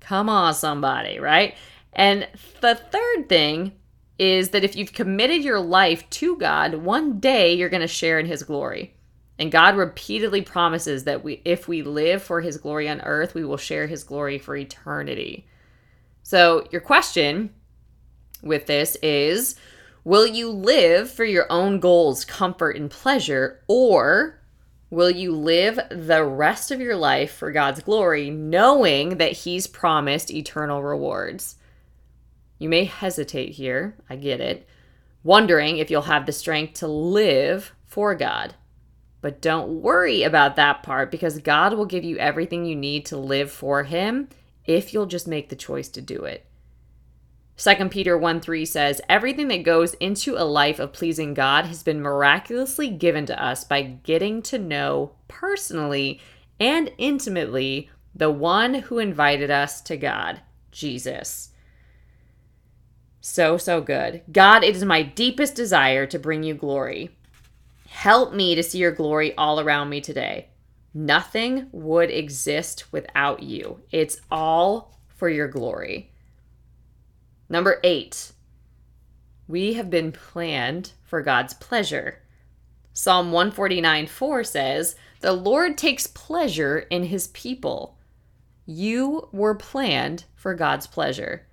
Come 0.00 0.28
on, 0.28 0.52
somebody, 0.52 1.18
right? 1.18 1.54
And 1.94 2.28
the 2.60 2.74
third 2.74 3.26
thing 3.26 3.72
is 4.18 4.50
that 4.50 4.64
if 4.64 4.76
you've 4.76 4.92
committed 4.92 5.42
your 5.42 5.60
life 5.60 6.10
to 6.10 6.36
God, 6.36 6.74
one 6.74 7.20
day 7.20 7.54
you're 7.54 7.70
going 7.70 7.80
to 7.80 7.88
share 7.88 8.18
in 8.18 8.26
His 8.26 8.42
glory. 8.42 8.94
And 9.38 9.50
God 9.50 9.78
repeatedly 9.78 10.42
promises 10.42 11.04
that 11.04 11.24
we, 11.24 11.40
if 11.42 11.66
we 11.66 11.80
live 11.80 12.22
for 12.22 12.42
His 12.42 12.58
glory 12.58 12.86
on 12.86 13.00
earth, 13.00 13.32
we 13.32 13.46
will 13.46 13.56
share 13.56 13.86
His 13.86 14.04
glory 14.04 14.38
for 14.38 14.54
eternity. 14.54 15.46
So, 16.22 16.68
your 16.70 16.82
question 16.82 17.48
with 18.42 18.66
this 18.66 18.96
is 18.96 19.56
Will 20.04 20.26
you 20.26 20.50
live 20.50 21.10
for 21.10 21.24
your 21.24 21.46
own 21.48 21.80
goals, 21.80 22.26
comfort, 22.26 22.76
and 22.76 22.90
pleasure, 22.90 23.62
or 23.68 24.41
will 24.92 25.10
you 25.10 25.34
live 25.34 25.80
the 25.90 26.22
rest 26.22 26.70
of 26.70 26.78
your 26.78 26.94
life 26.94 27.32
for 27.32 27.50
God's 27.50 27.82
glory, 27.82 28.28
knowing 28.28 29.16
that 29.16 29.32
He's 29.32 29.66
promised 29.66 30.30
eternal 30.30 30.82
rewards? 30.82 31.56
You 32.58 32.68
may 32.68 32.84
hesitate 32.84 33.52
here, 33.52 33.96
I 34.10 34.16
get 34.16 34.42
it, 34.42 34.68
wondering 35.24 35.78
if 35.78 35.90
you'll 35.90 36.02
have 36.02 36.26
the 36.26 36.32
strength 36.32 36.74
to 36.74 36.88
live 36.88 37.72
for 37.86 38.14
God. 38.14 38.54
But 39.22 39.40
don't 39.40 39.80
worry 39.80 40.24
about 40.24 40.56
that 40.56 40.82
part 40.82 41.10
because 41.10 41.38
God 41.38 41.72
will 41.72 41.86
give 41.86 42.04
you 42.04 42.18
everything 42.18 42.66
you 42.66 42.76
need 42.76 43.06
to 43.06 43.16
live 43.16 43.50
for 43.50 43.84
Him 43.84 44.28
if 44.66 44.92
you'll 44.92 45.06
just 45.06 45.26
make 45.26 45.48
the 45.48 45.56
choice 45.56 45.88
to 45.88 46.02
do 46.02 46.24
it. 46.24 46.44
2 47.62 47.90
Peter 47.90 48.18
1 48.18 48.40
3 48.40 48.64
says, 48.64 49.00
Everything 49.08 49.46
that 49.46 49.62
goes 49.62 49.94
into 49.94 50.36
a 50.36 50.42
life 50.42 50.80
of 50.80 50.92
pleasing 50.92 51.32
God 51.32 51.64
has 51.66 51.84
been 51.84 52.02
miraculously 52.02 52.90
given 52.90 53.24
to 53.26 53.40
us 53.40 53.62
by 53.62 53.82
getting 53.82 54.42
to 54.42 54.58
know 54.58 55.12
personally 55.28 56.20
and 56.58 56.90
intimately 56.98 57.88
the 58.16 58.32
one 58.32 58.74
who 58.74 58.98
invited 58.98 59.48
us 59.48 59.80
to 59.82 59.96
God, 59.96 60.40
Jesus. 60.72 61.50
So, 63.20 63.56
so 63.56 63.80
good. 63.80 64.22
God, 64.32 64.64
it 64.64 64.74
is 64.74 64.84
my 64.84 65.04
deepest 65.04 65.54
desire 65.54 66.04
to 66.06 66.18
bring 66.18 66.42
you 66.42 66.54
glory. 66.54 67.16
Help 67.86 68.34
me 68.34 68.56
to 68.56 68.62
see 68.64 68.78
your 68.78 68.90
glory 68.90 69.36
all 69.36 69.60
around 69.60 69.88
me 69.88 70.00
today. 70.00 70.48
Nothing 70.94 71.68
would 71.70 72.10
exist 72.10 72.92
without 72.92 73.40
you. 73.44 73.82
It's 73.92 74.20
all 74.32 74.98
for 75.06 75.28
your 75.28 75.46
glory. 75.46 76.11
Number 77.52 77.80
eight, 77.84 78.32
we 79.46 79.74
have 79.74 79.90
been 79.90 80.10
planned 80.10 80.92
for 81.04 81.20
God's 81.20 81.52
pleasure. 81.52 82.22
Psalm 82.94 83.30
149 83.30 84.06
4 84.06 84.42
says, 84.42 84.96
The 85.20 85.34
Lord 85.34 85.76
takes 85.76 86.06
pleasure 86.06 86.78
in 86.88 87.04
his 87.04 87.28
people. 87.28 87.98
You 88.64 89.28
were 89.32 89.54
planned 89.54 90.24
for 90.34 90.54
God's 90.54 90.86
pleasure. 90.86 91.46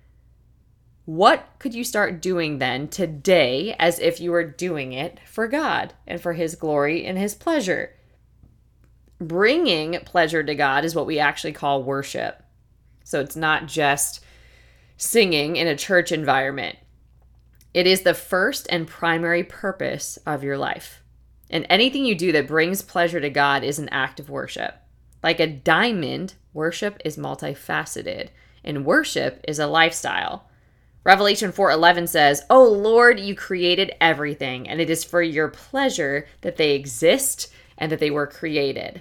What 1.04 1.46
could 1.58 1.74
you 1.74 1.84
start 1.84 2.22
doing 2.22 2.60
then 2.60 2.88
today 2.88 3.76
as 3.78 3.98
if 3.98 4.22
you 4.22 4.30
were 4.30 4.44
doing 4.44 4.94
it 4.94 5.20
for 5.26 5.48
God 5.48 5.92
and 6.06 6.18
for 6.18 6.32
His 6.32 6.54
glory 6.54 7.04
and 7.04 7.18
His 7.18 7.34
pleasure? 7.34 7.92
Bringing 9.20 10.00
pleasure 10.06 10.42
to 10.42 10.54
God 10.54 10.86
is 10.86 10.94
what 10.94 11.06
we 11.06 11.18
actually 11.18 11.52
call 11.52 11.82
worship. 11.82 12.42
So 13.04 13.20
it's 13.20 13.36
not 13.36 13.66
just 13.66 14.24
singing 15.00 15.56
in 15.56 15.66
a 15.66 15.74
church 15.74 16.12
environment, 16.12 16.76
it 17.72 17.86
is 17.86 18.02
the 18.02 18.12
first 18.12 18.66
and 18.68 18.86
primary 18.86 19.42
purpose 19.42 20.18
of 20.26 20.44
your 20.44 20.58
life. 20.58 21.02
And 21.48 21.66
anything 21.70 22.04
you 22.04 22.14
do 22.14 22.32
that 22.32 22.46
brings 22.46 22.82
pleasure 22.82 23.18
to 23.18 23.30
God 23.30 23.64
is 23.64 23.78
an 23.78 23.88
act 23.88 24.20
of 24.20 24.28
worship. 24.28 24.74
Like 25.22 25.40
a 25.40 25.46
diamond, 25.46 26.34
worship 26.52 27.00
is 27.02 27.16
multifaceted, 27.16 28.28
and 28.62 28.84
worship 28.84 29.42
is 29.48 29.58
a 29.58 29.66
lifestyle. 29.66 30.50
Revelation 31.02 31.50
4:11 31.50 32.06
says, 32.06 32.42
"Oh 32.50 32.68
Lord, 32.68 33.18
you 33.18 33.34
created 33.34 33.94
everything, 34.02 34.68
and 34.68 34.82
it 34.82 34.90
is 34.90 35.02
for 35.02 35.22
your 35.22 35.48
pleasure 35.48 36.26
that 36.42 36.56
they 36.56 36.72
exist 36.72 37.50
and 37.78 37.90
that 37.90 38.00
they 38.00 38.10
were 38.10 38.26
created." 38.26 39.00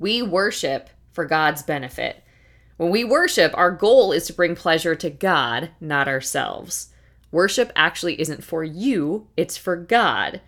We 0.00 0.22
worship 0.22 0.90
for 1.12 1.24
God's 1.24 1.62
benefit. 1.62 2.24
When 2.82 2.90
we 2.90 3.04
worship, 3.04 3.56
our 3.56 3.70
goal 3.70 4.10
is 4.10 4.26
to 4.26 4.32
bring 4.32 4.56
pleasure 4.56 4.96
to 4.96 5.08
God, 5.08 5.70
not 5.80 6.08
ourselves. 6.08 6.88
Worship 7.30 7.70
actually 7.76 8.20
isn't 8.20 8.42
for 8.42 8.64
you, 8.64 9.28
it's 9.36 9.56
for 9.56 9.76
God. 9.76 10.40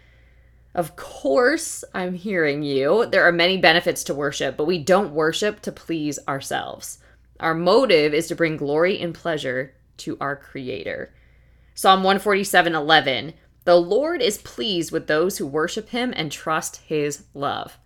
Of 0.74 0.96
course, 0.96 1.84
I'm 1.94 2.14
hearing 2.14 2.64
you. 2.64 3.06
There 3.06 3.22
are 3.22 3.30
many 3.30 3.56
benefits 3.56 4.02
to 4.04 4.14
worship, 4.14 4.56
but 4.56 4.64
we 4.64 4.82
don't 4.82 5.14
worship 5.14 5.60
to 5.60 5.70
please 5.70 6.18
ourselves. 6.26 6.98
Our 7.38 7.54
motive 7.54 8.12
is 8.12 8.26
to 8.26 8.34
bring 8.34 8.56
glory 8.56 8.98
and 8.98 9.14
pleasure 9.14 9.76
to 9.98 10.18
our 10.20 10.34
Creator. 10.34 11.14
Psalm 11.76 12.00
147 12.02 12.74
11. 12.74 13.34
The 13.62 13.76
Lord 13.76 14.20
is 14.20 14.38
pleased 14.38 14.90
with 14.90 15.06
those 15.06 15.38
who 15.38 15.46
worship 15.46 15.90
Him 15.90 16.12
and 16.16 16.32
trust 16.32 16.78
His 16.78 17.26
love. 17.32 17.78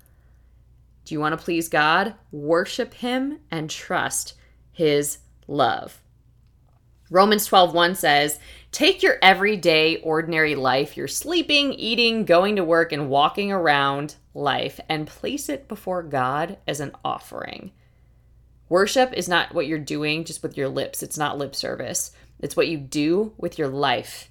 Do 1.05 1.15
you 1.15 1.21
want 1.21 1.39
to 1.39 1.45
please 1.45 1.69
God? 1.69 2.15
Worship 2.33 2.95
Him 2.95 3.41
and 3.51 3.69
trust 3.69 4.37
His 4.79 5.19
love. 5.49 6.01
Romans 7.11 7.47
12 7.47 7.75
1 7.75 7.97
says, 7.97 8.39
Take 8.71 9.03
your 9.03 9.17
everyday, 9.21 9.97
ordinary 10.03 10.55
life, 10.55 10.97
your 10.97 11.09
sleeping, 11.09 11.73
eating, 11.73 12.25
going 12.25 12.55
to 12.55 12.63
work, 12.63 12.93
and 12.93 13.11
walking 13.11 13.51
around 13.51 14.15
life, 14.35 14.79
and 14.89 15.09
place 15.09 15.49
it 15.49 15.67
before 15.67 16.05
God 16.05 16.59
as 16.69 16.79
an 16.79 16.93
offering. 17.05 17.73
Worship 18.69 19.13
is 19.15 19.29
not 19.29 19.53
what 19.53 19.67
you're 19.67 19.81
doing 19.81 20.25
just 20.25 20.45
with 20.45 20.57
your 20.57 20.69
lips, 20.69 21.03
it's 21.03 21.19
not 21.19 21.39
lip 21.39 21.57
service. 21.57 22.13
It's 22.39 22.55
what 22.55 22.69
you 22.69 22.79
do 22.79 23.33
with 23.37 23.59
your 23.59 23.67
life. 23.67 24.31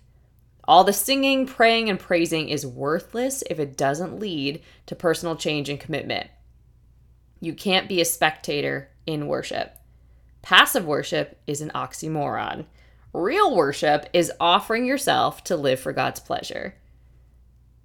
All 0.63 0.85
the 0.85 0.93
singing, 0.93 1.45
praying, 1.45 1.89
and 1.89 1.99
praising 1.99 2.47
is 2.47 2.65
worthless 2.65 3.43
if 3.49 3.59
it 3.59 3.75
doesn't 3.75 4.17
lead 4.17 4.61
to 4.85 4.95
personal 4.95 5.35
change 5.35 5.67
and 5.67 5.77
commitment. 5.77 6.29
You 7.41 7.53
can't 7.53 7.89
be 7.89 7.99
a 7.99 8.05
spectator 8.05 8.91
in 9.05 9.27
worship. 9.27 9.76
Passive 10.47 10.85
worship 10.85 11.37
is 11.45 11.59
an 11.59 11.71
oxymoron. 11.75 12.67
Real 13.11 13.53
worship 13.53 14.05
is 14.13 14.31
offering 14.39 14.85
yourself 14.85 15.43
to 15.43 15.57
live 15.57 15.77
for 15.77 15.91
God's 15.91 16.21
pleasure. 16.21 16.75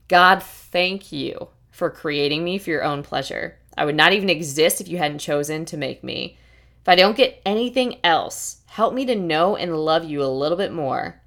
God, 0.07 0.45
thank 0.45 1.11
you 1.11 1.49
for 1.73 1.91
creating 1.91 2.45
me 2.45 2.59
for 2.59 2.71
your 2.71 2.85
own 2.85 3.03
pleasure. 3.03 3.59
I 3.77 3.85
would 3.85 3.97
not 3.97 4.13
even 4.13 4.31
exist 4.31 4.81
if 4.81 4.87
you 4.87 4.97
hadn't 4.97 5.19
chosen 5.19 5.65
to 5.65 5.77
make 5.77 6.05
me. 6.05 6.39
If 6.81 6.89
I 6.89 6.95
don't 6.95 7.17
get 7.17 7.43
anything 7.45 7.97
else, 8.05 8.59
help 8.67 8.95
me 8.95 9.07
to 9.07 9.17
know 9.17 9.57
and 9.57 9.77
love 9.77 10.05
you 10.05 10.23
a 10.23 10.27
little 10.27 10.57
bit 10.57 10.73
more. 10.73 11.21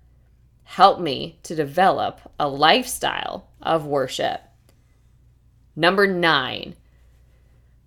Help 0.64 1.02
me 1.02 1.42
to 1.44 1.54
develop 1.54 2.22
a 2.40 2.48
lifestyle 2.48 3.50
of 3.62 3.86
worship. 3.86 4.40
Number 5.76 6.08
nine, 6.08 6.78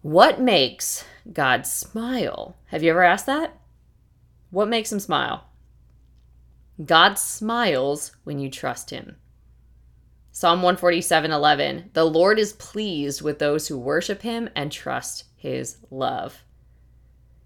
what 0.03 0.39
makes 0.39 1.07
God 1.33 1.67
smile? 1.67 2.57
Have 2.67 2.83
you 2.83 2.91
ever 2.91 3.03
asked 3.03 3.27
that? 3.27 3.59
What 4.51 4.69
makes 4.69 4.91
him 4.91 5.01
smile? 5.01 5.49
God 6.85 7.19
smiles 7.19 8.13
when 8.25 8.39
you 8.39 8.51
trust 8.51 8.91
him. 8.91 9.17
Psalm 10.33 10.63
147:11 10.63 11.93
The 11.93 12.05
Lord 12.05 12.39
is 12.39 12.53
pleased 12.53 13.23
with 13.23 13.41
those 13.41 13.69
who 13.69 13.77
worship 13.77 14.23
him 14.23 14.49
and 14.55 14.71
trust 14.71 15.25
his 15.37 15.79
love. 15.91 16.45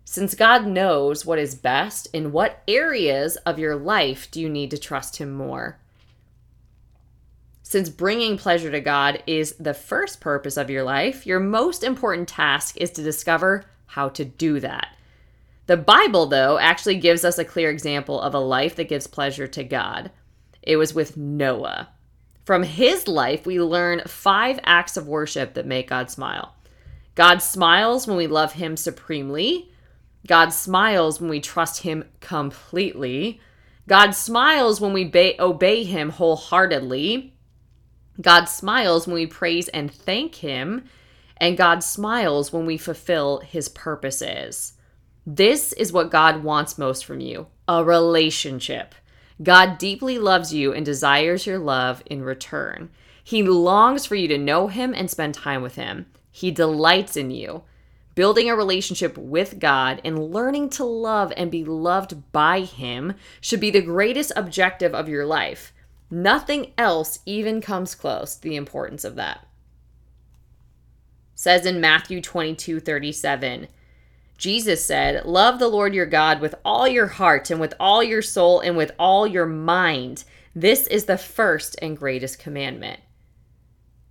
Since 0.05 0.35
God 0.35 0.67
knows 0.67 1.25
what 1.25 1.39
is 1.39 1.55
best, 1.55 2.09
in 2.13 2.33
what 2.33 2.63
areas 2.69 3.37
of 3.47 3.59
your 3.59 3.77
life 3.77 4.31
do 4.31 4.41
you 4.41 4.49
need 4.51 4.71
to 4.73 4.79
trust 4.79 5.17
him 5.17 5.33
more? 5.33 5.79
Since 7.63 7.89
bringing 7.89 8.37
pleasure 8.37 8.71
to 8.71 8.81
God 8.81 9.23
is 9.27 9.55
the 9.59 9.73
first 9.73 10.21
purpose 10.21 10.59
of 10.59 10.69
your 10.69 10.83
life, 10.83 11.27
your 11.27 11.41
most 11.41 11.83
important 11.83 12.29
task 12.29 12.77
is 12.77 12.91
to 12.91 13.03
discover 13.03 13.65
how 13.93 14.09
to 14.09 14.25
do 14.25 14.59
that. 14.61 14.97
The 15.67 15.77
Bible, 15.77 16.27
though, 16.27 16.59
actually 16.59 16.97
gives 16.97 17.25
us 17.25 17.39
a 17.39 17.45
clear 17.45 17.71
example 17.71 18.21
of 18.21 18.35
a 18.35 18.41
life 18.41 18.75
that 18.77 18.89
gives 18.89 19.07
pleasure 19.07 19.47
to 19.49 19.63
God. 19.63 20.11
It 20.63 20.77
was 20.77 20.95
with 20.95 21.17
Noah. 21.17 21.91
From 22.45 22.63
his 22.63 23.07
life, 23.07 23.47
we 23.47 23.61
learn 23.61 24.03
five 24.07 24.59
acts 24.65 24.97
of 24.97 25.07
worship 25.07 25.55
that 25.55 25.67
make 25.67 25.91
God 25.91 26.11
smile. 26.11 26.55
God 27.15 27.39
smiles 27.39 28.07
when 28.07 28.17
we 28.17 28.27
love 28.27 28.55
him 28.55 28.77
supremely. 28.77 29.71
God 30.27 30.51
smiles 30.51 31.21
when 31.21 31.29
we 31.29 31.41
trust 31.41 31.83
him 31.83 32.05
completely. 32.21 33.41
God 33.87 34.13
smiles 34.13 34.81
when 34.81 34.93
we 34.93 35.05
ba- 35.05 35.41
obey 35.41 35.85
him 35.85 36.11
wholeheartedly. 36.11 37.35
God 38.21 38.47
smiles 38.47 39.07
when 39.07 39.15
we 39.15 39.27
praise 39.27 39.69
and 39.69 39.93
thank 39.93 40.37
him. 40.37 40.85
And 41.43 41.59
God 41.59 41.83
smiles 41.83 42.53
when 42.53 42.67
we 42.67 42.77
fulfill 42.79 43.41
his 43.41 43.69
purposes. 43.69 44.75
This 45.27 45.73
is 45.73 45.93
what 45.93 46.13
God 46.13 46.45
wants 46.45 46.79
most 46.79 47.05
from 47.05 47.19
you 47.19 47.49
a 47.67 47.83
relationship. 47.83 48.95
God 49.43 49.77
deeply 49.77 50.21
loves 50.21 50.55
you 50.55 50.73
and 50.73 50.87
desires 50.87 51.45
your 51.45 51.59
love 51.59 52.01
in 52.07 52.23
return. 52.23 52.91
He 53.25 53.43
longs 53.43 54.07
for 54.07 54.15
you 54.15 54.29
to 54.29 54.39
know 54.39 54.69
Him 54.69 54.95
and 54.95 55.11
spend 55.11 55.35
time 55.35 55.63
with 55.63 55.75
Him. 55.75 56.07
He 56.31 56.53
delights 56.53 57.17
in 57.17 57.33
you. 57.33 57.63
Building 58.15 58.49
a 58.49 58.55
relationship 58.55 59.19
with 59.19 59.59
God 59.59 60.01
and 60.05 60.33
learning 60.33 60.71
to 60.71 60.85
love 60.85 61.33
and 61.37 61.51
be 61.51 61.65
loved 61.65 62.31
by 62.31 62.61
Him 62.61 63.15
should 63.41 63.61
be 63.61 63.71
the 63.71 63.81
greatest 63.81 64.31
objective 64.37 64.95
of 64.95 65.09
your 65.09 65.27
life. 65.27 65.73
Nothing 66.09 66.73
else 66.79 67.19
even 67.27 67.61
comes 67.61 67.97
close 67.97 68.37
to 68.37 68.43
the 68.43 68.55
importance 68.55 69.03
of 69.03 69.17
that. 69.17 69.45
Says 71.35 71.67
in 71.67 71.81
Matthew 71.81 72.21
22 72.21 72.81
37. 72.81 73.69
Jesus 74.39 74.85
said, 74.85 75.25
Love 75.25 75.59
the 75.59 75.69
Lord 75.69 75.95
your 75.95 76.07
God 76.07 76.41
with 76.41 76.55
all 76.65 76.89
your 76.89 77.07
heart 77.07 77.51
and 77.51 77.61
with 77.61 77.75
all 77.79 78.03
your 78.03 78.23
soul 78.23 78.61
and 78.61 78.77
with 78.77 78.91
all 78.99 79.27
your 79.27 79.47
mind. 79.47 80.25
This 80.55 80.87
is 80.89 81.05
the 81.05 81.17
first 81.17 81.77
and 81.81 81.97
greatest 81.97 82.39
commandment. 82.39 83.01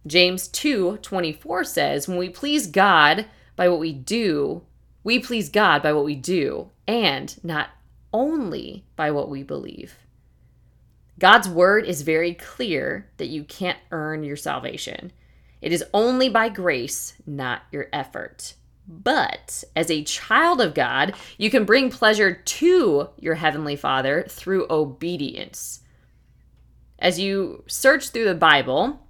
James 0.07 0.47
2 0.47 0.99
24 1.01 1.63
says, 1.65 2.07
When 2.07 2.17
we 2.17 2.29
please 2.29 2.67
God 2.67 3.25
by 3.55 3.67
what 3.69 3.79
we 3.79 3.93
do, 3.93 4.63
we 5.03 5.19
please 5.19 5.49
God 5.49 5.83
by 5.83 5.93
what 5.93 6.05
we 6.05 6.15
do, 6.15 6.69
and 6.87 7.35
not 7.43 7.69
only 8.13 8.85
by 8.95 9.11
what 9.11 9.29
we 9.29 9.43
believe. 9.43 9.95
God's 11.19 11.47
word 11.47 11.85
is 11.85 12.01
very 12.01 12.33
clear 12.33 13.07
that 13.17 13.27
you 13.27 13.43
can't 13.43 13.77
earn 13.91 14.23
your 14.23 14.37
salvation. 14.37 15.11
It 15.61 15.71
is 15.71 15.85
only 15.93 16.27
by 16.27 16.49
grace, 16.49 17.13
not 17.25 17.63
your 17.71 17.87
effort. 17.93 18.55
But 18.87 19.63
as 19.75 19.89
a 19.89 20.03
child 20.03 20.59
of 20.59 20.73
God, 20.73 21.13
you 21.37 21.49
can 21.49 21.65
bring 21.65 21.89
pleasure 21.89 22.33
to 22.33 23.09
your 23.17 23.35
Heavenly 23.35 23.75
Father 23.75 24.25
through 24.27 24.67
obedience. 24.69 25.81
As 26.99 27.19
you 27.19 27.63
search 27.67 28.09
through 28.09 28.25
the 28.25 28.35
Bible, 28.35 29.07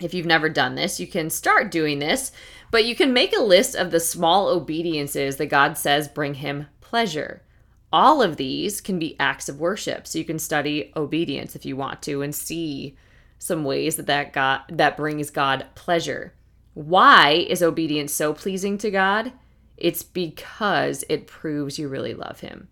if 0.00 0.12
you've 0.12 0.26
never 0.26 0.48
done 0.48 0.74
this, 0.74 1.00
you 1.00 1.06
can 1.06 1.30
start 1.30 1.70
doing 1.70 1.98
this, 1.98 2.32
but 2.70 2.84
you 2.84 2.94
can 2.94 3.12
make 3.12 3.34
a 3.34 3.42
list 3.42 3.74
of 3.74 3.90
the 3.90 4.00
small 4.00 4.48
obediences 4.48 5.36
that 5.36 5.46
God 5.46 5.78
says 5.78 6.08
bring 6.08 6.34
Him 6.34 6.66
pleasure. 6.80 7.42
All 7.92 8.20
of 8.20 8.36
these 8.36 8.80
can 8.80 8.98
be 8.98 9.16
acts 9.18 9.48
of 9.48 9.60
worship. 9.60 10.06
So 10.06 10.18
you 10.18 10.24
can 10.24 10.38
study 10.38 10.92
obedience 10.96 11.56
if 11.56 11.64
you 11.64 11.76
want 11.76 12.02
to 12.02 12.22
and 12.22 12.34
see 12.34 12.96
some 13.38 13.64
ways 13.64 13.96
that 13.96 14.06
that, 14.06 14.32
God, 14.32 14.62
that 14.68 14.96
brings 14.96 15.30
God 15.30 15.66
pleasure. 15.74 16.34
Why 16.74 17.46
is 17.48 17.62
obedience 17.62 18.12
so 18.12 18.34
pleasing 18.34 18.78
to 18.78 18.90
God? 18.90 19.32
It's 19.76 20.02
because 20.02 21.04
it 21.08 21.26
proves 21.26 21.78
you 21.78 21.88
really 21.88 22.14
love 22.14 22.40
Him. 22.40 22.68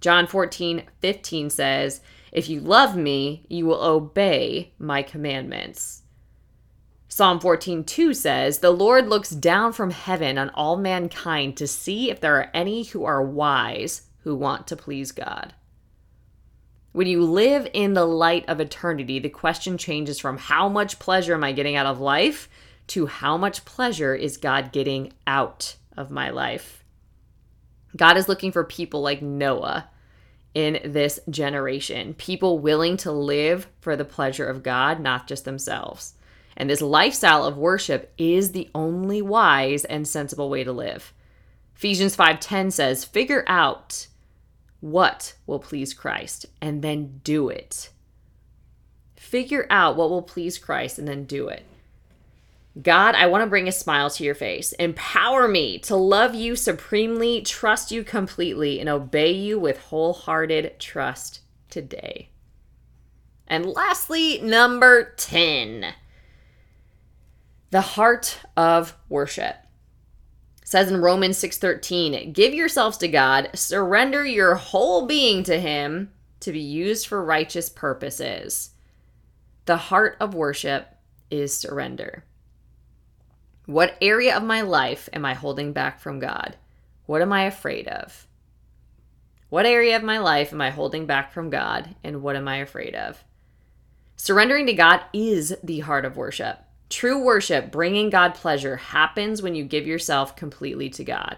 John 0.00 0.26
14, 0.26 0.84
15 1.00 1.50
says, 1.50 2.00
If 2.30 2.48
you 2.48 2.60
love 2.60 2.96
me, 2.96 3.46
you 3.48 3.66
will 3.66 3.82
obey 3.82 4.72
my 4.78 5.02
commandments. 5.02 6.02
Psalm 7.08 7.40
14, 7.40 7.84
2 7.84 8.14
says, 8.14 8.58
The 8.58 8.70
Lord 8.70 9.08
looks 9.08 9.30
down 9.30 9.72
from 9.72 9.90
heaven 9.90 10.38
on 10.38 10.50
all 10.50 10.76
mankind 10.76 11.56
to 11.56 11.66
see 11.66 12.10
if 12.10 12.20
there 12.20 12.36
are 12.36 12.50
any 12.54 12.84
who 12.84 13.04
are 13.04 13.22
wise 13.22 14.02
who 14.18 14.36
want 14.36 14.66
to 14.68 14.76
please 14.76 15.10
God. 15.10 15.54
When 16.92 17.06
you 17.06 17.22
live 17.22 17.68
in 17.72 17.92
the 17.92 18.06
light 18.06 18.44
of 18.48 18.60
eternity, 18.60 19.18
the 19.18 19.28
question 19.28 19.78
changes 19.78 20.18
from 20.18 20.38
how 20.38 20.68
much 20.68 20.98
pleasure 20.98 21.34
am 21.34 21.44
I 21.44 21.52
getting 21.52 21.76
out 21.76 21.86
of 21.86 22.00
life 22.00 22.48
to 22.88 23.06
how 23.06 23.36
much 23.36 23.64
pleasure 23.64 24.14
is 24.14 24.38
God 24.38 24.72
getting 24.72 25.12
out 25.26 25.76
of 25.96 26.10
my 26.10 26.30
life. 26.30 26.82
God 27.96 28.16
is 28.16 28.28
looking 28.28 28.52
for 28.52 28.64
people 28.64 29.02
like 29.02 29.20
Noah 29.20 29.90
in 30.54 30.80
this 30.84 31.20
generation, 31.28 32.14
people 32.14 32.58
willing 32.58 32.96
to 32.98 33.12
live 33.12 33.66
for 33.80 33.94
the 33.94 34.04
pleasure 34.04 34.46
of 34.46 34.62
God, 34.62 35.00
not 35.00 35.26
just 35.26 35.44
themselves. 35.44 36.14
And 36.56 36.68
this 36.68 36.80
lifestyle 36.80 37.44
of 37.44 37.56
worship 37.56 38.12
is 38.18 38.52
the 38.52 38.68
only 38.74 39.22
wise 39.22 39.84
and 39.84 40.08
sensible 40.08 40.50
way 40.50 40.64
to 40.64 40.72
live. 40.72 41.12
Ephesians 41.76 42.16
5:10 42.16 42.70
says, 42.70 43.04
"Figure 43.04 43.44
out 43.46 44.08
what 44.80 45.34
will 45.46 45.58
please 45.58 45.94
Christ 45.94 46.46
and 46.60 46.82
then 46.82 47.20
do 47.24 47.48
it." 47.48 47.90
Figure 49.16 49.66
out 49.68 49.96
what 49.96 50.10
will 50.10 50.22
please 50.22 50.58
Christ 50.58 50.98
and 50.98 51.06
then 51.06 51.24
do 51.24 51.48
it. 51.48 51.64
God, 52.80 53.14
I 53.14 53.26
want 53.26 53.42
to 53.42 53.50
bring 53.50 53.66
a 53.66 53.72
smile 53.72 54.08
to 54.10 54.24
your 54.24 54.36
face. 54.36 54.72
Empower 54.74 55.48
me 55.48 55.78
to 55.80 55.96
love 55.96 56.34
you 56.34 56.54
supremely, 56.54 57.42
trust 57.42 57.90
you 57.90 58.04
completely, 58.04 58.78
and 58.78 58.88
obey 58.88 59.32
you 59.32 59.58
with 59.58 59.78
wholehearted 59.78 60.78
trust 60.78 61.40
today. 61.70 62.30
And 63.48 63.66
lastly, 63.66 64.40
number 64.40 65.14
10 65.16 65.94
the 67.70 67.80
heart 67.82 68.38
of 68.56 68.96
worship 69.08 69.56
says 70.68 70.90
in 70.90 71.00
romans 71.00 71.38
6.13 71.38 72.32
give 72.32 72.52
yourselves 72.52 72.96
to 72.98 73.08
god 73.08 73.50
surrender 73.54 74.24
your 74.24 74.54
whole 74.54 75.06
being 75.06 75.42
to 75.42 75.58
him 75.58 76.10
to 76.40 76.52
be 76.52 76.60
used 76.60 77.06
for 77.06 77.24
righteous 77.24 77.68
purposes 77.68 78.70
the 79.64 79.76
heart 79.76 80.16
of 80.20 80.34
worship 80.34 80.94
is 81.30 81.54
surrender 81.54 82.24
what 83.68 83.98
area 84.00 84.34
of 84.34 84.42
my 84.42 84.62
life 84.62 85.10
am 85.12 85.26
I 85.26 85.34
holding 85.34 85.74
back 85.74 86.00
from 86.00 86.20
God? 86.20 86.56
What 87.04 87.20
am 87.20 87.34
I 87.34 87.42
afraid 87.42 87.86
of? 87.86 88.26
What 89.50 89.66
area 89.66 89.94
of 89.94 90.02
my 90.02 90.16
life 90.16 90.54
am 90.54 90.62
I 90.62 90.70
holding 90.70 91.04
back 91.04 91.32
from 91.32 91.50
God, 91.50 91.94
and 92.02 92.22
what 92.22 92.34
am 92.34 92.48
I 92.48 92.56
afraid 92.56 92.94
of? 92.94 93.22
Surrendering 94.16 94.64
to 94.68 94.72
God 94.72 95.02
is 95.12 95.54
the 95.62 95.80
heart 95.80 96.06
of 96.06 96.16
worship. 96.16 96.60
True 96.88 97.22
worship, 97.22 97.70
bringing 97.70 98.10
God 98.10 98.34
pleasure, 98.34 98.76
happens 98.76 99.42
when 99.42 99.54
you 99.54 99.64
give 99.64 99.86
yourself 99.86 100.36
completely 100.36 100.88
to 100.90 101.04
God. 101.04 101.36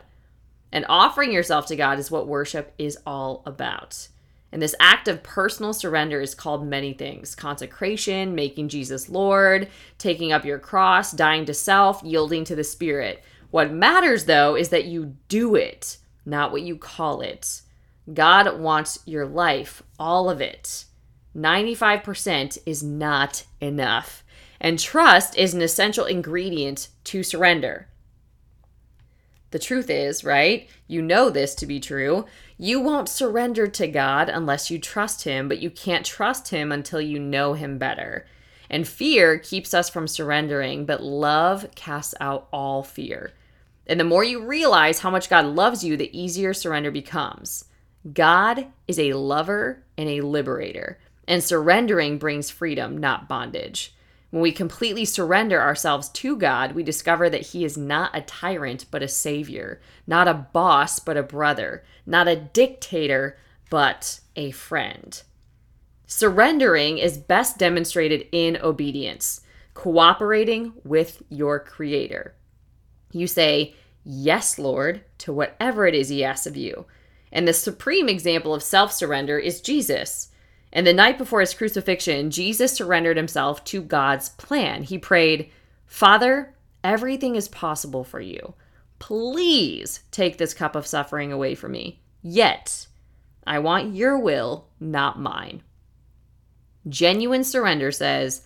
And 0.73 0.87
offering 0.89 1.33
yourself 1.33 1.67
to 1.67 1.77
God 1.77 1.99
is 1.99 2.11
what 2.11 2.29
worship 2.29 2.73
is 2.79 2.99
all 3.05 3.43
about. 3.45 4.09
And 4.53 4.61
this 4.61 4.75
act 4.81 5.09
of 5.09 5.23
personal 5.23 5.73
surrender 5.73 6.21
is 6.21 6.35
called 6.35 6.67
many 6.67 6.93
things 6.93 7.35
consecration, 7.35 8.35
making 8.35 8.69
Jesus 8.69 9.09
Lord, 9.09 9.69
taking 9.99 10.33
up 10.33 10.45
your 10.45 10.59
cross, 10.59 11.13
dying 11.13 11.45
to 11.47 11.55
self, 11.55 12.03
yielding 12.05 12.45
to 12.45 12.57
the 12.57 12.65
Spirit. 12.65 13.23
What 13.51 13.73
matters, 13.73 14.25
though, 14.27 14.57
is 14.57 14.69
that 14.69 14.87
you 14.87 15.17
do 15.29 15.55
it, 15.55 15.99
not 16.25 16.53
what 16.53 16.63
you 16.63 16.77
call 16.77 17.21
it. 17.21 17.63
God 18.13 18.61
wants 18.61 19.01
your 19.07 19.27
life, 19.27 19.83
all 19.99 20.31
of 20.31 20.41
it. 20.41 20.85
95% 21.37 22.59
is 22.67 22.83
not 22.83 23.45
enough. 23.61 24.25
And 24.61 24.79
trust 24.79 25.37
is 25.39 25.55
an 25.55 25.63
essential 25.63 26.05
ingredient 26.05 26.89
to 27.05 27.23
surrender. 27.23 27.89
The 29.51 29.59
truth 29.59 29.91
is, 29.91 30.23
right? 30.23 30.69
You 30.87 31.03
know 31.03 31.29
this 31.31 31.55
to 31.57 31.67
be 31.67 31.81
true. 31.81 32.27
You 32.57 32.81
won't 32.81 33.09
surrender 33.09 33.67
to 33.67 33.89
God 33.89 34.29
unless 34.29 34.71
you 34.71 34.79
trust 34.79 35.25
Him, 35.25 35.49
but 35.49 35.59
you 35.59 35.71
can't 35.71 36.07
trust 36.07 36.49
Him 36.49 36.71
until 36.71 37.01
you 37.01 37.19
know 37.19 37.55
Him 37.55 37.79
better. 37.79 38.27
And 38.69 38.87
fear 38.87 39.39
keeps 39.39 39.75
us 39.75 39.89
from 39.89 40.07
surrendering, 40.07 40.85
but 40.85 41.03
love 41.03 41.67
casts 41.75 42.15
out 42.21 42.47
all 42.53 42.85
fear. 42.85 43.33
And 43.89 43.99
the 43.99 44.05
more 44.05 44.23
you 44.23 44.45
realize 44.45 45.01
how 45.01 45.11
much 45.11 45.29
God 45.29 45.47
loves 45.47 45.83
you, 45.83 45.97
the 45.97 46.17
easier 46.17 46.55
surrender 46.55 46.93
becomes. 46.93 47.65
God 48.13 48.69
is 48.87 49.01
a 49.01 49.15
lover 49.15 49.83
and 49.99 50.09
a 50.09 50.21
liberator, 50.21 51.01
and 51.27 51.43
surrendering 51.43 52.19
brings 52.19 52.51
freedom, 52.51 52.97
not 52.97 53.29
bondage. 53.29 53.93
When 54.31 54.43
we 54.43 54.53
completely 54.53 55.05
surrender 55.05 55.61
ourselves 55.61 56.09
to 56.11 56.37
God, 56.37 56.73
we 56.73 56.83
discover 56.83 57.29
that 57.29 57.49
He 57.49 57.65
is 57.65 57.77
not 57.77 58.17
a 58.17 58.23
tyrant, 58.23 58.87
but 58.91 59.03
a 59.03 59.09
savior, 59.09 59.81
not 60.07 60.29
a 60.29 60.35
boss, 60.35 61.01
but 61.01 61.17
a 61.17 61.23
brother, 61.23 61.85
not 62.07 62.29
a 62.29 62.37
dictator, 62.37 63.37
but 63.71 64.21
a 64.37 64.53
friend. 64.53 65.23
Surrendering 66.07 66.99
is 66.99 67.19
best 67.19 67.59
demonstrated 67.59 68.27
in 68.33 68.57
obedience, 68.63 69.43
cooperating 69.75 70.73
with 70.85 71.23
your 71.29 71.59
Creator. 71.59 72.35
You 73.13 73.27
say, 73.27 73.75
Yes, 74.05 74.59
Lord, 74.59 75.03
to 75.19 75.33
whatever 75.33 75.87
it 75.87 75.95
is 75.95 76.09
He 76.09 76.25
asks 76.25 76.47
of 76.47 76.57
you. 76.57 76.87
And 77.33 77.47
the 77.47 77.53
supreme 77.53 78.09
example 78.09 78.55
of 78.55 78.63
self 78.63 78.93
surrender 78.93 79.39
is 79.39 79.61
Jesus. 79.61 80.30
And 80.73 80.87
the 80.87 80.93
night 80.93 81.19
before 81.19 81.41
his 81.41 81.55
crucifixion, 81.55 82.31
Jesus 82.31 82.73
surrendered 82.73 83.17
himself 83.17 83.65
to 83.65 83.83
God's 83.83 84.29
plan. 84.31 84.85
He 84.85 84.99
prayed, 84.99 85.51
Father, 85.87 86.55
everything 86.85 87.35
is 87.35 87.49
possible 87.49 88.05
for 88.05 88.21
you. 88.21 88.55
Please 88.99 90.01
take 90.11 90.39
this 90.39 90.55
cup 90.55 90.77
of 90.77 90.87
suffering 90.87 91.33
away 91.33 91.55
from 91.55 91.73
me. 91.73 92.01
Yet, 92.23 92.87
I 93.47 93.59
want 93.59 93.95
your 93.95 94.19
will, 94.19 94.69
not 94.79 95.19
mine. 95.19 95.63
Genuine 96.89 97.45
surrender 97.45 97.91
says, 97.91 98.43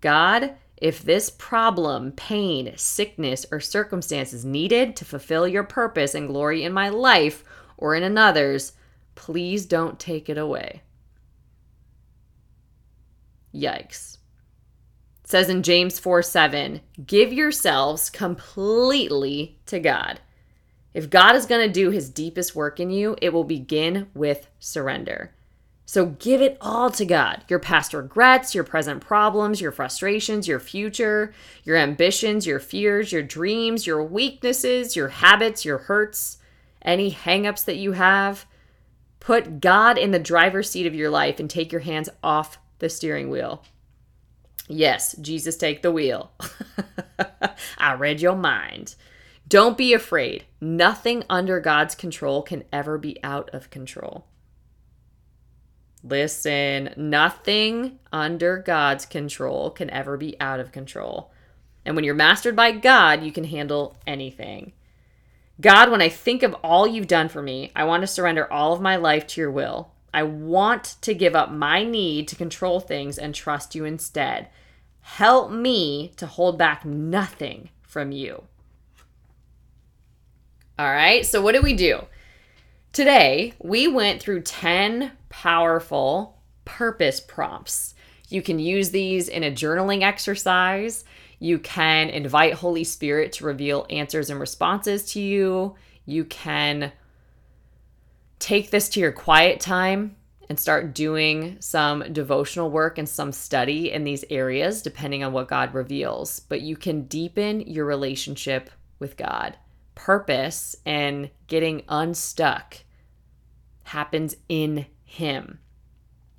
God, 0.00 0.54
if 0.76 1.02
this 1.02 1.30
problem, 1.30 2.12
pain, 2.12 2.72
sickness, 2.76 3.46
or 3.50 3.60
circumstance 3.60 4.32
is 4.32 4.44
needed 4.44 4.96
to 4.96 5.04
fulfill 5.04 5.46
your 5.46 5.62
purpose 5.62 6.14
and 6.14 6.28
glory 6.28 6.64
in 6.64 6.72
my 6.72 6.88
life 6.88 7.44
or 7.76 7.94
in 7.94 8.02
another's, 8.02 8.72
please 9.14 9.64
don't 9.64 9.98
take 9.98 10.28
it 10.28 10.36
away. 10.36 10.82
Yikes. 13.56 14.18
It 15.24 15.30
says 15.30 15.48
in 15.48 15.62
James 15.62 15.98
4 15.98 16.22
7, 16.22 16.80
give 17.06 17.32
yourselves 17.32 18.10
completely 18.10 19.58
to 19.66 19.80
God. 19.80 20.20
If 20.94 21.10
God 21.10 21.36
is 21.36 21.46
going 21.46 21.66
to 21.66 21.72
do 21.72 21.90
his 21.90 22.08
deepest 22.08 22.54
work 22.54 22.80
in 22.80 22.90
you, 22.90 23.16
it 23.20 23.32
will 23.32 23.44
begin 23.44 24.08
with 24.14 24.48
surrender. 24.58 25.32
So 25.84 26.06
give 26.06 26.42
it 26.42 26.58
all 26.60 26.90
to 26.90 27.04
God 27.04 27.44
your 27.48 27.60
past 27.60 27.94
regrets, 27.94 28.54
your 28.54 28.64
present 28.64 29.00
problems, 29.00 29.60
your 29.60 29.70
frustrations, 29.70 30.48
your 30.48 30.58
future, 30.58 31.32
your 31.64 31.76
ambitions, 31.76 32.46
your 32.46 32.58
fears, 32.58 33.12
your 33.12 33.22
dreams, 33.22 33.86
your 33.86 34.02
weaknesses, 34.02 34.96
your 34.96 35.08
habits, 35.08 35.64
your 35.64 35.78
hurts, 35.78 36.38
any 36.82 37.12
hangups 37.12 37.64
that 37.64 37.76
you 37.76 37.92
have. 37.92 38.46
Put 39.20 39.60
God 39.60 39.96
in 39.98 40.10
the 40.10 40.18
driver's 40.18 40.70
seat 40.70 40.86
of 40.86 40.94
your 40.94 41.10
life 41.10 41.38
and 41.38 41.48
take 41.48 41.70
your 41.72 41.82
hands 41.82 42.08
off 42.22 42.58
the 42.78 42.88
steering 42.88 43.30
wheel. 43.30 43.62
Yes, 44.68 45.14
Jesus, 45.20 45.56
take 45.56 45.82
the 45.82 45.92
wheel. 45.92 46.32
I 47.78 47.94
read 47.94 48.20
your 48.20 48.34
mind. 48.34 48.96
Don't 49.48 49.78
be 49.78 49.94
afraid. 49.94 50.44
Nothing 50.60 51.22
under 51.30 51.60
God's 51.60 51.94
control 51.94 52.42
can 52.42 52.64
ever 52.72 52.98
be 52.98 53.22
out 53.22 53.48
of 53.50 53.70
control. 53.70 54.26
Listen, 56.02 56.92
nothing 56.96 57.98
under 58.12 58.58
God's 58.58 59.06
control 59.06 59.70
can 59.70 59.90
ever 59.90 60.16
be 60.16 60.38
out 60.40 60.60
of 60.60 60.72
control. 60.72 61.32
And 61.84 61.94
when 61.94 62.04
you're 62.04 62.14
mastered 62.14 62.56
by 62.56 62.72
God, 62.72 63.22
you 63.22 63.30
can 63.30 63.44
handle 63.44 63.96
anything. 64.06 64.72
God, 65.60 65.90
when 65.90 66.02
I 66.02 66.08
think 66.08 66.42
of 66.42 66.54
all 66.62 66.86
you've 66.86 67.06
done 67.06 67.28
for 67.28 67.40
me, 67.40 67.72
I 67.74 67.84
want 67.84 68.02
to 68.02 68.06
surrender 68.06 68.52
all 68.52 68.72
of 68.72 68.80
my 68.80 68.96
life 68.96 69.26
to 69.28 69.40
your 69.40 69.50
will. 69.50 69.92
I 70.16 70.22
want 70.22 70.96
to 71.02 71.12
give 71.12 71.36
up 71.36 71.52
my 71.52 71.84
need 71.84 72.26
to 72.28 72.36
control 72.36 72.80
things 72.80 73.18
and 73.18 73.34
trust 73.34 73.74
you 73.74 73.84
instead. 73.84 74.48
Help 75.02 75.50
me 75.50 76.12
to 76.16 76.26
hold 76.26 76.56
back 76.56 76.86
nothing 76.86 77.68
from 77.82 78.12
you. 78.12 78.44
All 80.78 80.86
right, 80.86 81.26
so 81.26 81.42
what 81.42 81.52
did 81.52 81.64
we 81.64 81.74
do? 81.74 82.00
Today, 82.94 83.52
we 83.62 83.88
went 83.88 84.22
through 84.22 84.40
10 84.40 85.12
powerful 85.28 86.38
purpose 86.64 87.20
prompts. 87.20 87.94
You 88.30 88.40
can 88.40 88.58
use 88.58 88.92
these 88.92 89.28
in 89.28 89.44
a 89.44 89.50
journaling 89.50 90.02
exercise. 90.02 91.04
You 91.40 91.58
can 91.58 92.08
invite 92.08 92.54
Holy 92.54 92.84
Spirit 92.84 93.32
to 93.32 93.44
reveal 93.44 93.84
answers 93.90 94.30
and 94.30 94.40
responses 94.40 95.12
to 95.12 95.20
you. 95.20 95.74
You 96.06 96.24
can 96.24 96.92
take 98.38 98.70
this 98.70 98.88
to 98.90 99.00
your 99.00 99.12
quiet 99.12 99.60
time 99.60 100.16
and 100.48 100.58
start 100.58 100.94
doing 100.94 101.56
some 101.60 102.12
devotional 102.12 102.70
work 102.70 102.98
and 102.98 103.08
some 103.08 103.32
study 103.32 103.90
in 103.90 104.04
these 104.04 104.24
areas, 104.30 104.82
depending 104.82 105.24
on 105.24 105.32
what 105.32 105.48
God 105.48 105.74
reveals. 105.74 106.40
But 106.40 106.60
you 106.60 106.76
can 106.76 107.02
deepen 107.02 107.60
your 107.62 107.84
relationship 107.84 108.70
with 108.98 109.16
God. 109.16 109.56
Purpose 109.94 110.76
and 110.84 111.30
getting 111.46 111.82
unstuck 111.88 112.76
happens 113.84 114.36
in 114.48 114.86
Him. 115.04 115.58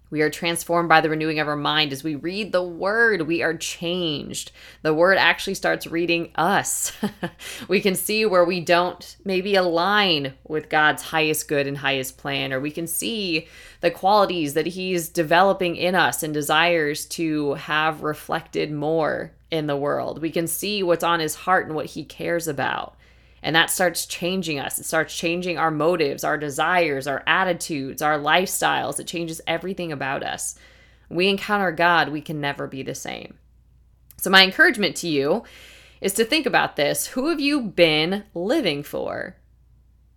We 0.09 0.21
are 0.21 0.29
transformed 0.29 0.87
by 0.87 1.01
the 1.01 1.09
renewing 1.09 1.39
of 1.39 1.47
our 1.47 1.57
mind. 1.57 1.91
As 1.91 2.03
we 2.03 2.15
read 2.15 2.51
the 2.51 2.63
word, 2.63 3.23
we 3.23 3.41
are 3.41 3.55
changed. 3.55 4.51
The 4.81 4.93
word 4.93 5.17
actually 5.17 5.55
starts 5.55 5.87
reading 5.87 6.31
us. 6.35 6.93
we 7.67 7.81
can 7.81 7.95
see 7.95 8.25
where 8.25 8.45
we 8.45 8.61
don't 8.61 9.17
maybe 9.25 9.55
align 9.55 10.33
with 10.47 10.69
God's 10.69 11.03
highest 11.03 11.47
good 11.47 11.67
and 11.67 11.77
highest 11.77 12.17
plan, 12.17 12.53
or 12.53 12.59
we 12.59 12.71
can 12.71 12.87
see 12.87 13.47
the 13.81 13.91
qualities 13.91 14.53
that 14.53 14.67
He's 14.67 15.09
developing 15.09 15.75
in 15.75 15.93
us 15.93 16.23
and 16.23 16.33
desires 16.33 17.05
to 17.07 17.55
have 17.55 18.03
reflected 18.03 18.71
more 18.71 19.33
in 19.51 19.67
the 19.67 19.77
world. 19.77 20.21
We 20.21 20.31
can 20.31 20.47
see 20.47 20.83
what's 20.83 21.03
on 21.03 21.19
His 21.19 21.35
heart 21.35 21.67
and 21.67 21.75
what 21.75 21.87
He 21.87 22.03
cares 22.03 22.47
about. 22.47 22.96
And 23.47 23.55
that 23.55 23.69
starts 23.69 24.05
changing 24.05 24.59
us. 24.59 24.77
It 24.77 24.83
starts 24.83 25.15
changing 25.15 25.57
our 25.57 25.71
motives, 25.71 26.25
our 26.25 26.37
desires, 26.37 27.07
our 27.07 27.23
attitudes, 27.25 28.01
our 28.01 28.19
lifestyles. 28.19 28.99
It 28.99 29.07
changes 29.07 29.39
everything 29.47 29.93
about 29.93 30.21
us. 30.21 30.55
We 31.07 31.29
encounter 31.29 31.71
God, 31.71 32.09
we 32.09 32.19
can 32.19 32.41
never 32.41 32.67
be 32.67 32.83
the 32.83 32.93
same. 32.93 33.35
So, 34.17 34.29
my 34.29 34.43
encouragement 34.43 34.97
to 34.97 35.07
you 35.07 35.43
is 36.01 36.11
to 36.15 36.25
think 36.25 36.45
about 36.45 36.75
this. 36.75 37.07
Who 37.07 37.29
have 37.29 37.39
you 37.39 37.61
been 37.61 38.25
living 38.33 38.83
for? 38.83 39.37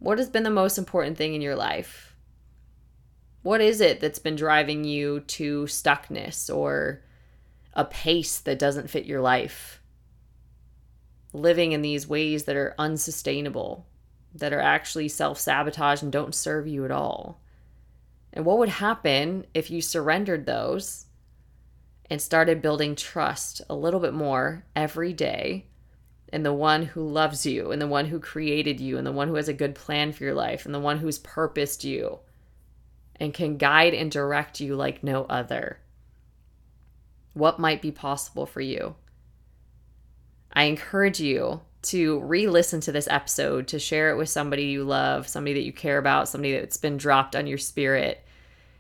What 0.01 0.19
has 0.19 0.29
been 0.29 0.43
the 0.43 0.51
most 0.51 0.77
important 0.77 1.17
thing 1.17 1.33
in 1.33 1.41
your 1.41 1.55
life? 1.55 2.17
What 3.43 3.61
is 3.61 3.81
it 3.81 4.01
that's 4.01 4.19
been 4.19 4.35
driving 4.35 4.83
you 4.83 5.21
to 5.21 5.67
stuckness 5.67 6.53
or 6.53 7.05
a 7.75 7.85
pace 7.85 8.41
that 8.41 8.59
doesn't 8.59 8.91
fit 8.91 9.07
your 9.07 9.21
life? 9.21 9.80
Living 11.33 11.73
in 11.73 11.83
these 11.83 12.09
ways 12.09 12.45
that 12.45 12.57
are 12.57 12.75
unsustainable, 12.79 13.87
that 14.35 14.53
are 14.53 14.61
actually 14.61 15.09
self 15.09 15.39
sabotage 15.39 16.03
and 16.03 16.13
don't 16.13 16.35
serve 16.35 16.67
you 16.67 16.85
at 16.85 16.91
all. 16.91 17.41
And 18.33 18.45
what 18.45 18.59
would 18.59 18.69
happen 18.69 19.47
if 19.55 19.71
you 19.71 19.81
surrendered 19.81 20.47
those 20.47 21.07
and 22.09 22.21
started 22.21 22.63
building 22.63 22.95
trust 22.95 23.63
a 23.69 23.75
little 23.75 24.01
bit 24.01 24.15
more 24.15 24.65
every 24.75 25.13
day 25.13 25.67
in 26.33 26.43
the 26.43 26.53
one 26.53 26.83
who 26.83 27.09
loves 27.09 27.45
you, 27.45 27.73
and 27.73 27.83
the 27.83 27.89
one 27.89 28.07
who 28.07 28.21
created 28.21 28.79
you, 28.81 28.97
and 28.97 29.05
the 29.07 29.13
one 29.13 29.27
who 29.27 29.35
has 29.35 29.49
a 29.49 29.53
good 29.53 29.75
plan 29.75 30.13
for 30.13 30.23
your 30.23 30.35
life, 30.35 30.65
and 30.65 30.73
the 30.73 30.79
one 30.79 30.99
who's 30.99 31.19
purposed 31.19 31.83
you 31.83 32.21
and 33.21 33.35
can 33.35 33.59
guide 33.59 33.93
and 33.95 34.11
direct 34.11 34.61
you 34.61 34.75
like 34.75 35.05
no 35.05 35.25
other? 35.25 35.79
What 37.35 37.61
might 37.61 37.83
be 37.83 37.93
possible 37.93 38.47
for 38.47 38.63
you? 38.63 38.97
I 40.53 40.65
encourage 40.65 41.21
you 41.21 41.61
to 41.83 42.21
re 42.21 42.47
listen 42.47 42.81
to 42.83 42.93
this 42.93 43.09
episode, 43.09 43.69
to 43.69 43.79
share 43.79 44.11
it 44.11 44.17
with 44.17 44.29
somebody 44.29 44.65
you 44.65 44.85
love, 44.85 45.29
somebody 45.29 45.55
that 45.55 45.65
you 45.65 45.73
care 45.73 45.99
about, 45.99 46.29
somebody 46.29 46.53
that's 46.53 46.77
been 46.77 46.97
dropped 46.97 47.35
on 47.35 47.47
your 47.47 47.59
spirit, 47.59 48.25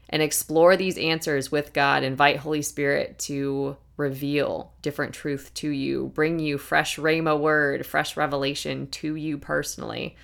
and 0.08 0.22
explore 0.22 0.76
these 0.76 0.98
answers 0.98 1.50
with 1.50 1.72
God. 1.72 2.02
Invite 2.02 2.38
Holy 2.38 2.62
Spirit 2.62 3.18
to 3.20 3.76
reveal 3.96 4.72
different 4.82 5.14
truth 5.14 5.52
to 5.54 5.68
you, 5.68 6.10
bring 6.14 6.38
you 6.38 6.58
fresh 6.58 6.96
Rhema 6.96 7.38
word, 7.38 7.86
fresh 7.86 8.16
revelation 8.16 8.88
to 8.88 9.14
you 9.14 9.38
personally, 9.38 10.16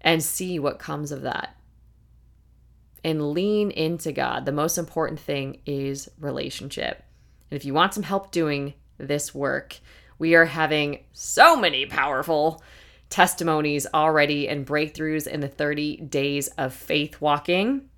and 0.00 0.22
see 0.22 0.58
what 0.58 0.78
comes 0.78 1.12
of 1.12 1.22
that. 1.22 1.56
And 3.04 3.32
lean 3.32 3.70
into 3.70 4.12
God. 4.12 4.44
The 4.44 4.52
most 4.52 4.76
important 4.76 5.20
thing 5.20 5.60
is 5.64 6.10
relationship. 6.18 7.02
And 7.50 7.56
if 7.56 7.64
you 7.64 7.72
want 7.72 7.94
some 7.94 8.02
help 8.02 8.30
doing 8.30 8.74
this 8.98 9.34
work, 9.34 9.78
we 10.20 10.36
are 10.36 10.44
having 10.44 11.00
so 11.12 11.56
many 11.56 11.86
powerful 11.86 12.62
testimonies 13.08 13.88
already 13.92 14.48
and 14.48 14.64
breakthroughs 14.64 15.26
in 15.26 15.40
the 15.40 15.48
30 15.48 15.96
days 16.02 16.46
of 16.58 16.72
faith 16.72 17.20
walking. 17.20 17.88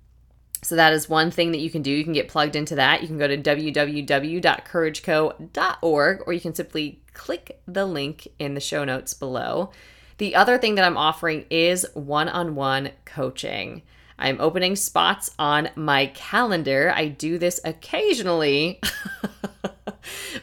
So 0.63 0.75
that 0.77 0.93
is 0.93 1.09
one 1.09 1.29
thing 1.29 1.51
that 1.51 1.59
you 1.59 1.69
can 1.69 1.81
do. 1.81 1.91
You 1.91 2.05
can 2.05 2.13
get 2.13 2.29
plugged 2.29 2.55
into 2.55 2.75
that. 2.75 3.01
You 3.01 3.07
can 3.07 3.17
go 3.17 3.27
to 3.27 3.37
www.courageco.org 3.37 6.23
or 6.25 6.33
you 6.33 6.39
can 6.39 6.55
simply 6.55 7.01
click 7.13 7.61
the 7.67 7.85
link 7.85 8.29
in 8.39 8.53
the 8.55 8.61
show 8.61 8.85
notes 8.85 9.13
below 9.13 9.71
The 10.17 10.35
other 10.35 10.57
thing 10.57 10.75
that 10.75 10.85
I'm 10.85 10.97
offering 10.97 11.45
is 11.49 11.85
one 11.93 12.29
on 12.29 12.55
one 12.55 12.91
coaching. 13.03 13.81
I'm 14.17 14.39
opening 14.39 14.75
spots 14.75 15.31
on 15.37 15.69
my 15.75 16.07
calendar. 16.07 16.93
I 16.95 17.07
do 17.07 17.37
this 17.37 17.59
occasionally, 17.65 18.79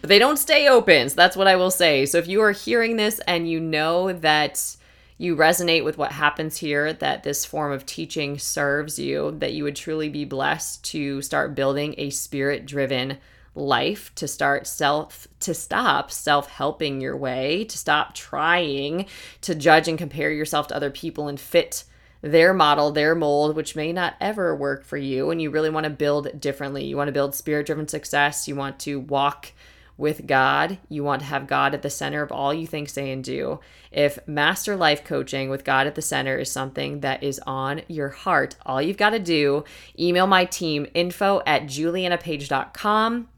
but 0.01 0.09
they 0.09 0.19
don't 0.19 0.39
stay 0.39 0.69
open. 0.69 1.09
So 1.09 1.17
that's 1.17 1.37
what 1.37 1.49
I 1.49 1.57
will 1.57 1.71
say. 1.71 2.07
So 2.07 2.19
if 2.19 2.29
you 2.29 2.41
are 2.43 2.53
hearing 2.53 2.97
this 2.97 3.21
and 3.21 3.49
you 3.49 3.61
know 3.61 4.13
that 4.13 4.77
you 5.19 5.37
resonate 5.37 5.85
with 5.85 5.99
what 5.99 6.13
happens 6.13 6.57
here, 6.57 6.93
that 6.95 7.23
this 7.23 7.45
form 7.45 7.73
of 7.73 7.85
teaching 7.85 8.39
serves 8.39 8.99
you, 8.99 9.37
that 9.39 9.53
you 9.53 9.65
would 9.65 9.77
truly 9.77 10.09
be 10.09 10.25
blessed 10.25 10.83
to 10.85 11.21
start 11.21 11.55
building 11.55 11.95
a 11.99 12.11
spirit 12.11 12.65
driven 12.65 13.19
life 13.55 14.15
to 14.15 14.29
start 14.29 14.67
self 14.67 15.27
to 15.41 15.53
stop 15.53 16.11
self-helping 16.11 17.01
your 17.01 17.17
way 17.17 17.65
to 17.65 17.77
stop 17.77 18.15
trying 18.15 19.05
to 19.41 19.57
judge 19.57 19.89
and 19.89 19.99
compare 19.99 20.31
yourself 20.31 20.69
to 20.69 20.77
other 20.77 20.91
people 20.91 21.27
and 21.27 21.41
fit 21.41 21.85
their 22.23 22.53
model 22.53 22.91
their 22.91 23.15
mold 23.15 23.57
which 23.57 23.77
may 23.77 23.93
not 23.93 24.15
ever 24.21 24.55
work 24.55 24.85
for 24.85 24.97
you 24.97 25.31
and 25.31 25.41
you 25.41 25.51
really 25.51 25.71
want 25.71 25.85
to 25.85 25.91
build 25.91 26.41
differently 26.41 26.85
you 26.85 26.97
want 26.97 27.09
to 27.09 27.13
build 27.13 27.35
spirit 27.35 27.67
driven 27.67 27.89
success 27.89 28.47
you 28.47 28.55
want 28.55 28.79
to 28.79 28.99
walk 28.99 29.53
with 30.01 30.27
God. 30.27 30.79
You 30.89 31.05
want 31.05 31.21
to 31.21 31.27
have 31.27 31.47
God 31.47 31.75
at 31.75 31.83
the 31.83 31.91
center 31.91 32.23
of 32.23 32.33
all 32.33 32.55
you 32.55 32.67
think, 32.67 32.89
say, 32.89 33.13
and 33.13 33.23
do. 33.23 33.61
If 33.93 34.19
master 34.27 34.75
life 34.75 35.05
coaching 35.05 35.51
with 35.51 35.63
God 35.63 35.87
at 35.87 35.95
the 35.95 36.03
center 36.03 36.39
is 36.39 36.51
something 36.51 37.01
that 37.01 37.23
is 37.23 37.39
on 37.47 37.83
your 37.87 38.09
heart, 38.09 38.57
all 38.65 38.81
you've 38.81 38.97
got 38.97 39.11
to 39.11 39.19
do, 39.19 39.65
email 39.99 40.27
my 40.27 40.47
team 40.47 40.87
info 40.95 41.43
at 41.47 41.65
julianapage.com. 41.65 43.29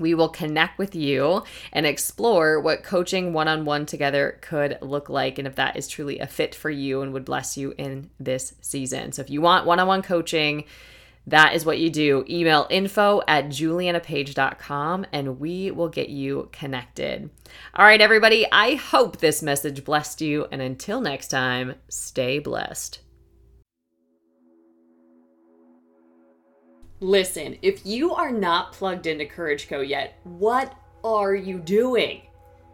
We 0.00 0.14
will 0.14 0.28
connect 0.28 0.78
with 0.78 0.94
you 0.94 1.44
and 1.72 1.86
explore 1.86 2.60
what 2.60 2.82
coaching 2.82 3.32
one 3.32 3.46
on 3.46 3.64
one 3.64 3.86
together 3.86 4.38
could 4.40 4.78
look 4.80 5.08
like 5.08 5.38
and 5.38 5.46
if 5.46 5.54
that 5.56 5.76
is 5.76 5.86
truly 5.86 6.18
a 6.18 6.26
fit 6.26 6.54
for 6.54 6.70
you 6.70 7.02
and 7.02 7.12
would 7.12 7.24
bless 7.24 7.56
you 7.56 7.74
in 7.78 8.10
this 8.18 8.54
season. 8.60 9.12
So, 9.12 9.22
if 9.22 9.30
you 9.30 9.40
want 9.40 9.66
one 9.66 9.78
on 9.78 9.86
one 9.86 10.02
coaching, 10.02 10.64
that 11.26 11.54
is 11.54 11.64
what 11.64 11.78
you 11.78 11.90
do. 11.90 12.24
Email 12.28 12.66
info 12.70 13.22
at 13.28 13.46
julianapage.com 13.46 15.06
and 15.12 15.38
we 15.38 15.70
will 15.70 15.88
get 15.88 16.08
you 16.08 16.48
connected. 16.52 17.30
All 17.74 17.84
right, 17.84 18.00
everybody, 18.00 18.46
I 18.50 18.74
hope 18.74 19.18
this 19.18 19.42
message 19.42 19.84
blessed 19.84 20.20
you. 20.20 20.46
And 20.50 20.62
until 20.62 21.00
next 21.00 21.28
time, 21.28 21.74
stay 21.88 22.38
blessed. 22.38 23.00
Listen, 27.02 27.56
if 27.62 27.86
you 27.86 28.14
are 28.14 28.30
not 28.30 28.72
plugged 28.72 29.06
into 29.06 29.24
Courage 29.24 29.68
Co 29.68 29.80
yet, 29.80 30.18
what 30.24 30.74
are 31.02 31.34
you 31.34 31.58
doing? 31.58 32.20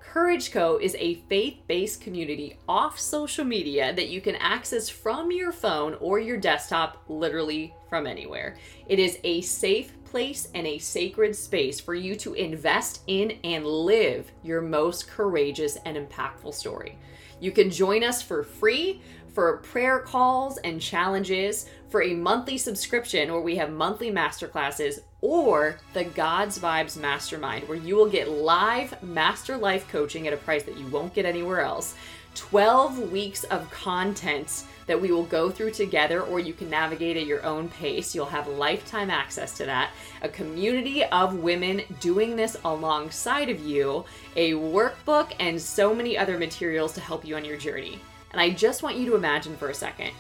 Courage 0.00 0.50
Co 0.50 0.78
is 0.78 0.96
a 0.98 1.22
faith 1.28 1.58
based 1.68 2.00
community 2.00 2.58
off 2.68 2.98
social 2.98 3.44
media 3.44 3.94
that 3.94 4.08
you 4.08 4.20
can 4.20 4.34
access 4.36 4.88
from 4.88 5.30
your 5.30 5.52
phone 5.52 5.94
or 6.00 6.18
your 6.18 6.38
desktop, 6.38 7.04
literally 7.08 7.72
from 7.88 8.04
anywhere. 8.04 8.56
It 8.88 8.98
is 8.98 9.20
a 9.22 9.42
safe 9.42 9.92
place 10.04 10.48
and 10.56 10.66
a 10.66 10.78
sacred 10.78 11.36
space 11.36 11.78
for 11.78 11.94
you 11.94 12.16
to 12.16 12.34
invest 12.34 13.02
in 13.06 13.38
and 13.44 13.64
live 13.64 14.32
your 14.42 14.60
most 14.60 15.06
courageous 15.06 15.78
and 15.84 15.96
impactful 15.96 16.54
story. 16.54 16.98
You 17.38 17.52
can 17.52 17.70
join 17.70 18.02
us 18.02 18.22
for 18.22 18.42
free 18.42 19.02
for 19.36 19.58
prayer 19.58 19.98
calls 19.98 20.56
and 20.64 20.80
challenges, 20.80 21.68
for 21.90 22.02
a 22.02 22.14
monthly 22.14 22.56
subscription 22.56 23.30
where 23.30 23.42
we 23.42 23.54
have 23.54 23.70
monthly 23.70 24.10
masterclasses, 24.10 25.00
or 25.20 25.78
the 25.92 26.04
God's 26.04 26.58
Vibes 26.58 26.98
Mastermind, 26.98 27.68
where 27.68 27.76
you 27.76 27.96
will 27.96 28.08
get 28.08 28.30
live 28.30 29.02
master 29.02 29.58
life 29.58 29.86
coaching 29.88 30.26
at 30.26 30.32
a 30.32 30.38
price 30.38 30.62
that 30.62 30.78
you 30.78 30.86
won't 30.86 31.12
get 31.12 31.26
anywhere 31.26 31.60
else. 31.60 31.94
12 32.34 33.12
weeks 33.12 33.44
of 33.44 33.70
content 33.70 34.64
that 34.86 34.98
we 34.98 35.12
will 35.12 35.24
go 35.24 35.50
through 35.50 35.72
together, 35.72 36.22
or 36.22 36.40
you 36.40 36.54
can 36.54 36.70
navigate 36.70 37.18
at 37.18 37.26
your 37.26 37.44
own 37.44 37.68
pace. 37.68 38.14
You'll 38.14 38.24
have 38.24 38.48
lifetime 38.48 39.10
access 39.10 39.54
to 39.58 39.66
that. 39.66 39.90
A 40.22 40.30
community 40.30 41.04
of 41.04 41.40
women 41.40 41.82
doing 42.00 42.36
this 42.36 42.56
alongside 42.64 43.50
of 43.50 43.60
you, 43.60 44.06
a 44.34 44.52
workbook, 44.52 45.34
and 45.40 45.60
so 45.60 45.94
many 45.94 46.16
other 46.16 46.38
materials 46.38 46.94
to 46.94 47.02
help 47.02 47.22
you 47.22 47.36
on 47.36 47.44
your 47.44 47.58
journey. 47.58 48.00
And 48.36 48.42
I 48.42 48.50
just 48.50 48.82
want 48.82 48.96
you 48.96 49.06
to 49.06 49.14
imagine 49.14 49.56
for 49.56 49.70
a 49.70 49.74
second 49.74 50.10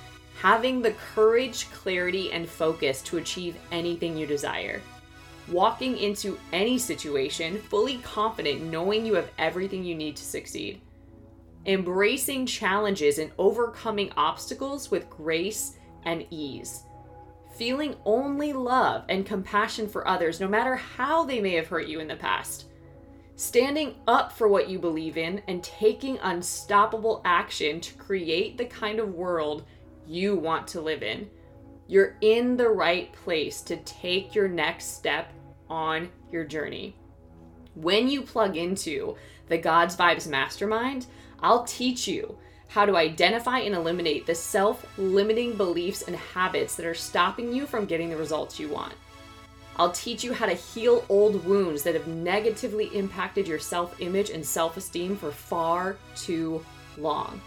having 0.40 0.80
the 0.80 0.94
courage, 1.14 1.70
clarity, 1.70 2.32
and 2.32 2.48
focus 2.48 3.02
to 3.02 3.18
achieve 3.18 3.58
anything 3.70 4.16
you 4.16 4.26
desire. 4.26 4.80
Walking 5.48 5.98
into 5.98 6.38
any 6.50 6.78
situation 6.78 7.58
fully 7.58 7.98
confident, 7.98 8.62
knowing 8.62 9.04
you 9.04 9.12
have 9.16 9.30
everything 9.36 9.84
you 9.84 9.94
need 9.94 10.16
to 10.16 10.24
succeed. 10.24 10.80
Embracing 11.66 12.46
challenges 12.46 13.18
and 13.18 13.32
overcoming 13.36 14.10
obstacles 14.16 14.90
with 14.90 15.10
grace 15.10 15.76
and 16.06 16.24
ease. 16.30 16.84
Feeling 17.58 17.96
only 18.06 18.54
love 18.54 19.04
and 19.10 19.26
compassion 19.26 19.86
for 19.86 20.08
others, 20.08 20.40
no 20.40 20.48
matter 20.48 20.74
how 20.74 21.22
they 21.22 21.42
may 21.42 21.52
have 21.52 21.66
hurt 21.66 21.86
you 21.86 22.00
in 22.00 22.08
the 22.08 22.16
past 22.16 22.64
standing 23.36 23.94
up 24.08 24.32
for 24.32 24.48
what 24.48 24.68
you 24.68 24.78
believe 24.78 25.18
in 25.18 25.42
and 25.46 25.62
taking 25.62 26.18
unstoppable 26.18 27.20
action 27.24 27.80
to 27.80 27.94
create 27.94 28.56
the 28.56 28.64
kind 28.64 28.98
of 28.98 29.14
world 29.14 29.64
you 30.06 30.34
want 30.34 30.66
to 30.68 30.80
live 30.80 31.02
in. 31.02 31.28
You're 31.86 32.16
in 32.20 32.56
the 32.56 32.68
right 32.68 33.12
place 33.12 33.60
to 33.62 33.76
take 33.78 34.34
your 34.34 34.48
next 34.48 34.96
step 34.96 35.32
on 35.68 36.08
your 36.32 36.44
journey. 36.44 36.96
When 37.74 38.08
you 38.08 38.22
plug 38.22 38.56
into 38.56 39.16
the 39.48 39.58
God's 39.58 39.96
Vibes 39.96 40.26
Mastermind, 40.26 41.06
I'll 41.40 41.64
teach 41.64 42.08
you 42.08 42.38
how 42.68 42.86
to 42.86 42.96
identify 42.96 43.60
and 43.60 43.74
eliminate 43.74 44.26
the 44.26 44.34
self 44.34 44.86
limiting 44.98 45.56
beliefs 45.56 46.02
and 46.02 46.16
habits 46.16 46.74
that 46.76 46.86
are 46.86 46.94
stopping 46.94 47.52
you 47.52 47.66
from 47.66 47.84
getting 47.84 48.08
the 48.08 48.16
results 48.16 48.58
you 48.58 48.68
want. 48.68 48.94
I'll 49.76 49.92
teach 49.92 50.24
you 50.24 50.32
how 50.32 50.46
to 50.46 50.54
heal 50.54 51.04
old 51.08 51.44
wounds 51.44 51.82
that 51.82 51.94
have 51.94 52.06
negatively 52.06 52.86
impacted 52.96 53.46
your 53.46 53.58
self 53.58 54.00
image 54.00 54.30
and 54.30 54.44
self 54.44 54.76
esteem 54.76 55.16
for 55.16 55.30
far 55.30 55.96
too 56.14 56.64
long. 56.96 57.40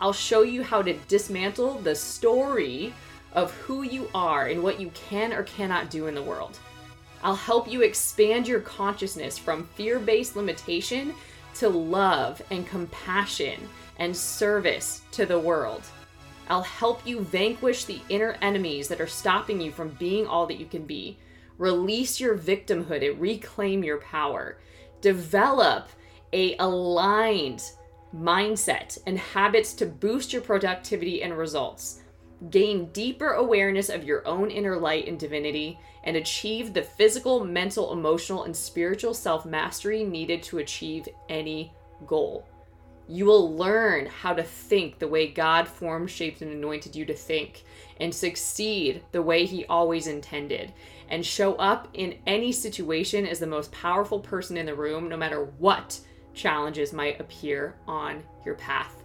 I'll 0.00 0.12
show 0.12 0.42
you 0.42 0.62
how 0.62 0.82
to 0.82 0.94
dismantle 1.08 1.74
the 1.80 1.94
story 1.94 2.92
of 3.32 3.52
who 3.52 3.82
you 3.82 4.08
are 4.14 4.46
and 4.46 4.62
what 4.62 4.80
you 4.80 4.90
can 4.90 5.32
or 5.32 5.44
cannot 5.44 5.90
do 5.90 6.08
in 6.08 6.14
the 6.14 6.22
world. 6.22 6.58
I'll 7.22 7.36
help 7.36 7.70
you 7.70 7.82
expand 7.82 8.48
your 8.48 8.60
consciousness 8.60 9.38
from 9.38 9.66
fear 9.74 9.98
based 9.98 10.36
limitation 10.36 11.14
to 11.54 11.68
love 11.68 12.42
and 12.50 12.66
compassion 12.66 13.68
and 13.98 14.16
service 14.16 15.02
to 15.12 15.26
the 15.26 15.38
world. 15.38 15.82
I'll 16.48 16.62
help 16.62 17.06
you 17.06 17.20
vanquish 17.20 17.84
the 17.84 18.00
inner 18.08 18.36
enemies 18.42 18.88
that 18.88 19.00
are 19.00 19.06
stopping 19.06 19.60
you 19.60 19.70
from 19.70 19.90
being 19.90 20.26
all 20.26 20.46
that 20.46 20.58
you 20.58 20.66
can 20.66 20.84
be. 20.84 21.16
Release 21.60 22.18
your 22.18 22.36
victimhood 22.38 23.08
and 23.08 23.20
reclaim 23.20 23.84
your 23.84 23.98
power. 24.00 24.58
Develop 25.02 25.90
a 26.32 26.56
aligned 26.56 27.62
mindset, 28.16 28.98
and 29.06 29.18
habits 29.18 29.74
to 29.74 29.86
boost 29.86 30.32
your 30.32 30.42
productivity 30.42 31.22
and 31.22 31.36
results. 31.36 32.00
Gain 32.48 32.86
deeper 32.92 33.32
awareness 33.32 33.90
of 33.90 34.04
your 34.04 34.26
own 34.26 34.50
inner 34.50 34.78
light 34.78 35.06
and 35.06 35.20
divinity, 35.20 35.78
and 36.04 36.16
achieve 36.16 36.72
the 36.72 36.82
physical, 36.82 37.44
mental, 37.44 37.92
emotional, 37.92 38.44
and 38.44 38.56
spiritual 38.56 39.12
self 39.12 39.44
mastery 39.44 40.02
needed 40.02 40.42
to 40.44 40.58
achieve 40.58 41.08
any 41.28 41.72
goal. 42.06 42.48
You 43.06 43.26
will 43.26 43.56
learn 43.56 44.06
how 44.06 44.32
to 44.32 44.42
think 44.42 44.98
the 44.98 45.08
way 45.08 45.26
God 45.26 45.68
formed, 45.68 46.10
shaped, 46.10 46.42
and 46.42 46.52
anointed 46.52 46.96
you 46.96 47.04
to 47.06 47.14
think, 47.14 47.64
and 48.00 48.14
succeed 48.14 49.02
the 49.12 49.20
way 49.20 49.44
He 49.44 49.66
always 49.66 50.06
intended, 50.06 50.72
and 51.10 51.26
show 51.26 51.54
up 51.56 51.88
in 51.94 52.18
any 52.26 52.52
situation 52.52 53.26
as 53.26 53.38
the 53.38 53.46
most 53.46 53.72
powerful 53.72 54.20
person 54.20 54.56
in 54.56 54.66
the 54.66 54.74
room, 54.74 55.08
no 55.08 55.16
matter 55.16 55.46
what 55.58 55.98
challenges 56.34 56.92
might 56.92 57.20
appear 57.20 57.74
on 57.86 58.22
your 58.44 58.54
path. 58.54 59.00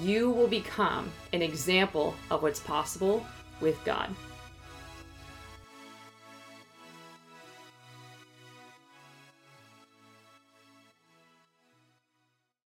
you 0.00 0.30
will 0.30 0.48
become 0.48 1.10
an 1.32 1.42
example 1.42 2.14
of 2.30 2.42
what's 2.42 2.60
possible 2.60 3.24
with 3.60 3.82
God. 3.84 4.10